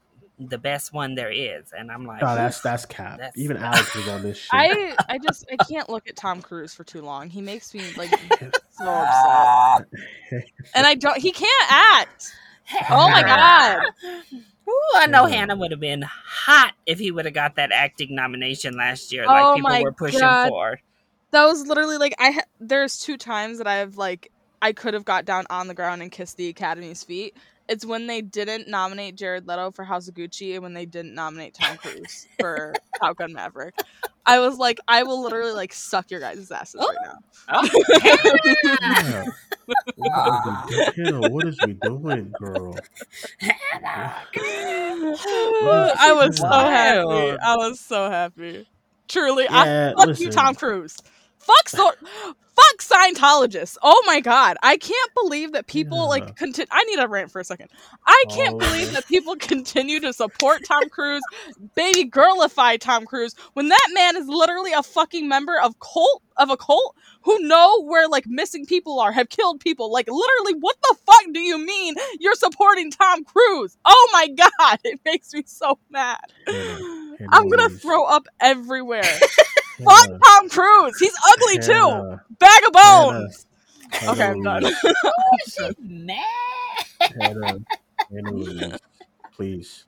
the 0.49 0.57
best 0.57 0.93
one 0.93 1.15
there 1.15 1.31
is, 1.31 1.71
and 1.77 1.91
I'm 1.91 2.05
like, 2.05 2.21
oh, 2.23 2.35
that's 2.35 2.61
that's 2.61 2.85
cap. 2.85 3.17
That's- 3.17 3.37
Even 3.37 3.57
Alex 3.63 3.95
was 3.95 4.07
on 4.07 4.21
this 4.23 4.37
shit. 4.37 4.49
I 4.53 4.95
I 5.09 5.17
just 5.17 5.45
I 5.51 5.63
can't 5.63 5.89
look 5.89 6.07
at 6.09 6.15
Tom 6.15 6.41
Cruise 6.41 6.73
for 6.73 6.83
too 6.83 7.01
long. 7.01 7.29
He 7.29 7.41
makes 7.41 7.73
me 7.73 7.83
like 7.97 8.09
so 8.71 8.85
upset, 8.87 9.87
and 10.75 10.85
I 10.87 10.95
don't. 10.95 11.17
He 11.17 11.31
can't 11.31 11.71
act. 11.71 12.33
Oh 12.89 13.09
my 13.09 13.21
god! 13.21 13.79
Ooh, 14.69 14.79
I 14.95 15.07
know 15.07 15.25
Yeah. 15.27 15.35
Hannah 15.37 15.55
would 15.55 15.71
have 15.71 15.79
been 15.79 16.03
hot 16.03 16.73
if 16.85 16.99
he 16.99 17.11
would 17.11 17.25
have 17.25 17.33
got 17.33 17.55
that 17.55 17.71
acting 17.73 18.15
nomination 18.15 18.77
last 18.77 19.11
year, 19.11 19.25
like 19.25 19.43
Oh 19.43 19.55
people 19.55 19.69
my 19.69 19.81
were 19.81 19.91
pushing 19.91 20.19
God. 20.21 20.49
for. 20.49 20.79
That 21.31 21.45
was 21.45 21.65
literally 21.67 21.97
like 21.97 22.13
I. 22.19 22.31
Ha- 22.31 22.43
there's 22.59 22.99
two 22.99 23.17
times 23.17 23.57
that 23.57 23.67
I've 23.67 23.97
like 23.97 24.31
I 24.61 24.71
could 24.73 24.93
have 24.93 25.05
got 25.05 25.25
down 25.25 25.45
on 25.49 25.67
the 25.67 25.73
ground 25.73 26.01
and 26.01 26.11
kissed 26.11 26.37
the 26.37 26.47
Academy's 26.49 27.03
feet. 27.03 27.35
It's 27.67 27.85
when 27.85 28.07
they 28.07 28.21
didn't 28.21 28.67
nominate 28.67 29.15
Jared 29.15 29.47
Leto 29.47 29.71
for 29.71 29.83
House 29.85 30.07
of 30.07 30.15
Gucci 30.15 30.53
and 30.53 30.63
when 30.63 30.73
they 30.73 30.85
didn't 30.85 31.15
nominate 31.15 31.53
Tom 31.53 31.77
Cruise 31.77 32.27
for 32.39 32.73
Top 32.99 33.17
Gun 33.17 33.33
Maverick. 33.33 33.75
I 34.25 34.39
was 34.39 34.57
like, 34.57 34.79
I 34.87 35.03
will 35.03 35.21
literally 35.23 35.53
like 35.53 35.73
suck 35.73 36.11
your 36.11 36.19
guys' 36.19 36.51
asses 36.51 36.81
right 36.81 36.97
oh. 36.99 37.05
now. 37.05 37.17
Oh, 37.49 37.69
Yeah. 38.81 39.23
What 39.95 40.47
is 40.47 40.65
we 40.69 40.93
Hannah, 41.03 41.29
what 41.29 41.47
is 41.47 41.57
we 41.65 41.73
doing, 41.73 42.33
girl? 42.37 42.75
Hannah! 43.39 44.15
I 45.99 46.13
was 46.15 46.37
so 46.37 46.47
happy. 46.47 47.37
I 47.43 47.55
was 47.57 47.79
so 47.79 48.09
happy. 48.09 48.67
Truly, 49.07 49.45
Yeah, 49.45 49.93
I 49.95 49.99
fuck 49.99 50.07
listen. 50.07 50.25
you, 50.25 50.31
Tom 50.31 50.55
Cruise. 50.55 50.97
Fuck 51.41 51.69
so, 51.69 51.91
fuck 52.55 52.77
Scientologists. 52.79 53.77
Oh 53.81 54.01
my 54.05 54.19
god, 54.19 54.57
I 54.63 54.77
can't 54.77 55.11
believe 55.15 55.53
that 55.53 55.67
people 55.67 55.97
Yeah. 55.99 56.03
like 56.03 56.35
continue. 56.35 56.67
I 56.71 56.83
need 56.85 56.99
a 56.99 57.07
rant 57.07 57.31
for 57.31 57.39
a 57.39 57.43
second. 57.43 57.69
I 58.05 58.23
can't 58.29 58.55
Oh, 58.55 58.59
believe 58.59 58.91
that 58.93 59.07
people 59.07 59.35
continue 59.35 59.99
to 60.01 60.13
support 60.13 60.63
Tom 60.65 60.87
Cruise, 60.89 61.23
baby 61.75 62.09
girlify 62.09 62.79
Tom 62.79 63.05
Cruise 63.05 63.35
when 63.53 63.69
that 63.69 63.87
man 63.93 64.15
is 64.17 64.27
literally 64.27 64.71
a 64.73 64.83
fucking 64.83 65.27
member 65.27 65.59
of 65.59 65.79
cult 65.79 66.21
of 66.37 66.49
a 66.49 66.57
cult 66.57 66.95
who 67.23 67.37
know 67.39 67.83
where 67.83 68.07
like 68.07 68.25
missing 68.27 68.65
people 68.65 68.99
are, 68.99 69.11
have 69.11 69.29
killed 69.29 69.59
people. 69.59 69.91
Like 69.91 70.07
literally, 70.07 70.59
what 70.59 70.75
the 70.83 70.95
fuck 71.05 71.25
do 71.33 71.39
you 71.39 71.57
mean 71.63 71.95
you're 72.19 72.35
supporting 72.35 72.91
Tom 72.91 73.23
Cruise? 73.23 73.77
Oh 73.85 74.09
my 74.13 74.27
god, 74.27 74.79
it 74.83 74.99
makes 75.05 75.33
me 75.33 75.43
so 75.45 75.77
mad. 75.89 76.19
I'm 76.47 77.49
gonna 77.49 77.69
throw 77.69 78.03
up 78.05 78.27
everywhere. 78.39 79.03
Hannah, 79.89 79.97
Fuck 79.97 80.09
Tom 80.23 80.49
Cruise. 80.49 80.97
He's 80.99 81.13
ugly 81.33 81.57
too. 81.59 82.19
Bag 82.39 82.63
of 82.67 82.73
bones. 82.73 83.45
Hannah, 83.91 84.11
Okay, 84.13 84.23
I'm 84.25 84.41
done. 84.43 84.63
Louise, 84.63 84.75
oh, 85.05 85.11
She's 85.45 85.75
mad. 85.79 86.23
Hannah, 87.19 87.59
Hannah, 88.11 88.31
Louise, 88.31 88.77
please, 89.33 89.85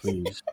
please. 0.00 0.42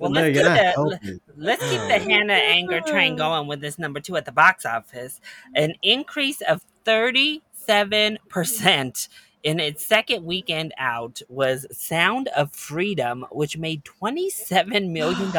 Well, 0.00 0.10
No, 0.10 0.20
let's 0.20 0.36
you're 0.36 0.44
keep, 0.44 1.00
the, 1.00 1.20
let's 1.36 1.62
keep 1.62 1.80
the 1.80 1.98
Hannah 1.98 2.32
anger 2.34 2.80
train 2.80 3.16
going 3.16 3.46
with 3.48 3.60
this 3.60 3.78
number 3.78 4.00
two 4.00 4.16
at 4.16 4.24
the 4.26 4.32
box 4.32 4.66
office. 4.66 5.20
An 5.54 5.74
increase 5.82 6.40
of 6.42 6.64
37% 6.84 9.08
in 9.42 9.60
its 9.60 9.84
second 9.84 10.24
weekend 10.24 10.72
out 10.78 11.20
was 11.28 11.66
Sound 11.70 12.28
of 12.28 12.52
Freedom, 12.52 13.24
which 13.30 13.56
made 13.56 13.84
$27 13.84 14.90
million. 14.90 15.30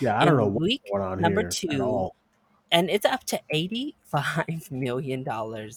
Yeah, 0.00 0.20
I 0.20 0.24
don't 0.24 0.36
know 0.36 0.46
what's 0.46 0.60
week 0.60 0.82
going 0.90 1.04
on 1.04 1.20
number 1.20 1.48
two, 1.48 2.10
and 2.72 2.88
it's 2.88 3.04
up 3.04 3.24
to 3.24 3.40
$85 3.54 4.70
million 4.70 5.22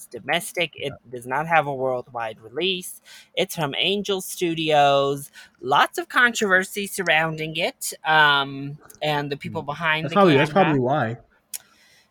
domestic. 0.10 0.72
It 0.76 0.94
does 1.12 1.28
not 1.28 1.46
have 1.46 1.68
a 1.68 1.74
worldwide 1.74 2.40
release. 2.40 3.02
It's 3.36 3.56
from 3.56 3.76
Angel 3.78 4.22
Studios. 4.22 5.30
Lots 5.62 5.98
of 5.98 6.08
controversy 6.10 6.88
surrounding 6.88 7.58
it. 7.58 7.94
Um, 8.06 8.78
and 9.02 9.30
the 9.32 9.38
people 9.38 9.62
behind 9.62 10.06
That's 10.06 10.12
the 10.12 10.16
probably 10.16 10.34
camera. 10.34 10.46
that's 10.46 10.54
probably 10.54 10.80
why. 10.80 11.18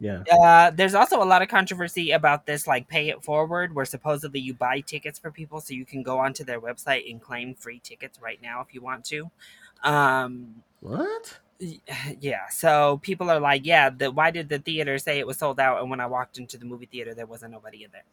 Yeah. 0.00 0.22
Uh, 0.30 0.70
there's 0.70 0.94
also 0.94 1.22
a 1.22 1.24
lot 1.24 1.42
of 1.42 1.48
controversy 1.48 2.10
about 2.10 2.46
this, 2.46 2.66
like 2.66 2.88
pay 2.88 3.08
it 3.08 3.22
forward, 3.22 3.74
where 3.74 3.84
supposedly 3.84 4.40
you 4.40 4.54
buy 4.54 4.80
tickets 4.80 5.18
for 5.18 5.30
people, 5.30 5.60
so 5.60 5.74
you 5.74 5.84
can 5.84 6.02
go 6.02 6.18
onto 6.18 6.44
their 6.44 6.60
website 6.60 7.10
and 7.10 7.20
claim 7.20 7.54
free 7.54 7.80
tickets 7.82 8.20
right 8.20 8.40
now 8.42 8.60
if 8.60 8.74
you 8.74 8.80
want 8.80 9.04
to. 9.06 9.30
Um, 9.82 10.62
What? 10.80 11.38
yeah, 12.20 12.48
so 12.50 12.98
people 13.02 13.30
are 13.30 13.40
like, 13.40 13.64
yeah, 13.64 13.90
the, 13.90 14.10
why 14.10 14.30
did 14.30 14.48
the 14.48 14.58
theater 14.58 14.98
say 14.98 15.18
it 15.18 15.26
was 15.26 15.38
sold 15.38 15.60
out? 15.60 15.80
And 15.80 15.90
when 15.90 16.00
I 16.00 16.06
walked 16.06 16.38
into 16.38 16.58
the 16.58 16.64
movie 16.64 16.86
theater, 16.86 17.14
there 17.14 17.26
wasn't 17.26 17.52
nobody 17.52 17.84
in 17.84 17.90
there. 17.92 18.04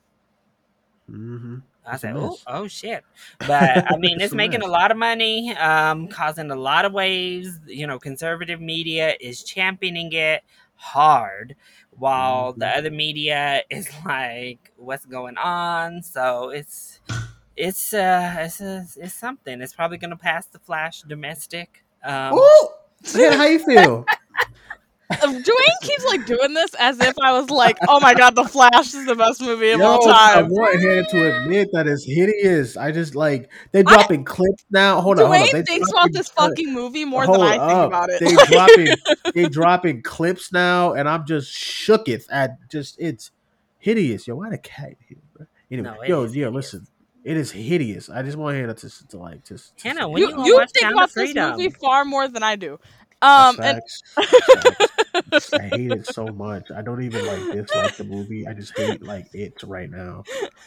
Mm-hmm. 1.09 1.57
I 1.85 1.97
said, 1.97 2.15
oh, 2.15 2.37
oh 2.47 2.67
shit. 2.67 3.03
But 3.39 3.91
I 3.91 3.97
mean, 3.97 4.21
It's 4.21 4.33
making 4.33 4.61
a 4.61 4.67
lot 4.67 4.91
of 4.91 4.97
money, 4.97 5.53
um, 5.57 6.07
causing 6.07 6.51
a 6.51 6.55
lot 6.55 6.85
of 6.85 6.93
waves. 6.93 7.59
You 7.65 7.87
know, 7.87 7.99
conservative 7.99 8.61
media 8.61 9.15
is 9.19 9.43
championing 9.43 10.13
it 10.13 10.43
hard, 10.81 11.55
while 11.91 12.53
the 12.53 12.65
Mhm. 12.65 12.77
other 12.77 12.91
media 12.91 13.63
is 13.69 13.89
like, 14.05 14.71
what's 14.77 15.05
going 15.05 15.37
on? 15.37 16.01
So 16.03 16.49
it's 16.49 16.99
it's 17.55 17.93
uh, 17.93 18.35
it's, 18.39 18.59
it's 18.97 19.13
something. 19.13 19.61
It's 19.61 19.73
probably 19.73 19.97
gonna 19.97 20.17
pass 20.17 20.47
the 20.47 20.59
Flash 20.59 21.01
domestic. 21.03 21.83
Um, 22.03 22.33
Ooh, 22.39 22.69
man, 23.15 23.33
how 23.33 23.45
you 23.45 23.59
feel? 23.65 24.05
Duane 25.21 25.77
keeps 25.81 26.05
like 26.05 26.25
doing 26.25 26.53
this 26.53 26.71
as 26.79 26.99
if 26.99 27.13
I 27.21 27.31
was 27.33 27.49
like, 27.49 27.77
oh 27.87 27.99
my 27.99 28.13
god, 28.13 28.35
The 28.35 28.43
Flash 28.43 28.93
is 28.93 29.05
the 29.05 29.15
best 29.15 29.41
movie 29.41 29.71
of 29.71 29.79
Yo, 29.79 29.85
all 29.85 29.99
time." 29.99 30.13
I 30.15 30.33
time. 30.41 30.49
want 30.49 30.79
him 30.81 31.05
to 31.11 31.37
admit 31.43 31.69
that 31.73 31.87
it's 31.87 32.03
hideous. 32.05 32.77
I 32.77 32.91
just 32.91 33.15
like 33.15 33.49
they 33.71 33.83
dropping 33.83 34.23
clips 34.25 34.65
now. 34.71 35.01
Hold 35.01 35.19
on, 35.19 35.25
hold 35.27 35.35
on. 35.37 35.41
Duane 35.47 35.51
They 35.53 35.63
thinks 35.73 35.89
about 35.91 36.11
this 36.13 36.29
clip- 36.29 36.49
fucking 36.51 36.73
movie 36.73 37.05
more 37.05 37.25
Hold 37.25 37.39
than 37.41 37.47
I 37.59 37.67
think 37.67 37.87
about 37.87 38.09
it. 38.09 38.19
They 38.19 38.35
dropping 38.55 38.87
they 39.33 39.49
dropping 39.49 40.01
clips 40.03 40.51
now, 40.51 40.93
and 40.93 41.07
I'm 41.09 41.25
just 41.25 41.51
shooketh 41.53 42.25
at 42.31 42.57
just 42.69 42.99
it's 42.99 43.31
hideous. 43.79 44.27
Yo, 44.27 44.35
why 44.35 44.49
the 44.49 44.57
cat 44.57 44.93
here, 45.07 45.17
bro? 45.35 45.45
Anyway, 45.71 45.89
No, 45.89 46.03
yo, 46.03 46.23
is 46.23 46.35
yo, 46.35 46.45
hideous. 46.51 46.53
listen, 46.73 46.87
it 47.23 47.37
is 47.37 47.51
hideous. 47.51 48.09
I 48.09 48.21
just 48.23 48.37
want 48.37 48.57
Hannah 48.57 48.73
to, 48.73 49.07
to 49.09 49.17
like 49.17 49.45
just 49.45 49.73
Hannah, 49.83 50.01
say- 50.01 50.05
when 50.07 50.21
you 50.21 50.29
you 50.29 50.45
you 50.45 50.55
watch 50.55 50.69
think 50.71 50.83
Sound 50.83 50.93
about 50.95 51.13
this 51.13 51.35
movie 51.35 51.69
far 51.69 52.05
more 52.05 52.27
than 52.27 52.43
I 52.43 52.55
do. 52.55 52.79
Um, 53.23 53.59
and 53.61 53.79
facts. 53.79 54.01
That's 54.15 54.29
facts. 54.79 54.90
I 55.53 55.61
hate 55.67 55.91
it 55.91 56.05
so 56.07 56.25
much. 56.27 56.71
I 56.71 56.81
don't 56.81 57.03
even 57.03 57.25
like 57.25 57.51
dislike 57.51 57.97
the 57.97 58.03
movie. 58.03 58.47
I 58.47 58.53
just 58.53 58.77
hate 58.77 59.01
like 59.03 59.27
it 59.33 59.61
right 59.63 59.89
now. 59.89 60.23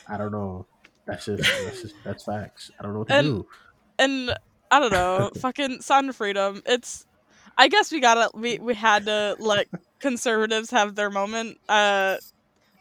I 0.09 0.17
don't 0.17 0.33
know. 0.33 0.67
That's 1.07 1.25
just 1.27 1.43
that's 1.43 1.83
just 1.83 1.95
that's 2.05 2.25
facts. 2.25 2.71
I 2.79 2.83
don't 2.83 2.93
know 2.93 2.99
what 3.01 3.09
to 3.09 3.15
And- 3.15 3.27
do. 3.27 3.47
and 3.99 4.35
I 4.71 4.81
don't 4.81 4.93
know, 4.93 5.31
fucking 5.41 5.83
Sound 5.83 6.09
of 6.09 6.17
Freedom. 6.17 6.61
It's, 6.67 7.07
I 7.57 7.69
guess 7.69 7.93
we 7.93 8.01
gotta 8.01 8.31
we 8.35 8.59
we 8.59 8.75
had 8.75 9.05
to 9.07 9.37
let 9.39 9.69
conservatives 10.01 10.71
have 10.71 10.95
their 10.95 11.11
moment. 11.11 11.59
Uh, 11.69 12.17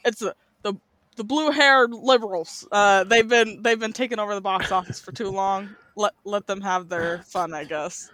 it's 0.03 0.20
the 0.20 0.36
the, 0.64 0.74
the 1.18 1.24
blue 1.24 1.51
haired 1.51 1.93
liberals. 1.93 2.68
Uh, 2.72 3.03
they've 3.03 3.28
been 3.28 3.61
they've 3.61 3.80
been 3.80 3.93
taking 3.93 4.18
over 4.20 4.34
the 4.34 4.41
box 4.41 4.72
office 4.72 4.99
for 4.99 5.11
too 5.11 5.30
long. 5.30 5.76
Let 5.95 6.14
let 6.24 6.47
them 6.47 6.61
have 6.61 6.89
their 6.89 7.20
fun, 7.20 7.53
I 7.53 7.66
guess. 7.66 8.09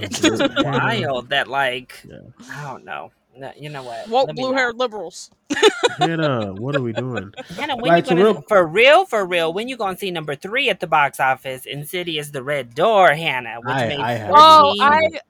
It's 0.00 0.20
just 0.20 0.42
wild 0.64 1.30
that 1.30 1.48
like 1.48 2.00
Yeah. 2.08 2.18
I 2.50 2.64
don't 2.70 2.84
know. 2.84 3.10
No, 3.36 3.52
you 3.56 3.68
know 3.68 3.84
what? 3.84 4.08
Woke 4.08 4.34
blue 4.34 4.52
haired 4.52 4.76
liberals. 4.78 5.30
Hannah, 5.98 6.54
what 6.54 6.74
are 6.74 6.82
we 6.82 6.92
doing? 6.92 7.32
Hannah, 7.56 7.76
when 7.76 7.84
Like, 7.92 8.04
you 8.06 8.08
for 8.10 8.14
gonna 8.16 8.24
real- 8.32 8.42
for 8.48 8.66
real 8.66 9.04
for 9.06 9.24
real? 9.24 9.52
When 9.52 9.68
you 9.68 9.76
gonna 9.76 9.96
see 9.96 10.10
number 10.10 10.34
three 10.34 10.68
at 10.70 10.80
the 10.80 10.88
box 10.88 11.20
office? 11.20 11.64
Insidious: 11.64 12.30
The 12.30 12.42
Red 12.42 12.74
Door, 12.74 13.10
Hannah, 13.14 13.58
which 13.62 13.74
I- 13.74 13.86
made 13.88 14.00
I 14.00 14.12
have- 14.14 14.30
Oh, 14.34 14.74
I 14.80 15.20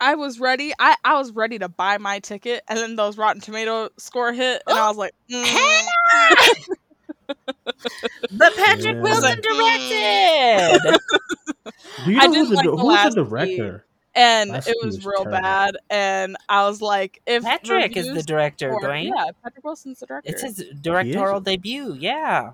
I 0.00 0.14
was 0.14 0.38
ready. 0.38 0.72
I 0.78 0.94
I 1.04 1.14
was 1.18 1.32
ready 1.32 1.58
to 1.58 1.68
buy 1.68 1.98
my 1.98 2.20
ticket, 2.20 2.62
and 2.68 2.78
then 2.78 2.94
those 2.94 3.18
Rotten 3.18 3.40
Tomato 3.40 3.88
score 3.98 4.32
hit, 4.32 4.62
and 4.68 4.78
I 4.78 4.86
was 4.88 4.96
like, 4.96 5.14
mm. 5.30 6.76
But 8.32 8.54
Patrick 8.56 8.94
Yeah. 8.96 9.00
Wilson 9.00 9.40
directed. 9.42 11.00
Do 12.04 12.12
you 12.12 12.20
I 12.20 12.26
know 12.26 12.32
didn't 12.32 12.46
who's 12.46 12.48
the, 12.50 12.54
like 12.54 12.64
the 12.64 12.76
who's 12.76 13.14
the 13.14 13.24
director? 13.24 13.84
And 14.14 14.50
Last 14.50 14.68
it 14.68 14.76
was 14.82 14.96
was 14.96 15.06
real 15.06 15.22
terrible. 15.24 15.40
bad. 15.40 15.76
And 15.88 16.36
I 16.48 16.66
was 16.66 16.82
like, 16.82 17.22
if 17.26 17.44
Patrick 17.44 17.96
is 17.96 18.12
the 18.12 18.22
director, 18.22 18.70
for- 18.72 18.80
Duane. 18.80 19.06
Yeah, 19.14 19.24
Patrick 19.42 19.64
Wilson's 19.64 20.00
the 20.00 20.06
director. 20.06 20.30
It's 20.30 20.42
his 20.42 20.64
directorial 20.80 21.40
debut. 21.40 21.94
Yeah. 21.94 22.52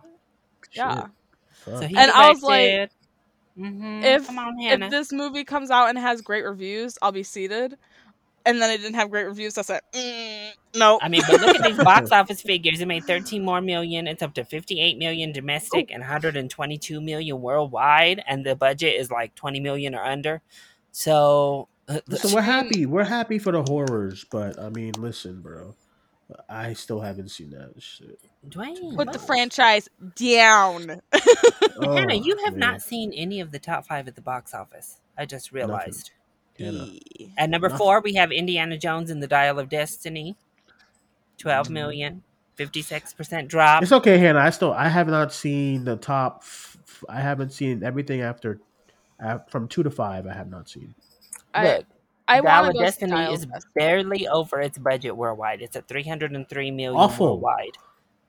Yeah. 0.72 0.94
Shit. 0.94 1.04
Fuck. 1.50 1.74
So 1.80 1.86
he 1.88 1.96
And 1.96 2.10
I 2.12 2.28
was 2.30 2.42
like, 2.42 2.60
directed. 2.70 2.90
Mhm. 3.58 4.04
if- 4.04 4.30
on, 4.30 4.60
if 4.60 4.90
this 4.90 5.12
movie 5.12 5.42
comes 5.44 5.70
out 5.70 5.88
and 5.88 5.98
has 5.98 6.20
great 6.22 6.44
reviews, 6.44 6.96
I'll 7.02 7.10
be 7.12 7.24
seated. 7.24 7.76
And 8.46 8.62
then 8.62 8.70
it 8.70 8.78
didn't 8.78 8.94
have 8.94 9.10
great 9.10 9.24
reviews. 9.24 9.54
So 9.54 9.60
I 9.60 9.64
said, 9.64 9.80
mm, 9.92 10.50
no. 10.76 10.98
I 11.02 11.08
mean, 11.08 11.22
but 11.28 11.40
look 11.40 11.56
at 11.56 11.64
these 11.64 11.76
box 11.84 12.10
office 12.12 12.40
figures. 12.40 12.80
It 12.80 12.86
made 12.86 13.04
13 13.04 13.44
more 13.44 13.60
million. 13.60 14.06
It's 14.06 14.22
up 14.22 14.32
to 14.34 14.44
58 14.44 14.96
million 14.96 15.32
domestic 15.32 15.90
and 15.90 16.00
122 16.02 17.00
million 17.00 17.42
worldwide, 17.42 18.22
and 18.26 18.46
the 18.46 18.54
budget 18.54 18.94
is 18.94 19.10
like 19.10 19.34
20 19.34 19.58
million 19.60 19.94
or 19.94 20.04
under. 20.04 20.40
So, 20.92 21.68
uh, 21.88 22.00
Listen, 22.08 22.32
we're 22.34 22.42
happy. 22.42 22.86
We're 22.86 23.04
happy 23.04 23.38
for 23.38 23.52
the 23.52 23.62
horrors, 23.62 24.24
but 24.30 24.58
I 24.58 24.68
mean, 24.70 24.92
listen, 24.98 25.40
bro. 25.40 25.74
I 26.48 26.74
still 26.74 27.00
haven't 27.00 27.30
seen 27.30 27.50
that 27.50 27.72
shit. 27.82 28.20
Duane, 28.46 28.94
Put 28.96 29.12
the 29.12 29.18
franchise 29.18 29.88
down. 30.16 31.00
Oh, 31.80 31.94
Hannah, 31.94 32.14
you 32.14 32.36
have 32.44 32.54
man. 32.56 32.72
not 32.72 32.82
seen 32.82 33.12
any 33.12 33.38
of 33.38 33.52
the 33.52 33.58
top 33.60 33.86
five 33.86 34.08
at 34.08 34.16
the 34.16 34.20
box 34.20 34.52
office. 34.52 34.96
I 35.16 35.26
just 35.26 35.52
realized. 35.52 36.10
Hannah. 36.58 36.88
At 37.36 37.50
number 37.50 37.68
Nothing. 37.68 37.78
four, 37.78 38.00
we 38.00 38.14
have 38.14 38.32
Indiana 38.32 38.76
Jones 38.76 39.10
and 39.10 39.22
the 39.22 39.28
Dial 39.28 39.60
of 39.60 39.68
Destiny. 39.68 40.34
12 41.38 41.68
Mhm. 41.68 42.20
56% 42.56 43.46
drop. 43.48 43.84
It's 43.84 43.92
okay, 43.92 44.18
Hannah. 44.18 44.40
I 44.40 44.50
still 44.50 44.72
I 44.72 44.88
have 44.88 45.06
not 45.06 45.32
seen 45.32 45.84
the 45.84 45.94
top. 45.94 46.40
f- 46.42 46.78
f- 46.84 47.04
I 47.08 47.20
haven't 47.20 47.52
seen 47.52 47.84
everything 47.84 48.22
after 48.22 48.58
uh, 49.22 49.38
from 49.48 49.68
two 49.68 49.82
to 49.82 49.90
five. 49.90 50.26
I 50.26 50.34
have 50.34 50.50
not 50.50 50.68
seen. 50.68 50.94
I, 51.54 51.64
Look, 51.76 51.86
I 52.26 52.40
Dial 52.40 52.44
want 52.44 52.66
of 52.68 52.72
to 52.74 52.78
go 52.78 52.84
see 52.84 52.84
Destiny 53.06 53.32
is 53.34 53.46
Destiny. 53.46 53.72
barely 53.74 54.28
over 54.28 54.60
its 54.60 54.78
budget 54.78 55.16
worldwide. 55.16 55.62
It's 55.62 55.76
at 55.76 55.88
303 55.88 56.70
million 56.70 56.94
Awful. 57.00 57.26
worldwide. 57.40 57.78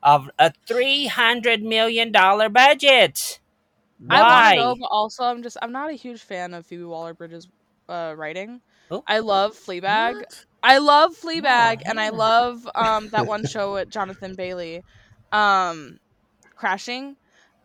Of 0.01 0.29
a 0.39 0.53
300 0.65 1.61
million 1.61 2.11
dollar 2.11 2.47
budget. 2.49 3.39
I 4.09 4.21
want 4.21 4.53
to 4.55 4.61
go, 4.61 4.75
but 4.79 4.87
also 4.87 5.23
I'm 5.25 5.43
just 5.43 5.57
I'm 5.61 5.73
not 5.73 5.89
a 5.89 5.93
huge 5.93 6.21
fan 6.21 6.53
of 6.53 6.65
Phoebe 6.65 6.85
Waller-Bridge's 6.85 7.49
uh, 7.89 8.13
writing. 8.15 8.61
Oh. 8.89 9.03
I 9.05 9.19
love 9.19 9.55
Fleabag. 9.55 10.15
What? 10.15 10.45
I 10.63 10.77
love 10.77 11.15
Fleabag, 11.17 11.81
and 11.85 11.99
I 11.99 12.09
love 12.09 12.67
um 12.75 13.09
that 13.09 13.27
one 13.27 13.45
show 13.45 13.73
with 13.73 13.89
Jonathan 13.91 14.35
Bailey, 14.35 14.83
um, 15.33 15.99
Crashing. 16.55 17.17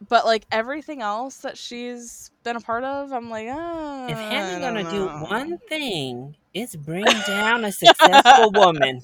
But 0.09 0.25
like 0.27 0.45
everything 0.51 1.03
else 1.03 1.37
that 1.39 1.57
she's 1.57 2.33
been 2.45 2.57
a 2.57 2.61
part 2.61 2.84
of, 2.84 3.12
I'm 3.12 3.30
like, 3.30 3.49
ah. 3.51 4.07
if 4.07 4.16
Hannah's 4.16 4.61
gonna 4.61 4.84
don't 4.84 4.92
do 4.92 5.07
one 5.26 5.59
thing, 5.68 6.36
it's 6.55 6.76
bring 6.76 7.05
down 7.26 7.64
a 7.64 7.72
successful 7.72 8.53
woman. 8.53 9.03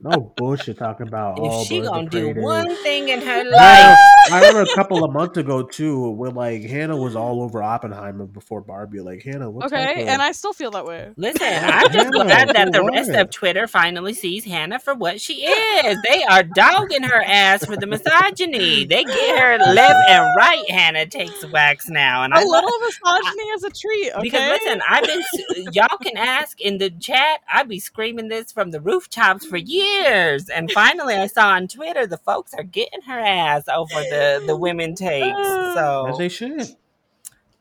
No 0.00 0.32
bullshit 0.36 0.78
talking 0.78 1.06
about. 1.06 1.38
If 1.38 1.44
oh, 1.44 1.64
she 1.64 1.80
gonna 1.80 2.08
do 2.08 2.34
one 2.34 2.74
thing 2.82 3.08
in 3.08 3.20
her 3.20 3.44
life, 3.44 3.98
I 4.30 4.40
remember 4.40 4.62
a 4.62 4.74
couple 4.74 5.04
of 5.04 5.12
months 5.12 5.38
ago 5.38 5.62
too, 5.62 6.10
where 6.10 6.30
like 6.30 6.62
Hannah 6.62 6.96
was 6.96 7.14
all 7.14 7.42
over 7.42 7.62
Oppenheimer 7.62 8.26
before 8.26 8.60
Barbie. 8.60 9.00
Like 9.00 9.22
Hannah, 9.22 9.50
what 9.50 9.66
okay, 9.66 10.02
of- 10.02 10.08
and 10.08 10.20
I 10.20 10.32
still 10.32 10.52
feel 10.52 10.72
that 10.72 10.84
way. 10.84 11.10
Listen, 11.16 11.46
I'm 11.46 11.92
just 11.92 11.96
Hannah, 11.96 12.10
glad 12.10 12.48
that 12.50 12.72
the 12.72 12.84
rest 12.84 13.10
what? 13.10 13.20
of 13.20 13.30
Twitter 13.30 13.68
finally 13.68 14.14
sees 14.14 14.44
Hannah 14.44 14.78
for 14.78 14.94
what 14.94 15.20
she 15.20 15.44
is. 15.46 15.98
They 16.08 16.24
are 16.24 16.42
dogging 16.42 17.04
her 17.04 17.22
ass 17.22 17.64
for 17.64 17.76
the 17.76 17.86
misogyny. 17.86 18.84
They 18.84 19.04
get 19.04 19.38
her 19.38 19.58
left 19.58 20.08
and 20.08 20.36
right. 20.36 20.68
Hannah 20.70 21.06
takes 21.06 21.44
wax 21.50 21.88
now, 21.88 22.24
and 22.24 22.34
A 22.38 22.40
I 22.40 22.44
love 22.44 22.64
little 22.64 22.78
misogyny 22.80 23.42
is 23.50 23.64
a 23.64 23.70
treat. 23.70 24.10
Okay, 24.12 24.22
because 24.22 24.60
listen, 24.62 24.80
I've 24.88 25.04
been 25.04 25.72
y'all 25.72 25.98
can 26.02 26.16
ask 26.16 26.60
in 26.60 26.78
the 26.78 26.90
chat. 26.90 27.40
I've 27.52 27.68
been 27.68 27.80
screaming 27.80 28.28
this 28.28 28.52
from 28.52 28.70
the 28.70 28.80
rooftops 28.80 29.44
for 29.46 29.56
years, 29.56 30.48
and 30.48 30.70
finally 30.72 31.14
I 31.14 31.26
saw 31.26 31.48
on 31.50 31.68
Twitter 31.68 32.06
the 32.06 32.18
folks 32.18 32.54
are 32.54 32.62
getting 32.64 33.02
her 33.02 33.18
ass 33.18 33.64
over 33.68 33.88
the 33.94 34.42
the 34.46 34.56
women 34.56 34.94
takes. 34.94 35.36
So 35.74 36.06
as 36.10 36.18
they 36.18 36.28
should. 36.28 36.66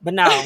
but 0.02 0.14
no, 0.14 0.44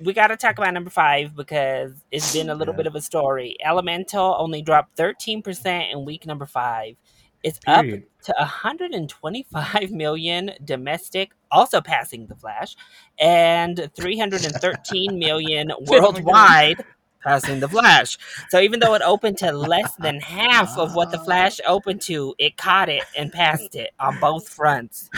we 0.00 0.12
got 0.12 0.28
to 0.28 0.36
talk 0.36 0.58
about 0.58 0.74
number 0.74 0.90
five 0.90 1.34
because 1.36 1.92
it's 2.10 2.32
been 2.32 2.48
a 2.50 2.54
little 2.54 2.74
Yeah. 2.74 2.78
bit 2.78 2.86
of 2.88 2.94
a 2.94 3.00
story. 3.00 3.56
Elemental 3.64 4.34
only 4.38 4.62
dropped 4.62 4.96
13% 4.96 5.92
in 5.92 6.04
week 6.04 6.26
number 6.26 6.46
five. 6.46 6.96
It's 7.42 7.58
up 7.66 7.84
to 7.84 8.34
125 8.38 9.90
million 9.90 10.52
domestic, 10.64 11.32
also 11.50 11.80
passing 11.80 12.26
The 12.26 12.36
Flash, 12.36 12.76
and 13.18 13.90
313 13.96 15.18
million 15.18 15.72
oh 15.72 15.78
worldwide, 15.88 16.84
passing 17.22 17.60
The 17.60 17.68
Flash. 17.68 18.16
So 18.48 18.60
even 18.60 18.80
though 18.80 18.94
it 18.94 19.02
opened 19.02 19.38
to 19.38 19.52
less 19.52 19.94
than 19.96 20.20
half 20.20 20.78
of 20.78 20.94
what 20.94 21.10
The 21.10 21.18
ah. 21.18 21.24
Flash 21.24 21.60
opened 21.66 22.02
to, 22.02 22.34
it 22.38 22.56
caught 22.56 22.88
it 22.88 23.02
and 23.16 23.32
passed 23.32 23.74
it 23.74 23.90
on 23.98 24.20
both 24.20 24.48
fronts. 24.48 25.10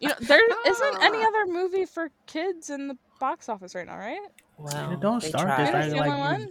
you 0.00 0.08
know 0.08 0.14
there 0.20 0.40
isn't 0.66 1.02
any 1.02 1.18
ah. 1.18 1.28
other 1.28 1.46
movie 1.46 1.84
for 1.84 2.10
kids 2.26 2.70
in 2.70 2.86
the 2.86 2.96
box 3.18 3.48
office 3.48 3.74
right 3.74 3.86
now, 3.86 3.98
right? 3.98 4.20
Well, 4.56 4.96
don't 4.96 5.22
start 5.22 5.58
this 5.58 5.70
tried. 5.70 5.74
acting 5.74 5.96
There's 5.96 6.08
like 6.08 6.48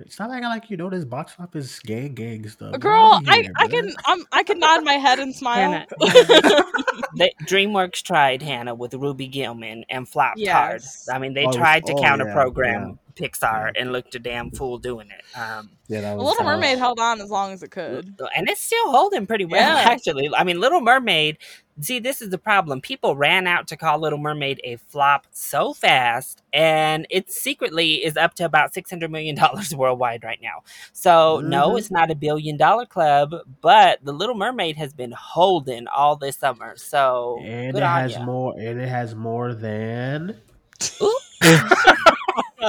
only 0.00 0.10
not 0.18 0.28
one? 0.28 0.30
Acting 0.36 0.50
like 0.50 0.70
you 0.70 0.76
know 0.76 0.90
this 0.90 1.04
box 1.04 1.34
office 1.38 1.78
gang 1.80 2.14
gang 2.14 2.48
stuff. 2.48 2.72
Get 2.72 2.80
Girl, 2.80 3.12
outta 3.14 3.30
I, 3.30 3.42
here, 3.42 3.52
I 3.56 3.68
can 3.68 3.94
I'm, 4.06 4.24
I 4.32 4.42
can 4.42 4.58
nod 4.58 4.84
my 4.84 4.94
head 4.94 5.18
and 5.18 5.34
smile. 5.34 5.72
Hannah, 5.72 5.86
they, 7.16 7.32
DreamWorks 7.44 8.02
tried 8.02 8.42
Hannah 8.42 8.74
with 8.74 8.94
Ruby 8.94 9.28
Gillman 9.28 9.84
and 9.88 10.08
flopped 10.08 10.38
Yes. 10.38 11.06
hard. 11.06 11.16
I 11.16 11.18
mean, 11.18 11.34
they 11.34 11.46
Oh, 11.46 11.52
tried 11.52 11.86
to 11.86 11.94
oh, 11.94 12.02
counter 12.02 12.26
yeah, 12.26 12.32
program 12.34 12.98
Pixar 13.16 13.72
and 13.78 13.92
looked 13.92 14.14
a 14.14 14.18
damn 14.18 14.50
fool 14.50 14.78
doing 14.78 15.08
it. 15.10 15.38
Um, 15.38 15.70
Yeah, 15.88 16.02
that 16.02 16.16
was 16.16 16.24
Little 16.26 16.44
tough. 16.44 16.46
Mermaid 16.46 16.78
held 16.78 17.00
on 17.00 17.20
as 17.20 17.30
long 17.30 17.52
as 17.52 17.62
it 17.62 17.70
could. 17.70 18.14
and 18.36 18.48
it's 18.48 18.60
still 18.60 18.90
holding 18.90 19.26
pretty 19.26 19.44
well 19.46 19.60
Yeah. 19.76 19.90
actually 19.90 20.30
i 20.36 20.44
mean 20.44 20.60
little 20.60 20.80
mermaid 20.80 21.38
see 21.80 21.98
this 21.98 22.20
is 22.22 22.30
the 22.30 22.38
problem 22.38 22.80
people 22.80 23.16
ran 23.16 23.46
out 23.46 23.66
to 23.68 23.76
call 23.76 23.98
little 23.98 24.18
mermaid 24.18 24.60
a 24.64 24.76
flop 24.76 25.26
so 25.30 25.72
fast 25.74 26.42
and 26.52 27.06
it 27.10 27.30
secretly 27.30 28.04
is 28.04 28.16
up 28.16 28.34
to 28.34 28.44
about 28.44 28.72
600 28.74 29.10
million 29.10 29.34
dollars 29.36 29.74
worldwide 29.82 30.24
right 30.24 30.40
now 30.42 30.62
so 30.92 31.40
no 31.44 31.70
Mhm. 31.70 31.78
it's 31.78 31.90
not 31.90 32.10
a 32.10 32.14
billion 32.14 32.56
dollar 32.56 32.86
club 32.86 33.34
but 33.60 33.98
the 34.04 34.12
little 34.12 34.34
mermaid 34.34 34.76
has 34.76 34.92
been 34.92 35.12
holding 35.12 35.86
all 35.88 36.16
this 36.16 36.36
summer 36.36 36.74
so 36.76 37.38
And 37.44 37.72
good 37.72 37.82
it 37.82 37.86
on 37.86 38.00
has 38.02 38.12
ya. 38.14 38.24
more. 38.24 38.54
And 38.58 38.80
it 38.80 38.88
has 38.88 39.14
more 39.14 39.54
than. 39.54 40.40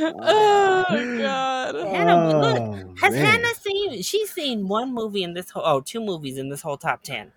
oh 0.00 0.84
my 0.88 1.04
god. 1.18 1.74
Oh, 1.76 1.86
hannah, 1.92 2.16
look, 2.40 2.62
Oh, 2.62 2.94
has 2.96 3.14
man. 3.14 3.24
hannah 3.24 3.54
seen 3.60 4.02
she's 4.02 4.30
seen 4.30 4.68
one 4.68 4.92
movie 4.94 5.22
in 5.22 5.34
this 5.34 5.50
whole 5.50 5.62
oh 5.64 5.80
two 5.80 6.00
movies 6.00 6.38
in 6.38 6.48
this 6.48 6.62
whole 6.62 6.76
top 6.76 7.02
10 7.02 7.32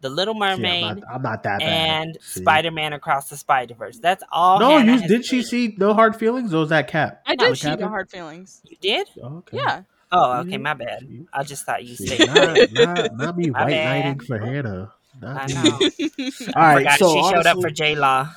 the 0.00 0.08
little 0.08 0.34
See, 0.34 0.38
I'm 0.40 0.58
mermaid 0.58 0.80
not, 0.80 0.98
I'm 1.14 1.22
not 1.22 1.42
that 1.42 1.58
bad. 1.64 1.98
and 2.00 2.18
See? 2.22 2.40
Spider-Man 2.40 2.92
Across 2.94 3.28
the 3.28 3.36
Spider-Verse. 3.36 3.98
That's 3.98 4.24
all. 4.32 4.60
No, 4.60 4.78
Hannah 4.78 4.92
you 4.92 4.98
has 4.98 5.10
did 5.10 5.26
she 5.26 5.42
see 5.42 5.74
No 5.78 5.92
Hard 5.94 6.16
Feelings? 6.16 6.54
Or 6.54 6.60
was 6.60 6.70
that 6.70 6.88
Cap? 6.88 7.22
I 7.26 7.36
The 7.36 7.48
did 7.48 7.56
see 7.58 7.76
no 7.76 7.88
hard 7.88 8.10
feelings. 8.10 8.62
You 8.64 8.76
did? 8.80 9.08
Oh, 9.22 9.36
okay. 9.38 9.58
Yeah. 9.58 9.82
Oh, 10.10 10.40
okay, 10.40 10.56
my 10.58 10.74
bad. 10.74 11.06
I 11.32 11.44
just 11.44 11.64
thought 11.66 11.84
you 11.84 11.94
See, 11.96 12.06
said. 12.06 12.26
not, 12.26 12.72
not, 12.72 13.16
not 13.16 13.36
me 13.36 13.50
My 13.52 13.60
white 13.60 13.74
bad. 13.74 13.84
knighting 13.84 14.20
for 14.20 14.38
Hannah. 14.38 14.92
Not 15.20 15.36
I 15.42 15.46
me. 15.46 15.54
know. 15.54 15.78
All 16.56 16.62
right, 16.62 16.78
Forgot 16.78 16.98
so 16.98 17.10
she 17.12 17.22
showed 17.22 17.46
up 17.46 17.60
for 17.60 17.68
honestly, 17.68 17.70
J 17.70 17.94
Law. 17.94 18.28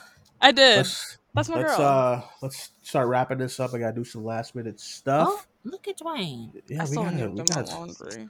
I 0.41 0.51
did. 0.51 0.77
Let's 0.77 1.17
That's 1.35 1.49
my 1.49 1.57
let's 1.57 1.77
girl. 1.77 1.87
uh 1.87 2.21
let's 2.41 2.71
start 2.83 3.07
wrapping 3.07 3.39
this 3.39 3.59
up. 3.59 3.73
I 3.73 3.79
gotta 3.79 3.95
do 3.95 4.03
some 4.03 4.23
last 4.23 4.55
minute 4.55 4.79
stuff. 4.79 5.27
Oh, 5.29 5.41
look 5.63 5.87
at 5.87 5.97
Duane. 5.97 6.51
Yeah, 6.67 6.83
I 6.83 6.89
we 6.89 6.95
gotta, 6.97 7.29
we 7.29 7.37
to 7.37 7.43
do 7.43 7.53
gotta 7.53 7.75
laundry. 7.75 8.29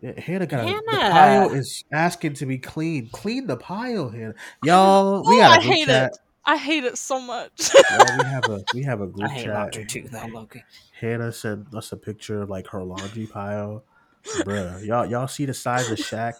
Yeah, 0.00 0.20
Hannah 0.20 0.46
got 0.46 0.66
the 0.66 0.98
pile 1.10 1.50
is 1.52 1.84
asking 1.92 2.34
to 2.34 2.46
be 2.46 2.58
clean. 2.58 3.08
Clean 3.12 3.46
the 3.46 3.56
pile, 3.56 4.08
Hannah. 4.08 4.34
Y'all, 4.62 5.24
we 5.28 5.36
Oh, 5.36 5.40
got 5.40 5.52
I 5.52 5.58
a 5.58 5.62
group 5.62 5.74
hate 5.74 5.86
chat. 5.86 6.12
it. 6.12 6.18
I 6.46 6.56
hate 6.56 6.84
it 6.84 6.98
so 6.98 7.20
much. 7.20 7.74
Y'all, 7.74 8.18
we 8.18 8.24
have 8.24 8.48
a 8.50 8.64
we 8.74 8.82
have 8.82 9.00
a 9.00 9.06
group 9.08 9.30
I 9.30 9.34
hate 9.34 9.44
chat. 9.44 9.54
laundry 9.54 9.84
too, 9.86 10.08
though, 10.10 10.26
Loki. 10.26 10.62
Hannah 11.00 11.32
sent 11.32 11.74
us 11.74 11.90
a 11.92 11.96
picture 11.96 12.42
of 12.42 12.50
like 12.50 12.66
her 12.68 12.84
laundry 12.84 13.26
pile. 13.26 13.82
Bruh, 14.24 14.84
y'all 14.86 15.06
y'all 15.06 15.26
see 15.26 15.46
the 15.46 15.54
size 15.54 15.90
of 15.90 15.98
Shaq? 15.98 16.34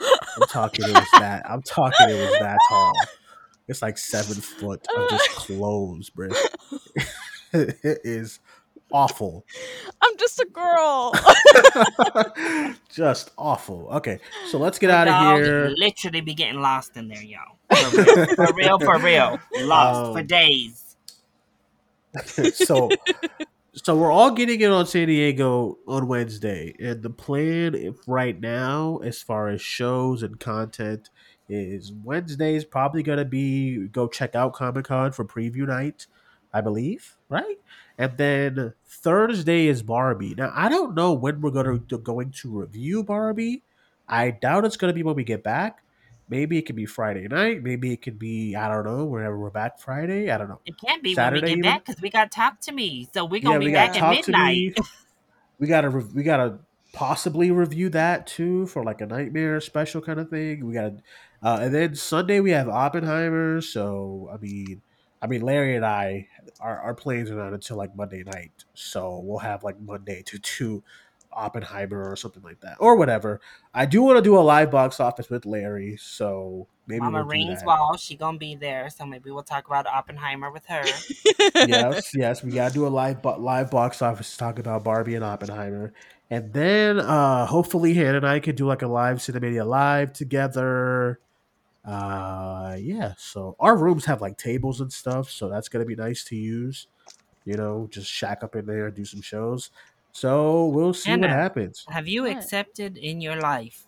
I'm 0.00 0.46
talking 0.48 0.84
it 0.84 0.92
was 0.92 1.10
that. 1.18 1.48
I'm 1.48 1.62
talking 1.62 2.08
it 2.08 2.14
was 2.14 2.34
that 2.40 2.58
tall. 2.68 2.92
It's 3.68 3.82
like 3.82 3.98
seven 3.98 4.34
foot 4.40 4.86
of 4.96 5.10
just 5.10 5.28
clothes, 5.30 6.10
bruh. 6.10 6.34
it 7.52 8.00
is 8.04 8.40
awful. 8.92 9.44
I'm 10.00 10.16
just 10.18 10.40
a 10.40 10.46
girl. 10.52 11.12
just 12.88 13.30
awful. 13.36 13.88
Okay, 13.92 14.18
so 14.50 14.58
let's 14.58 14.78
get 14.78 14.90
out 14.90 15.08
of 15.08 15.38
here. 15.38 15.72
Literally 15.76 16.20
be 16.20 16.34
getting 16.34 16.60
lost 16.60 16.96
in 16.96 17.08
there, 17.08 17.22
y'all. 17.22 17.56
For 17.74 18.02
real, 18.02 18.26
for 18.36 18.52
real, 18.54 18.78
for 18.78 18.98
real. 18.98 19.40
Lost 19.62 20.12
for 20.12 20.20
Um, 20.20 20.26
days. 20.26 20.96
so 22.54 22.88
so 23.74 23.94
we're 23.94 24.10
all 24.10 24.30
getting 24.30 24.60
in 24.60 24.70
on 24.70 24.86
San 24.86 25.06
Diego 25.08 25.78
on 25.86 26.06
Wednesday, 26.08 26.74
and 26.80 27.02
the 27.02 27.10
plan 27.10 27.74
if 27.74 27.96
right 28.06 28.40
now, 28.40 28.98
as 29.04 29.20
far 29.20 29.48
as 29.48 29.60
shows 29.60 30.22
and 30.22 30.40
content, 30.40 31.10
is 31.48 31.92
Wednesday 31.92 32.54
is 32.54 32.64
probably 32.64 33.02
gonna 33.02 33.24
be 33.24 33.88
go 33.88 34.08
check 34.08 34.34
out 34.34 34.52
Comic 34.52 34.86
Con 34.86 35.12
for 35.12 35.24
preview 35.24 35.66
night, 35.66 36.06
I 36.52 36.60
believe, 36.60 37.16
right? 37.28 37.58
And 37.98 38.16
then 38.16 38.74
Thursday 38.84 39.66
is 39.66 39.82
Barbie. 39.82 40.34
Now 40.34 40.52
I 40.54 40.68
don't 40.68 40.94
know 40.94 41.12
when 41.12 41.40
we're 41.40 41.50
gonna 41.50 41.78
going 41.78 42.30
to 42.42 42.60
review 42.60 43.02
Barbie. 43.02 43.62
I 44.08 44.30
doubt 44.30 44.64
it's 44.64 44.76
gonna 44.76 44.92
be 44.92 45.02
when 45.02 45.16
we 45.16 45.24
get 45.24 45.42
back. 45.42 45.82
Maybe 46.28 46.58
it 46.58 46.62
could 46.62 46.74
be 46.74 46.86
Friday 46.86 47.28
night. 47.28 47.62
Maybe 47.62 47.92
it 47.92 48.02
could 48.02 48.18
be 48.18 48.56
I 48.56 48.68
don't 48.68 48.84
know 48.84 49.04
whenever 49.04 49.38
we're 49.38 49.50
back 49.50 49.78
Friday. 49.78 50.30
I 50.30 50.38
don't 50.38 50.48
know. 50.48 50.60
It 50.66 50.74
can't 50.84 51.02
be 51.02 51.14
Saturday 51.14 51.42
when 51.42 51.44
we 51.44 51.50
even? 51.52 51.62
get 51.62 51.70
back 51.70 51.84
because 51.86 52.02
we 52.02 52.10
got 52.10 52.32
Talk 52.32 52.60
to 52.62 52.72
Me. 52.72 53.08
So 53.14 53.24
we're 53.24 53.40
going 53.40 53.60
to 53.60 53.64
we 53.64 53.66
be 53.66 53.72
gotta 53.72 53.92
back 53.92 54.02
at 54.02 54.10
midnight. 54.10 54.78
We 55.58 55.66
gotta 55.66 55.88
re- 55.88 56.04
we 56.14 56.22
gotta 56.22 56.58
possibly 56.92 57.50
review 57.50 57.88
that 57.90 58.26
too 58.26 58.66
for 58.66 58.82
like 58.82 59.00
a 59.00 59.06
nightmare 59.06 59.60
special 59.60 60.00
kind 60.00 60.18
of 60.20 60.30
thing. 60.30 60.66
We 60.66 60.74
gotta, 60.74 60.96
uh, 61.42 61.58
and 61.62 61.74
then 61.74 61.94
Sunday 61.94 62.40
we 62.40 62.50
have 62.50 62.68
Oppenheimer. 62.68 63.60
So 63.60 64.30
I 64.32 64.36
mean, 64.38 64.82
I 65.20 65.26
mean 65.26 65.42
Larry 65.42 65.76
and 65.76 65.84
I, 65.84 66.28
our 66.60 66.78
our 66.78 66.94
planes 66.94 67.30
are 67.30 67.36
not 67.36 67.52
until 67.52 67.76
like 67.76 67.96
Monday 67.96 68.22
night, 68.24 68.64
so 68.74 69.20
we'll 69.24 69.38
have 69.38 69.64
like 69.64 69.80
Monday 69.80 70.22
to 70.26 70.38
two 70.38 70.82
Oppenheimer 71.36 72.10
or 72.10 72.16
something 72.16 72.42
like 72.42 72.60
that 72.60 72.76
or 72.80 72.96
whatever. 72.96 73.40
I 73.74 73.86
do 73.86 74.02
want 74.02 74.16
to 74.16 74.22
do 74.22 74.38
a 74.38 74.40
live 74.40 74.70
box 74.70 74.98
office 74.98 75.28
with 75.28 75.44
Larry, 75.44 75.96
so 76.00 76.66
maybe 76.86 77.00
Mama 77.00 77.18
we'll 77.18 77.26
Rings. 77.26 77.62
Wall, 77.64 77.96
she 77.96 78.16
gonna 78.16 78.38
be 78.38 78.56
there, 78.56 78.88
so 78.90 79.04
maybe 79.04 79.30
we'll 79.30 79.42
talk 79.42 79.66
about 79.66 79.86
Oppenheimer 79.86 80.50
with 80.50 80.64
her. 80.66 80.82
yes, 81.54 82.10
yes, 82.14 82.42
we 82.42 82.52
gotta 82.52 82.72
do 82.72 82.86
a 82.86 82.88
live 82.88 83.22
bo- 83.22 83.38
live 83.38 83.70
box 83.70 84.00
office 84.02 84.32
to 84.32 84.38
talk 84.38 84.58
about 84.58 84.82
Barbie 84.82 85.14
and 85.14 85.24
Oppenheimer, 85.24 85.92
and 86.30 86.52
then 86.52 86.98
uh 86.98 87.46
hopefully 87.46 87.94
Hannah 87.94 88.18
and 88.18 88.26
I 88.26 88.40
could 88.40 88.56
do 88.56 88.66
like 88.66 88.82
a 88.82 88.88
live 88.88 89.18
Cinemania 89.18 89.66
live 89.66 90.12
together. 90.12 91.20
Uh, 91.86 92.76
yeah. 92.80 93.14
So 93.16 93.56
our 93.60 93.76
rooms 93.76 94.04
have 94.06 94.20
like 94.20 94.38
tables 94.38 94.80
and 94.80 94.92
stuff, 94.92 95.30
so 95.30 95.48
that's 95.48 95.68
gonna 95.68 95.84
be 95.84 95.96
nice 95.96 96.24
to 96.24 96.36
use. 96.36 96.88
You 97.44 97.56
know, 97.56 97.86
just 97.90 98.10
shack 98.10 98.42
up 98.42 98.56
in 98.56 98.66
there 98.66 98.90
do 98.90 99.04
some 99.04 99.22
shows. 99.22 99.70
So 100.12 100.66
we'll 100.66 100.94
see 100.94 101.16
what 101.16 101.30
happens. 101.30 101.84
Have 101.88 102.08
you 102.08 102.22
What? 102.22 102.32
accepted 102.32 102.96
in 102.96 103.20
your 103.20 103.36
life 103.36 103.86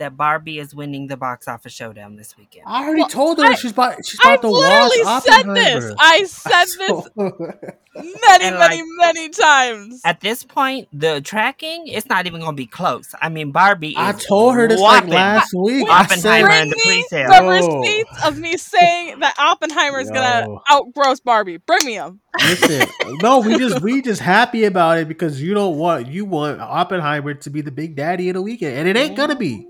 that 0.00 0.16
Barbie 0.16 0.58
is 0.58 0.74
winning 0.74 1.06
the 1.06 1.16
box 1.16 1.46
office 1.48 1.72
showdown 1.72 2.16
this 2.16 2.36
weekend? 2.36 2.64
I 2.66 2.82
already 2.84 3.00
Well, 3.02 3.08
told 3.08 3.38
her 3.38 3.44
I- 3.46 3.54
she's 3.54 3.70
about 3.70 4.04
she's 4.04 4.18
I 4.24 4.34
about 4.34 4.42
to 4.42 4.48
watch 4.50 4.92
literally 4.92 5.20
said 5.20 5.54
this. 5.54 5.94
I 5.98 6.24
said 6.24 6.64
this 6.78 7.08
many, 7.16 8.44
And, 8.46 8.56
many, 8.58 8.82
like, 8.82 8.84
many 8.98 9.28
times. 9.30 10.00
At 10.04 10.20
this 10.20 10.44
point, 10.44 10.88
the 10.92 11.20
tracking 11.20 11.86
it's 11.86 12.08
not 12.08 12.26
even 12.26 12.40
gonna 12.40 12.52
be 12.56 12.66
close. 12.66 13.14
I 13.20 13.28
mean, 13.28 13.52
Barbie. 13.52 13.94
I 13.96 14.12
told 14.12 14.54
her 14.54 14.68
this 14.68 14.80
like 14.80 15.06
last 15.06 15.52
week. 15.54 15.86
I 15.88 16.06
said, 16.06 16.44
Bring 16.46 16.62
in 16.62 16.68
the 16.70 16.76
me 16.76 16.82
pre-sale. 16.84 17.28
the 17.30 17.44
Yo. 17.44 17.80
receipts 17.80 18.24
of 18.26 18.38
me 18.38 18.56
saying 18.56 19.20
that 19.20 19.34
Oppenheimer 19.38 20.00
is 20.00 20.10
gonna 20.10 20.46
outgross 20.70 21.22
Barbie. 21.22 21.58
Bring 21.58 21.84
me 21.84 21.96
them. 21.96 22.20
Listen, 22.40 22.86
no, 23.22 23.40
we 23.40 23.58
just 23.58 23.80
we 23.82 24.00
just 24.10 24.20
happy 24.22 24.64
about 24.64 24.98
it 24.98 25.08
because 25.08 25.42
you 25.42 25.52
don't 25.52 25.76
want 25.76 26.06
you 26.06 26.24
want 26.24 26.60
Oppenheimer 26.60 27.34
to 27.34 27.50
be 27.50 27.60
the 27.60 27.72
big 27.72 27.96
daddy 27.96 28.28
of 28.30 28.34
the 28.34 28.42
weekend, 28.42 28.76
and 28.78 28.88
it 28.88 28.96
ain't 28.96 29.16
gonna 29.16 29.36
be. 29.36 29.66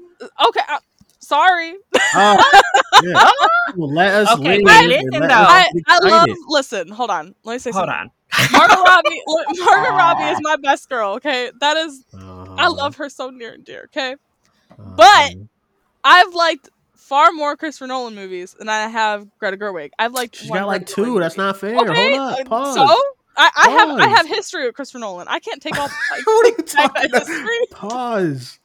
Okay, 0.48 0.60
uh, 0.68 0.78
sorry. 1.20 1.74
Uh, 2.14 2.42
yeah. 3.02 3.30
Well, 3.76 3.92
let 3.94 4.14
us 4.14 4.38
Okay, 4.38 4.58
live 4.58 4.64
but 4.64 4.84
listen, 4.84 5.10
let 5.20 5.30
us 5.30 5.38
I, 5.50 5.70
I 5.86 5.98
love. 6.08 6.28
Listen, 6.48 6.88
hold 6.88 7.10
on. 7.10 7.34
Let 7.44 7.54
me 7.54 7.58
say 7.58 7.72
something. 7.72 7.88
Hold 7.88 7.88
something. 7.88 8.10
on. 8.54 8.68
Margot 8.68 8.82
Robbie. 8.82 9.22
look, 9.26 9.46
Margot 9.58 9.96
Robbie 9.96 10.22
is 10.24 10.38
my 10.42 10.56
best 10.56 10.88
girl. 10.88 11.14
Okay, 11.14 11.50
that 11.60 11.76
is. 11.76 12.04
I 12.14 12.18
Uh-huh, 12.18 12.74
love 12.74 12.96
her 12.96 13.08
so 13.08 13.30
near 13.30 13.52
and 13.54 13.64
dear. 13.64 13.84
Okay, 13.86 14.14
uh-huh. 14.72 14.94
but- 14.96 15.32
I've 16.02 16.34
liked 16.34 16.68
far 16.96 17.32
more 17.32 17.56
Christopher 17.56 17.86
Nolan 17.88 18.14
movies 18.14 18.54
than 18.58 18.68
I 18.68 18.88
have 18.88 19.26
Greta 19.38 19.56
Gerwig. 19.56 19.90
I've 19.98 20.12
liked. 20.14 20.36
she's 20.36 20.48
one 20.50 20.60
got 20.60 20.66
like 20.68 20.86
Greta 20.86 20.94
two. 20.94 21.02
Gerwig 21.14 21.20
That's 21.20 21.36
not 21.36 21.56
fair. 21.58 21.76
Okay, 21.76 22.12
Hold 22.12 22.20
uh, 22.20 22.36
up. 22.40 22.46
Pause. 22.46 22.74
so 22.74 22.86
I, 23.36 23.50
I 23.56 23.68
have 23.70 23.88
I 24.00 24.08
have 24.08 24.26
history 24.26 24.66
with 24.66 24.74
Christopher 24.74 25.00
Nolan. 25.00 25.28
I 25.28 25.38
can't 25.40 25.60
take 25.60 25.76
all. 25.80 25.88
Like, 26.10 26.26
what 26.26 26.46
are 26.46 26.48
you 26.50 26.56
talking 26.64 27.04
about? 27.06 27.26
history. 27.26 27.66
Pause. 27.72 28.59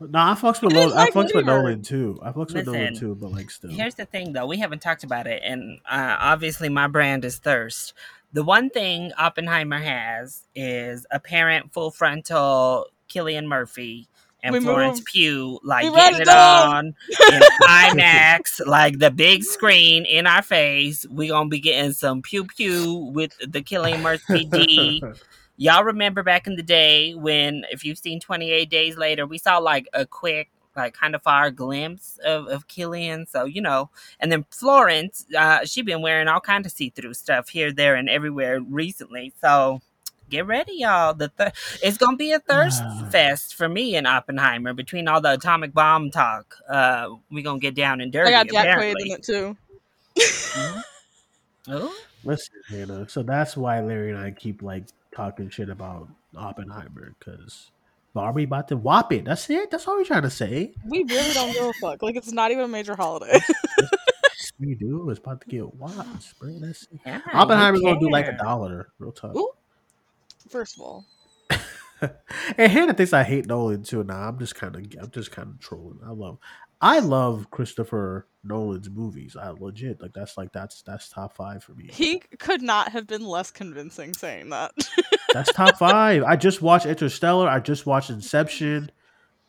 No, 0.00 0.18
I 0.18 0.32
fucks 0.34 0.62
with 0.62 0.72
I 0.72 0.76
didn't 0.76 0.90
Nolan. 0.90 0.98
I 0.98 1.10
fucks 1.10 1.34
with 1.34 1.44
Nolan 1.46 1.82
too. 1.82 2.18
I 2.22 2.32
fucks 2.32 2.54
with 2.54 2.66
Nolan 2.66 2.94
too, 2.94 3.14
but 3.14 3.32
like 3.32 3.50
still. 3.50 3.70
Here's 3.70 3.94
the 3.94 4.06
thing, 4.06 4.32
though. 4.32 4.46
We 4.46 4.58
haven't 4.58 4.80
talked 4.80 5.04
about 5.04 5.26
it, 5.26 5.42
and 5.44 5.78
uh, 5.88 6.16
obviously, 6.18 6.68
my 6.68 6.86
brand 6.86 7.24
is 7.24 7.38
thirst. 7.38 7.92
The 8.32 8.42
one 8.42 8.70
thing 8.70 9.12
Oppenheimer 9.18 9.78
has 9.78 10.42
is 10.54 11.06
apparent 11.10 11.72
full 11.72 11.90
frontal 11.90 12.86
Cillian 13.10 13.46
Murphy 13.46 14.08
and 14.42 14.52
We 14.54 14.60
Florence 14.60 14.98
moved. 15.00 15.06
Pugh, 15.06 15.60
like 15.64 15.84
We 15.84 15.90
getting 15.90 16.16
it 16.20 16.22
it 16.22 16.24
down. 16.26 16.74
on 16.74 16.86
in 17.32 17.40
IMAX, 17.68 18.64
like 18.66 18.98
the 18.98 19.10
big 19.10 19.44
screen 19.44 20.04
in 20.06 20.26
our 20.26 20.42
face. 20.42 21.04
We 21.10 21.28
gonna 21.28 21.48
be 21.48 21.60
getting 21.60 21.92
some 21.92 22.22
pew 22.22 22.44
pew 22.44 22.94
with 23.12 23.36
the 23.46 23.62
Cillian 23.62 24.00
Murphy 24.02 24.44
D. 24.46 25.02
Y'all 25.60 25.84
remember 25.84 26.22
back 26.22 26.46
in 26.46 26.56
the 26.56 26.62
day 26.62 27.12
when, 27.12 27.66
if 27.70 27.84
you've 27.84 27.98
seen 27.98 28.18
28 28.18 28.70
Days 28.70 28.96
Later, 28.96 29.26
we 29.26 29.36
saw 29.36 29.58
like 29.58 29.86
a 29.92 30.06
quick, 30.06 30.48
like 30.74 30.94
kind 30.94 31.14
of 31.14 31.22
far 31.22 31.50
glimpse 31.50 32.18
of, 32.24 32.46
of 32.46 32.66
Cillian. 32.66 33.28
So, 33.28 33.44
you 33.44 33.60
know, 33.60 33.90
and 34.20 34.32
then 34.32 34.46
Florence, 34.50 35.26
uh, 35.36 35.66
she 35.66 35.82
been 35.82 36.00
wearing 36.00 36.28
all 36.28 36.40
kind 36.40 36.64
of 36.64 36.72
see-through 36.72 37.12
stuff 37.12 37.50
here, 37.50 37.74
there, 37.74 37.94
and 37.94 38.08
everywhere 38.08 38.58
recently. 38.62 39.34
So 39.38 39.82
get 40.30 40.46
ready, 40.46 40.76
y'all. 40.76 41.12
The 41.12 41.28
th- 41.28 41.52
It's 41.82 41.98
going 41.98 42.14
to 42.14 42.18
be 42.18 42.32
a 42.32 42.38
thirst 42.38 42.82
fest 43.10 43.54
for 43.54 43.68
me 43.68 43.96
in 43.96 44.06
Oppenheimer 44.06 44.72
between 44.72 45.08
all 45.08 45.20
the 45.20 45.34
atomic 45.34 45.74
bomb 45.74 46.10
talk. 46.10 46.56
Uh, 46.70 47.16
we 47.30 47.42
going 47.42 47.60
to 47.60 47.62
get 47.62 47.74
down 47.74 48.00
and 48.00 48.10
dirty, 48.10 48.32
I 48.32 48.44
got 48.44 48.50
Jack 48.50 48.78
Quaid 48.78 48.94
in 48.98 49.10
it 49.10 49.22
too. 49.22 49.56
Oh, 51.68 51.94
Listen, 52.24 52.54
Hannah. 52.68 53.08
So 53.08 53.22
that's 53.22 53.56
why 53.56 53.80
Larry 53.80 54.10
and 54.10 54.18
I 54.18 54.30
keep 54.30 54.62
like 54.62 54.86
talking 55.14 55.50
shit 55.50 55.68
about 55.68 56.08
Oppenheimer 56.36 57.14
because 57.18 57.70
Barbie 58.14 58.44
about 58.44 58.68
to 58.68 58.76
whop 58.76 59.12
it. 59.12 59.24
That's 59.24 59.48
it. 59.50 59.70
That's 59.70 59.86
all 59.86 59.96
we're 59.96 60.04
trying 60.04 60.22
to 60.22 60.30
say. 60.30 60.74
We 60.86 61.04
really 61.04 61.32
don't 61.32 61.52
give 61.52 61.64
a 61.64 61.72
fuck. 61.74 62.02
Like 62.02 62.16
it's 62.16 62.32
not 62.32 62.50
even 62.50 62.64
a 62.64 62.68
major 62.68 62.96
holiday. 62.96 63.38
We 64.60 64.74
do. 64.74 65.08
It's 65.08 65.18
about 65.18 65.40
to 65.40 65.48
get 65.48 65.74
watched, 65.74 66.38
bro. 66.38 66.58
That's 66.58 66.82
it. 66.82 67.00
Yeah, 67.06 67.22
Oppenheimer's 67.32 67.80
gonna 67.80 67.98
do 67.98 68.10
like 68.10 68.28
a 68.28 68.36
dollar, 68.36 68.88
real 68.98 69.10
tough. 69.10 69.34
Ooh. 69.34 69.52
First 70.50 70.76
of 70.76 70.82
all, 70.82 71.06
and 72.58 72.70
Hannah 72.70 72.92
thinks 72.92 73.14
I 73.14 73.22
hate 73.22 73.46
Nolan 73.46 73.82
too. 73.84 74.04
Nah, 74.04 74.28
I'm 74.28 74.38
just 74.38 74.54
kind 74.54 74.76
of, 74.76 74.82
I'm 75.00 75.10
just 75.10 75.30
kind 75.30 75.48
of 75.48 75.60
trolling. 75.60 76.00
I 76.04 76.10
love, 76.10 76.38
I 76.80 77.00
love 77.00 77.50
Christopher 77.50 78.26
Nolan's 78.42 78.88
movies. 78.88 79.36
I 79.36 79.50
legit 79.50 80.00
like 80.00 80.14
that's 80.14 80.36
like 80.38 80.52
that's 80.52 80.82
that's 80.82 81.08
top 81.08 81.34
five 81.34 81.62
for 81.62 81.72
me. 81.74 81.88
he 81.92 82.20
could 82.38 82.62
not 82.62 82.88
have 82.92 83.06
been 83.06 83.24
less 83.24 83.50
convincing 83.50 84.14
saying 84.14 84.50
that. 84.50 84.72
That's 85.32 85.52
top 85.52 85.76
five. 85.78 86.24
I 86.24 86.34
just 86.34 86.60
watched 86.60 86.86
Interstellar. 86.86 87.48
I 87.48 87.60
just 87.60 87.86
watched 87.86 88.10
Inception. 88.10 88.90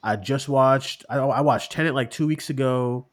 I 0.04 0.16
just 0.16 0.48
watched. 0.48 1.04
I, 1.10 1.18
I 1.18 1.42
watched 1.42 1.72
Tenet 1.72 1.96
like 1.96 2.12
two 2.12 2.28
weeks 2.28 2.52
ago. 2.52 3.08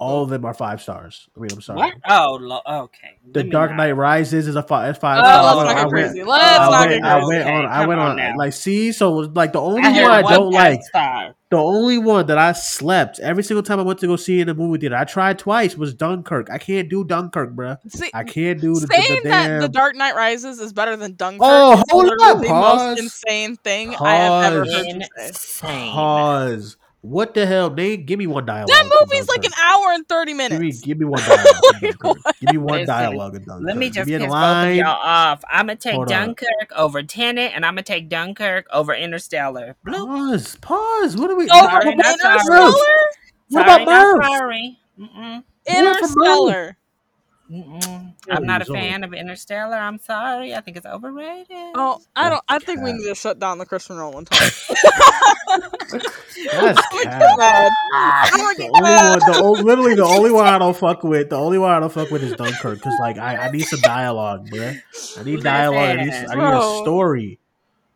All 0.00 0.22
of 0.22 0.30
them 0.30 0.44
are 0.44 0.54
five 0.54 0.80
stars. 0.80 1.28
I 1.36 1.40
mean, 1.40 1.50
I'm 1.52 1.60
sorry. 1.60 1.78
What? 1.78 1.94
Oh, 2.08 2.38
lo- 2.40 2.60
okay. 2.84 3.18
The 3.32 3.40
Let 3.40 3.46
me 3.46 3.50
Dark 3.50 3.70
not- 3.72 3.76
Knight 3.78 3.92
Rises 3.92 4.46
is 4.46 4.54
a 4.54 4.62
five. 4.62 4.90
It's 4.90 4.98
five. 5.00 5.18
Oh, 5.18 5.26
stars. 5.26 5.56
let's 5.56 5.70
I 5.70 5.74
not 5.74 5.74
get 5.74 5.80
went- 5.80 5.90
crazy. 5.90 6.20
I 6.20 6.24
Let's 6.24 6.58
went- 6.60 6.70
not 6.70 6.88
get 6.88 6.90
went, 6.90 7.04
I 7.04 7.12
crazy. 7.18 7.26
went 7.26 7.48
on. 7.48 7.66
I 7.66 7.86
went 7.86 8.00
on 8.00 8.20
on. 8.20 8.36
Like, 8.36 8.52
see, 8.52 8.92
so 8.92 9.10
like 9.12 9.52
the 9.52 9.60
only 9.60 9.82
I 9.82 9.90
one 9.90 10.10
I 10.12 10.22
one 10.22 10.32
don't 10.32 10.50
like. 10.52 10.82
Star. 10.84 11.34
The 11.50 11.56
only 11.56 11.96
one 11.98 12.26
that 12.26 12.36
I 12.38 12.52
slept 12.52 13.18
every 13.20 13.42
single 13.42 13.62
time 13.62 13.80
I 13.80 13.82
went 13.82 13.98
to 14.00 14.06
go 14.06 14.16
see 14.16 14.40
in 14.40 14.46
the 14.48 14.54
movie 14.54 14.78
theater. 14.78 14.94
I 14.96 15.04
tried 15.04 15.38
twice. 15.38 15.76
Was 15.76 15.94
Dunkirk. 15.94 16.48
I 16.50 16.58
can't 16.58 16.88
do 16.90 17.04
Dunkirk, 17.04 17.52
bro. 17.56 17.76
See, 17.88 18.10
I 18.14 18.22
can't 18.22 18.60
do 18.60 18.74
the, 18.74 18.86
the, 18.86 18.94
saying 18.94 19.20
the 19.24 19.28
that 19.30 19.46
damn. 19.48 19.60
The 19.62 19.68
Dark 19.68 19.96
Knight 19.96 20.14
Rises 20.14 20.60
is 20.60 20.72
better 20.74 20.94
than 20.94 21.14
Dunkirk 21.14 21.40
Oh, 21.42 21.82
hold 21.88 22.04
literally 22.04 22.24
up, 22.32 22.40
the 22.42 22.48
pause. 22.48 22.76
most 22.90 22.98
insane 23.00 23.56
thing 23.56 23.96
I 23.96 24.14
have 24.16 24.52
ever 24.52 24.64
Pause. 24.64 24.74
heard 24.76 24.86
you 24.86 25.00
say. 25.16 25.26
Insane. 25.28 25.92
Pause. 25.92 26.76
What 27.00 27.32
the 27.34 27.46
hell, 27.46 27.70
Nate? 27.70 28.06
Give 28.06 28.18
me 28.18 28.26
one 28.26 28.44
dialogue. 28.44 28.68
That 28.68 28.84
movie's 29.00 29.28
like 29.28 29.44
an 29.44 29.52
hour 29.62 29.92
and 29.92 30.06
thirty 30.08 30.32
Give 30.32 30.36
me, 30.50 30.58
minutes. 30.58 30.80
give 30.80 30.98
me 30.98 31.04
one 31.06 31.20
dialogue. 31.26 31.62
Like, 32.02 32.16
Give 32.40 32.50
me 32.52 32.58
one 32.58 32.86
dialogue 32.86 33.32
Dunkirk. 33.34 33.62
Let 33.62 33.76
me 33.76 33.88
just 33.88 34.08
piss 34.08 34.18
both 34.18 34.26
of 34.26 34.30
line. 34.32 34.76
y'all 34.78 35.00
off. 35.00 35.44
I'm 35.48 35.66
gonna 35.66 35.76
take 35.76 35.94
Hold 35.94 36.10
on. 36.10 36.26
Dunkirk 36.26 36.72
over 36.76 37.02
Tenet, 37.04 37.52
and 37.54 37.64
I'm 37.64 37.74
gonna 37.74 37.82
take 37.84 38.08
Dunkirk 38.08 38.66
over 38.72 38.94
Interstellar. 38.94 39.76
Pause. 39.86 40.56
Pause. 40.56 41.16
What 41.16 41.30
are 41.30 41.36
we? 41.36 41.44
Oh, 41.50 41.68
Sorry, 41.68 41.94
not 41.94 42.18
sorry. 42.20 42.34
Interstellar. 42.34 42.72
What 43.50 43.62
about 43.62 43.84
not 43.86 44.24
sorry. 44.26 44.78
Mm-mm. 44.98 45.44
Interstellar. 45.66 46.76
Mm-mm. 47.50 48.12
I'm 48.30 48.44
not 48.44 48.60
a 48.62 48.66
fan 48.66 49.04
of 49.04 49.14
Interstellar. 49.14 49.76
I'm 49.76 49.98
sorry. 49.98 50.54
I 50.54 50.60
think 50.60 50.76
it's 50.76 50.84
overrated. 50.84 51.46
Oh, 51.74 52.00
I 52.14 52.28
don't. 52.28 52.42
I 52.48 52.58
think 52.58 52.82
we 52.82 52.92
need 52.92 53.08
to 53.08 53.14
shut 53.14 53.38
down 53.38 53.56
the 53.58 53.64
Christopher 53.64 53.94
Nolan 53.94 54.24
talk. 54.26 54.38
That's 54.38 55.66
I'm 56.44 57.02
cap. 57.02 57.20
gonna 57.20 57.28
get 57.28 57.38
mad. 57.38 57.72
I'm 58.32 58.38
gonna 58.40 58.54
The 58.56 58.70
only 58.74 58.80
one, 58.90 59.18
the 59.32 59.40
o- 59.42 59.62
literally 59.64 59.94
the 59.94 60.04
only 60.04 60.30
one 60.30 60.46
I 60.46 60.58
don't 60.58 60.76
fuck 60.78 61.02
with, 61.02 61.30
the 61.30 61.38
only 61.38 61.58
one 61.58 61.70
I 61.70 61.80
don't 61.80 61.92
fuck 61.92 62.10
with 62.10 62.22
is 62.22 62.34
Dunkirk 62.36 62.78
because 62.78 62.94
like 63.00 63.18
I, 63.18 63.36
I 63.36 63.50
need 63.50 63.62
some 63.64 63.80
dialogue, 63.80 64.48
bruh. 64.50 64.78
I 65.18 65.22
need 65.24 65.42
dialogue. 65.42 65.98
I 65.98 66.04
need, 66.04 66.12
I 66.12 66.34
need 66.34 66.56
a 66.58 66.82
story. 66.82 67.38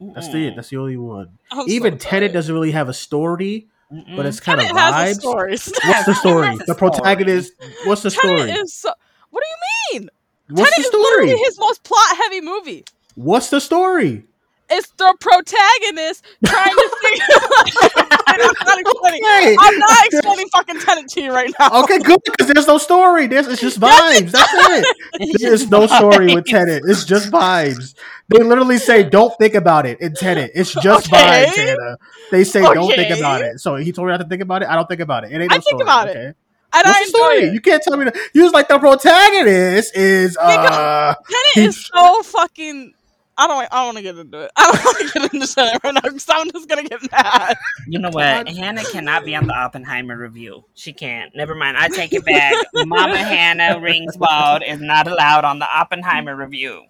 That's 0.00 0.28
the 0.28 0.34
Mm-mm. 0.50 0.57
That's 0.57 0.68
the 0.70 0.78
only 0.78 0.96
one. 0.96 1.38
I'm 1.50 1.68
Even 1.68 1.98
so 2.00 2.09
Tenet 2.09 2.32
doesn't 2.32 2.53
really 2.53 2.72
have 2.72 2.88
a 2.88 2.94
story, 2.94 3.68
Mm-mm. 3.92 4.16
but 4.16 4.26
it's 4.26 4.40
kind 4.40 4.61
of 4.61 4.66
Tenet 4.66 4.80
has 4.82 4.92
a 4.94 5.14
vibes. 5.14 5.20
story. 5.20 5.50
What's 5.53 6.05
the 6.07 6.14
story? 6.14 6.42
Tenet 6.46 6.59
has 6.61 6.68
a 6.68 6.72
The 6.72 6.74
protagonist. 6.78 7.53
What's 7.84 8.03
the 8.03 8.11
story? 8.11 8.40
Tenet 8.40 8.57
is 8.64 8.74
so. 8.74 8.92
What 9.30 9.42
do 9.42 9.48
you 9.48 10.00
mean? 10.00 10.11
What's 10.53 10.70
Tenet 10.70 10.92
the 10.92 10.96
is 10.98 11.03
literally 11.03 11.28
story? 11.30 11.44
his 11.44 11.59
most 11.59 11.82
plot-heavy 11.84 12.40
movie. 12.40 12.84
What's 13.14 13.50
the 13.50 13.61
story? 13.61 14.24
It's 14.74 14.88
the 14.96 15.14
protagonist 15.20 16.24
trying 16.46 16.74
to 16.74 16.90
figure. 17.03 17.26
Not 18.64 18.78
explaining. 18.80 19.20
Hey, 19.22 19.57
I'm 19.61 19.78
not 19.78 20.07
explaining 20.07 20.48
fucking 20.55 20.80
Tenet 20.80 21.09
to 21.11 21.20
you 21.20 21.30
right 21.32 21.53
now. 21.61 21.82
Okay, 21.82 21.98
good 21.98 22.20
because 22.24 22.46
there's 22.50 22.66
no 22.66 22.78
story. 22.78 23.26
There's 23.26 23.46
it's 23.48 23.61
just 23.61 23.78
vibes. 23.78 24.30
That's 24.30 24.50
it. 24.55 25.38
There's 25.40 25.68
no 25.70 25.86
story 25.86 26.34
with 26.34 26.46
Tenet. 26.46 26.84
It's 26.86 27.05
just 27.05 27.30
vibes. 27.30 27.94
They 28.28 28.42
literally 28.42 28.78
say, 28.78 29.03
"Don't 29.03 29.36
think 29.38 29.55
about 29.55 29.84
it." 29.84 30.00
In 30.00 30.14
Tenet, 30.14 30.53
it's 30.55 30.72
just 30.72 31.12
Okay. 31.12 31.44
vibes. 31.46 31.55
Hannah. 31.57 31.98
They 32.30 32.44
say, 32.44 32.62
"Don't 32.62 32.94
think 32.94 33.11
about 33.14 33.42
it." 33.42 33.61
So 33.61 33.76
he 33.76 33.92
told 33.92 34.07
me 34.09 34.12
not 34.12 34.18
to 34.22 34.28
think 34.28 34.40
about 34.40 34.62
it. 34.62 34.68
I 34.70 34.74
don't 34.76 34.88
think 34.88 35.00
about 35.03 35.24
it. 35.24 35.32
It 35.32 35.42
ain't 35.42 35.53
I 35.53 35.57
think 35.57 35.64
story. 35.64 35.82
about 35.82 36.09
it. 36.09 36.36
Okay? 36.74 36.80
And 36.80 36.86
What's 36.86 36.98
I 36.98 37.04
the 37.04 37.06
story? 37.08 37.36
enjoy 37.38 37.48
it. 37.48 37.54
You 37.54 37.60
can't 37.60 37.82
tell 37.82 37.96
me 37.96 38.04
that. 38.06 38.16
You 38.34 38.42
was 38.44 38.52
like 38.52 38.68
the 38.68 38.78
protagonist 38.78 39.96
is 39.96 40.36
uh. 40.40 41.14
Tenet 41.54 41.68
is 41.68 41.86
so 41.86 42.22
fucking. 42.22 42.94
I 43.38 43.46
don't. 43.46 43.62
I 43.72 43.76
don't 43.76 43.86
want 43.86 43.96
to 43.98 44.02
get 44.02 44.18
into 44.18 44.40
it. 44.42 44.50
I 44.56 44.72
don't 44.72 44.84
want 44.84 44.98
to 44.98 45.20
get 45.20 45.34
into 45.34 45.54
Tenet 45.54 45.80
right 45.84 45.94
now 45.94 46.00
because 46.02 46.26
I'm 46.28 46.50
just 46.50 46.68
gonna 46.68 46.84
get 46.84 47.00
mad. 47.10 47.56
You 47.88 47.98
know 47.98 48.10
what? 48.10 48.48
Hannah 48.48 48.84
cannot 48.84 49.24
be 49.24 49.34
on 49.34 49.46
the 49.46 49.54
Oppenheimer 49.54 50.16
review. 50.16 50.64
She 50.74 50.92
can't. 50.92 51.34
Never 51.34 51.54
mind. 51.54 51.76
I 51.78 51.88
take 51.88 52.12
it 52.12 52.24
back. 52.24 52.54
Mama 52.74 53.16
Hannah 53.18 53.76
Ringswald 53.80 54.66
is 54.66 54.80
not 54.80 55.06
allowed 55.08 55.44
on 55.44 55.58
the 55.58 55.66
Oppenheimer 55.74 56.36
review. 56.36 56.84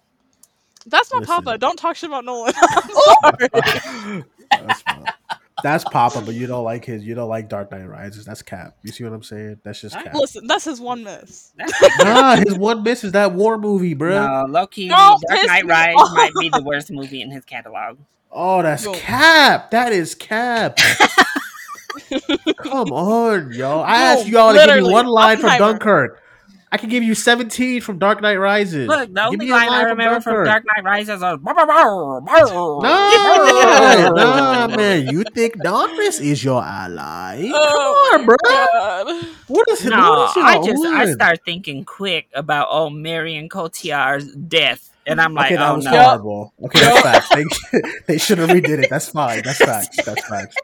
That's 0.85 1.11
my 1.13 1.19
Listen. 1.19 1.43
papa. 1.43 1.57
Don't 1.57 1.77
talk 1.77 1.95
shit 1.95 2.09
about 2.09 2.25
Nolan. 2.25 2.53
I'm 2.61 2.89
sorry. 3.23 4.23
That's 4.65 4.81
fine. 4.81 5.05
That's 5.63 5.83
Papa, 5.85 6.21
but 6.25 6.35
you 6.35 6.45
don't 6.45 6.63
like 6.63 6.85
his. 6.85 7.03
You 7.03 7.15
don't 7.15 7.29
like 7.29 7.49
Dark 7.49 7.71
Knight 7.71 7.85
Rises. 7.89 8.25
That's 8.25 8.41
cap. 8.41 8.75
You 8.83 8.91
see 8.91 9.03
what 9.03 9.13
I'm 9.13 9.23
saying? 9.23 9.61
That's 9.63 9.81
just 9.81 9.95
cap. 9.95 10.13
Listen, 10.13 10.45
that's 10.45 10.65
his 10.65 10.79
one 10.81 11.03
miss. 11.03 11.53
nah, 11.99 12.35
his 12.35 12.55
one 12.57 12.83
miss 12.83 13.03
is 13.03 13.13
that 13.13 13.31
war 13.33 13.57
movie, 13.57 13.95
bruh. 13.95 14.45
No, 14.45 14.51
low 14.51 14.67
key, 14.67 14.87
No, 14.89 15.17
Dark 15.29 15.47
Knight 15.47 15.65
me 15.65 15.71
Rise 15.71 15.95
off. 15.97 16.15
might 16.15 16.31
be 16.39 16.49
the 16.49 16.61
worst 16.63 16.91
movie 16.91 17.21
in 17.21 17.31
his 17.31 17.45
catalog. 17.45 17.97
Oh, 18.31 18.61
that's 18.61 18.83
Yo. 18.83 18.93
cap. 18.93 19.71
That 19.71 19.93
is 19.93 20.13
cap. 20.15 20.77
Come 22.57 22.89
on, 22.91 23.51
yo. 23.53 23.79
I 23.81 23.97
Yo, 24.15 24.19
asked 24.19 24.27
y'all 24.27 24.53
to 24.53 24.59
give 24.65 24.83
me 24.83 24.91
one 24.91 25.05
line 25.07 25.37
from 25.37 25.49
Oppenheimer. 25.49 25.71
Dunkirk. 25.73 26.22
I 26.73 26.77
can 26.77 26.89
give 26.89 27.03
you 27.03 27.13
17 27.13 27.81
from 27.81 27.99
Dark 27.99 28.19
Knight 28.23 28.37
Rises. 28.37 28.87
Look, 28.87 29.13
the 29.13 29.13
give 29.13 29.25
only 29.25 29.45
me 29.45 29.51
a 29.51 29.53
line 29.53 29.69
I 29.69 29.81
from 29.81 29.89
remember 29.91 30.21
from 30.21 30.33
Dunkirk. 30.33 30.47
Dark 30.47 30.63
Knight 30.65 30.83
Rises 30.83 31.15
is 31.17 31.21
"Bow, 31.21 31.37
bow, 31.37 31.65
bow, 31.67 32.19
bow." 32.25 32.79
No, 34.09 34.67
man. 34.75 35.07
You 35.07 35.23
think 35.35 35.61
darkness 35.61 36.19
is 36.19 36.43
your 36.43 36.63
ally? 36.63 37.51
Oh 37.53 38.09
Come 38.11 38.21
on, 38.21 38.25
bro. 38.25 38.37
God. 38.43 39.25
What 39.49 39.67
is 39.69 39.85
it? 39.85 39.91
No, 39.91 39.97
what 39.97 40.35
is 40.35 40.43
I 40.43 40.53
y'all 40.55 40.63
just 40.65 40.83
I 40.83 41.11
start 41.13 41.41
thinking 41.45 41.85
quick 41.85 42.27
about 42.33 42.69
oh 42.71 42.89
Marion 42.89 43.49
Cotillard's 43.49 44.33
death, 44.33 44.89
and 45.05 45.21
I'm 45.21 45.35
like, 45.35 45.51
okay, 45.51 45.57
that 45.57 45.69
oh 45.69 45.75
was 45.75 45.85
no. 45.85 45.91
horrible. 45.91 46.53
Okay, 46.63 46.79
that's 46.79 47.01
facts. 47.29 47.29
They, 47.35 47.81
they 48.07 48.17
should 48.17 48.39
have 48.39 48.49
redid 48.49 48.83
it. 48.83 48.89
That's 48.89 49.09
fine. 49.09 49.43
That's 49.43 49.59
facts. 49.63 50.03
That's 50.03 50.27
facts. 50.27 50.55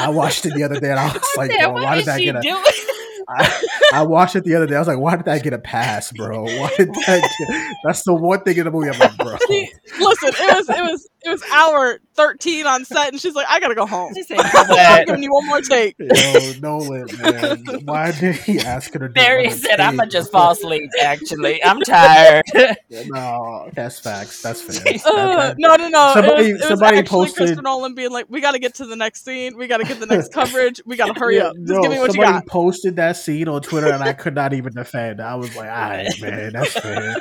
I 0.00 0.08
watched 0.10 0.46
it 0.46 0.54
the 0.54 0.62
other 0.62 0.78
day 0.78 0.90
and 0.90 1.00
I 1.00 1.12
was 1.12 1.28
like, 1.36 1.50
Damn, 1.50 1.72
bro, 1.72 1.82
why 1.82 1.96
did 1.96 2.04
that 2.04 2.20
get 2.20 2.36
a? 2.36 3.17
Doing? 3.28 3.50
I, 3.92 4.00
I 4.00 4.02
watched 4.02 4.36
it 4.36 4.44
the 4.44 4.54
other 4.54 4.66
day. 4.66 4.76
I 4.76 4.78
was 4.78 4.88
like, 4.88 4.98
why 4.98 5.16
did 5.16 5.26
that 5.26 5.42
get 5.42 5.52
a 5.52 5.58
pass, 5.58 6.12
bro? 6.12 6.42
Why 6.44 6.70
did 6.76 6.88
that 6.94 7.36
get, 7.38 7.76
that's 7.84 8.02
the 8.04 8.14
one 8.14 8.40
thing 8.42 8.56
in 8.58 8.64
the 8.64 8.70
movie 8.70 8.90
I'm 8.90 8.98
like, 8.98 9.16
bro. 9.16 9.36
See, 9.46 9.70
listen, 10.00 10.28
it 10.30 10.56
was 10.56 10.68
it 10.68 10.82
was 10.82 11.08
it 11.24 11.28
was 11.30 11.42
hour 11.52 11.98
thirteen 12.14 12.66
on 12.66 12.84
set, 12.84 13.08
and 13.12 13.20
she's 13.20 13.34
like, 13.34 13.46
"I 13.48 13.58
gotta 13.60 13.74
go 13.74 13.86
home. 13.86 14.14
She 14.14 14.22
said, 14.22 14.38
I'm 14.40 15.04
giving 15.06 15.22
you 15.22 15.32
one 15.32 15.46
more 15.46 15.60
take." 15.60 15.96
Yo, 15.98 16.52
Nolan, 16.60 17.06
man. 17.20 17.64
Why 17.84 18.12
did 18.12 18.36
he 18.36 18.60
ask 18.60 18.92
her 18.92 19.00
to 19.00 19.08
do 19.08 19.14
Barry 19.14 19.46
another 19.46 19.58
said, 19.60 19.80
"I'm 19.80 19.96
gonna 19.96 20.08
just 20.08 20.30
fall 20.32 20.52
asleep." 20.52 20.88
Actually, 21.02 21.62
I'm 21.64 21.80
tired. 21.80 22.44
No, 22.90 23.70
that's 23.74 24.00
facts. 24.00 24.42
That's 24.42 24.60
fair. 24.62 24.80
That- 24.98 25.06
Uh, 25.06 25.36
that- 25.48 25.56
no, 25.58 25.76
no, 25.76 25.88
no. 25.88 26.10
Somebody- 26.14 26.50
it 26.50 26.52
was, 26.54 26.62
it 26.62 26.68
somebody 26.68 26.98
actually 26.98 27.08
posted- 27.10 27.36
Christopher 27.36 27.62
Nolan 27.62 27.94
being 27.94 28.10
like, 28.10 28.26
"We 28.28 28.40
gotta 28.40 28.58
get 28.58 28.74
to 28.76 28.86
the 28.86 28.96
next 28.96 29.24
scene. 29.24 29.56
We 29.56 29.66
gotta 29.66 29.84
get 29.84 30.00
the 30.00 30.06
next 30.06 30.32
coverage. 30.32 30.80
We 30.86 30.96
gotta 30.96 31.18
hurry 31.18 31.36
Yeah, 31.36 31.48
up. 31.48 31.56
Just 31.56 31.68
no, 31.68 31.82
give 31.82 31.90
me 31.90 31.98
what 31.98 32.08
you 32.08 32.12
somebody 32.22 32.32
got." 32.38 32.46
posted 32.46 32.96
that 32.96 33.16
scene 33.24 33.48
on 33.48 33.60
Twitter 33.62 33.92
and 33.92 34.02
I 34.02 34.12
could 34.12 34.34
not 34.34 34.52
even 34.54 34.72
defend. 34.72 35.20
I 35.20 35.34
was 35.34 35.54
like, 35.56 35.68
all 35.70 35.90
right, 35.90 36.08
man, 36.20 36.52
that's 36.52 36.72
fair. 36.78 37.16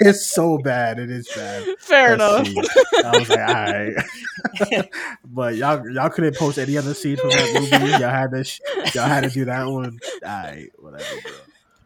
it's 0.00 0.26
so 0.26 0.58
bad. 0.58 0.98
It 0.98 1.10
is 1.10 1.28
bad. 1.34 1.64
Fair 1.78 2.16
That 2.16 2.46
enough. 2.46 2.46
scene. 2.46 3.04
I 3.04 3.18
was 3.18 3.28
like, 3.28 3.38
all 3.38 4.74
right. 4.74 4.88
but 5.24 5.56
y'all 5.56 5.88
y'all 5.90 6.10
couldn't 6.10 6.36
post 6.36 6.58
any 6.58 6.76
other 6.76 6.94
scene 6.94 7.16
from 7.16 7.30
that 7.30 7.52
movie. 7.54 7.90
Y'all 7.90 8.10
had 8.10 8.30
to 8.32 8.44
sh- 8.44 8.60
y'all 8.94 9.06
had 9.06 9.24
to 9.24 9.30
do 9.30 9.44
that 9.46 9.64
one. 9.66 9.98
All 10.24 10.28
right, 10.28 10.68
whatever. 10.78 11.04
Bro. 11.22 11.32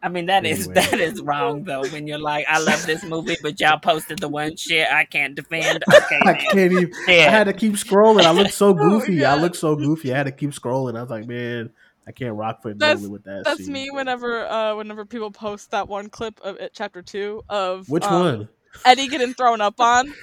I 0.01 0.09
mean, 0.09 0.25
that 0.25 0.45
is 0.45 0.67
Anyway. 0.67 0.73
that 0.73 0.99
is 0.99 1.21
wrong 1.21 1.63
though. 1.63 1.83
When 1.87 2.07
you're 2.07 2.19
like, 2.19 2.45
"I 2.49 2.59
love 2.59 2.85
this 2.85 3.03
movie," 3.05 3.37
but 3.41 3.57
y'all 3.61 3.79
posted 3.79 4.19
the 4.19 4.27
one 4.27 4.57
shit 4.57 4.85
I 4.91 5.05
can't 5.05 5.33
defend. 5.33 5.81
Okay, 5.93 6.19
I 6.23 6.25
man. 6.33 6.35
can't 6.51 6.71
even. 6.73 6.91
I 7.07 7.11
had 7.13 7.45
to 7.45 7.53
keep 7.53 7.73
scrolling. 7.75 8.23
I 8.23 8.31
looked 8.31 8.53
so 8.53 8.69
Oh 8.71 8.73
my 8.73 8.83
goofy. 8.99 9.23
I 9.23 9.35
God. 9.35 9.41
looked 9.41 9.55
so 9.55 9.75
goofy. 9.77 10.13
I 10.13 10.17
had 10.17 10.25
to 10.25 10.31
keep 10.33 10.49
scrolling. 10.51 10.97
I 10.97 11.01
was 11.01 11.09
like, 11.09 11.25
man, 11.25 11.69
I 12.07 12.11
can't 12.11 12.33
rock 12.35 12.61
for 12.61 12.73
That's- 12.73 13.05
with 13.05 13.23
that. 13.23 13.45
That's 13.45 13.63
scene, 13.63 13.73
me 13.73 13.89
whenever 13.91 14.45
uh 14.45 14.75
whenever 14.75 15.05
people 15.05 15.31
post 15.31 15.71
that 15.71 15.87
one 15.87 16.09
clip 16.09 16.39
of 16.41 16.57
it 16.57 16.71
chapter 16.73 17.01
two 17.01 17.43
of 17.49 17.87
Which 17.89 18.03
um, 18.03 18.21
one? 18.21 18.49
Eddie 18.85 19.07
getting 19.07 19.33
thrown 19.33 19.61
up 19.61 19.79
on. 19.79 20.13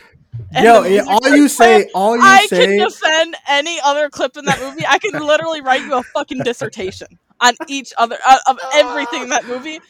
Yo, 0.53 0.77
all 0.77 0.85
you 0.85 1.49
playing. 1.49 1.49
say, 1.49 1.91
all 1.95 2.17
you 2.17 2.23
I 2.23 2.47
say. 2.47 2.63
I 2.63 2.67
can 2.67 2.79
defend 2.89 3.37
any 3.49 3.79
other 3.85 4.09
clip 4.11 4.37
in 4.37 4.45
that 4.47 4.61
movie. 4.61 4.85
I 4.87 4.99
can 4.99 5.13
literally 5.25 5.61
write 5.61 5.83
you 5.83 5.95
a 5.95 6.03
fucking 6.03 6.39
dissertation 6.45 7.07
on 7.41 7.55
each 7.69 7.93
other 7.99 8.19
uh, 8.27 8.39
of 8.47 8.59
everything 8.75 9.23
in 9.23 9.29
that 9.31 9.47
movie. 9.47 9.81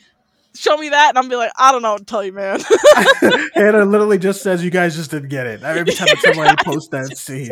Show 0.60 0.76
me 0.76 0.90
that, 0.90 1.10
and 1.10 1.18
I'll 1.18 1.28
be 1.28 1.36
like, 1.36 1.52
I 1.58 1.72
don't 1.72 1.82
know 1.82 1.92
what 1.92 2.00
to 2.00 2.04
tell 2.04 2.24
you, 2.24 2.32
man. 2.32 2.60
Hannah 3.54 3.84
literally 3.84 4.18
just 4.18 4.42
says, 4.42 4.62
"You 4.62 4.70
guys 4.70 4.96
just 4.96 5.10
didn't 5.10 5.28
get 5.28 5.46
it." 5.46 5.62
Every 5.62 5.92
time 5.92 6.08
somebody 6.20 6.56
posts 6.64 6.88
that 6.90 7.16
scene, 7.16 7.50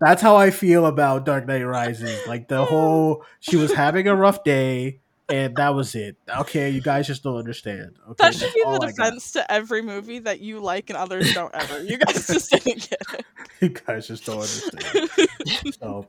that's 0.00 0.22
how 0.22 0.36
I 0.36 0.50
feel 0.50 0.86
about 0.86 1.26
Dark 1.26 1.46
Knight 1.46 1.62
Rises. 1.62 2.26
Like 2.26 2.48
the 2.48 2.64
whole, 2.64 3.24
she 3.40 3.56
was 3.56 3.72
having 3.72 4.08
a 4.08 4.14
rough 4.14 4.44
day, 4.44 5.00
and 5.28 5.54
that 5.56 5.74
was 5.74 5.94
it. 5.94 6.16
Okay, 6.28 6.70
you 6.70 6.80
guys 6.80 7.06
just 7.06 7.22
don't 7.22 7.36
understand. 7.36 7.96
Okay, 8.10 8.14
That 8.18 8.34
should 8.34 8.52
be 8.54 8.62
the 8.62 8.78
I 8.82 8.86
defense 8.86 9.32
to 9.32 9.50
every 9.52 9.82
movie 9.82 10.18
that 10.20 10.40
you 10.40 10.60
like 10.60 10.88
and 10.90 10.96
others 10.96 11.32
don't 11.34 11.54
ever. 11.54 11.82
You 11.82 11.98
guys 11.98 12.26
just 12.26 12.50
didn't 12.64 12.88
get 12.88 13.02
it. 13.12 13.26
You 13.60 13.68
guys 13.70 14.08
just 14.08 14.24
don't 14.24 14.36
understand. 14.40 15.74
So, 15.80 16.06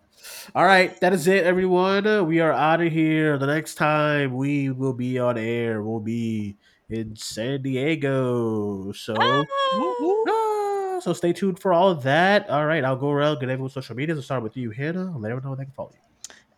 all 0.56 0.66
right, 0.66 1.00
that 1.02 1.14
is 1.14 1.28
it, 1.28 1.44
everyone. 1.44 2.28
We 2.28 2.40
are 2.40 2.54
out 2.54 2.82
of 2.82 2.92
here. 2.92 3.38
The 3.38 3.48
next 3.48 3.76
time 3.76 4.34
we 4.36 4.70
will 4.70 4.94
be 4.94 5.20
on 5.20 5.38
air, 5.38 5.82
we'll 5.82 6.00
be 6.00 6.58
in 6.90 7.16
San 7.16 7.62
Diego. 7.62 8.92
So, 8.94 9.16
ah, 9.20 11.00
so 11.02 11.14
stay 11.14 11.34
tuned 11.34 11.60
for 11.60 11.74
all 11.74 11.90
of 11.90 12.04
that. 12.04 12.50
All 12.50 12.66
right, 12.66 12.84
I'll 12.84 12.96
go 12.96 13.10
around 13.10 13.40
get 13.40 13.50
everyone's 13.50 13.74
social 13.74 13.96
media. 13.96 14.16
I'll 14.16 14.22
start 14.22 14.44
with 14.44 14.56
you, 14.56 14.72
Hannah. 14.72 15.18
Let 15.18 15.32
everyone 15.32 15.44
know 15.44 15.50
where 15.50 15.58
they 15.58 15.66
can 15.66 15.74
follow 15.74 15.92
you. 15.94 16.09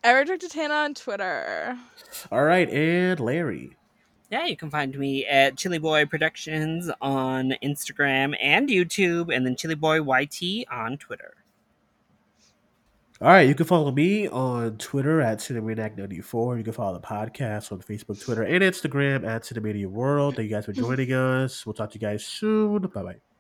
Eric 0.04 0.40
Tana 0.50 0.74
on 0.74 0.94
Twitter. 0.94 1.78
All 2.32 2.44
right, 2.44 2.70
and 2.70 3.20
Larry. 3.20 3.78
Yeah, 4.32 4.46
you 4.46 4.56
can 4.56 4.70
find 4.70 4.98
me 4.98 5.26
at 5.26 5.58
Chilly 5.58 5.78
Boy 5.78 6.06
Productions 6.06 6.90
on 7.02 7.54
Instagram 7.62 8.36
and 8.42 8.70
YouTube, 8.70 9.36
and 9.36 9.46
then 9.46 9.56
Chilly 9.56 9.76
Boy 9.76 10.02
YT 10.02 10.66
on 10.72 10.98
Twitter. 10.98 11.34
All 13.22 13.28
right, 13.28 13.48
you 13.48 13.54
can 13.54 13.68
follow 13.68 13.92
me 13.92 14.28
on 14.28 14.78
Twitter 14.78 15.22
at 15.22 15.38
Cinemaniac94. 15.38 16.58
You 16.58 16.64
can 16.64 16.74
follow 16.74 16.94
the 16.94 17.06
podcast 17.06 17.72
on 17.72 17.80
Facebook, 17.82 18.20
Twitter, 18.20 18.42
and 18.42 18.64
Instagram 18.64 19.28
at 19.28 19.44
Cinemania 19.44 19.86
World. 19.86 20.38
Thank 20.38 20.50
you 20.50 20.56
guys 20.56 20.66
for 20.66 20.74
joining 20.74 21.12
us. 21.14 21.64
We'll 21.64 21.74
talk 21.74 21.92
to 21.92 22.00
you 22.00 22.02
guys 22.02 22.26
soon. 22.26 22.82
Bye 22.82 23.04
bye. 23.04 23.31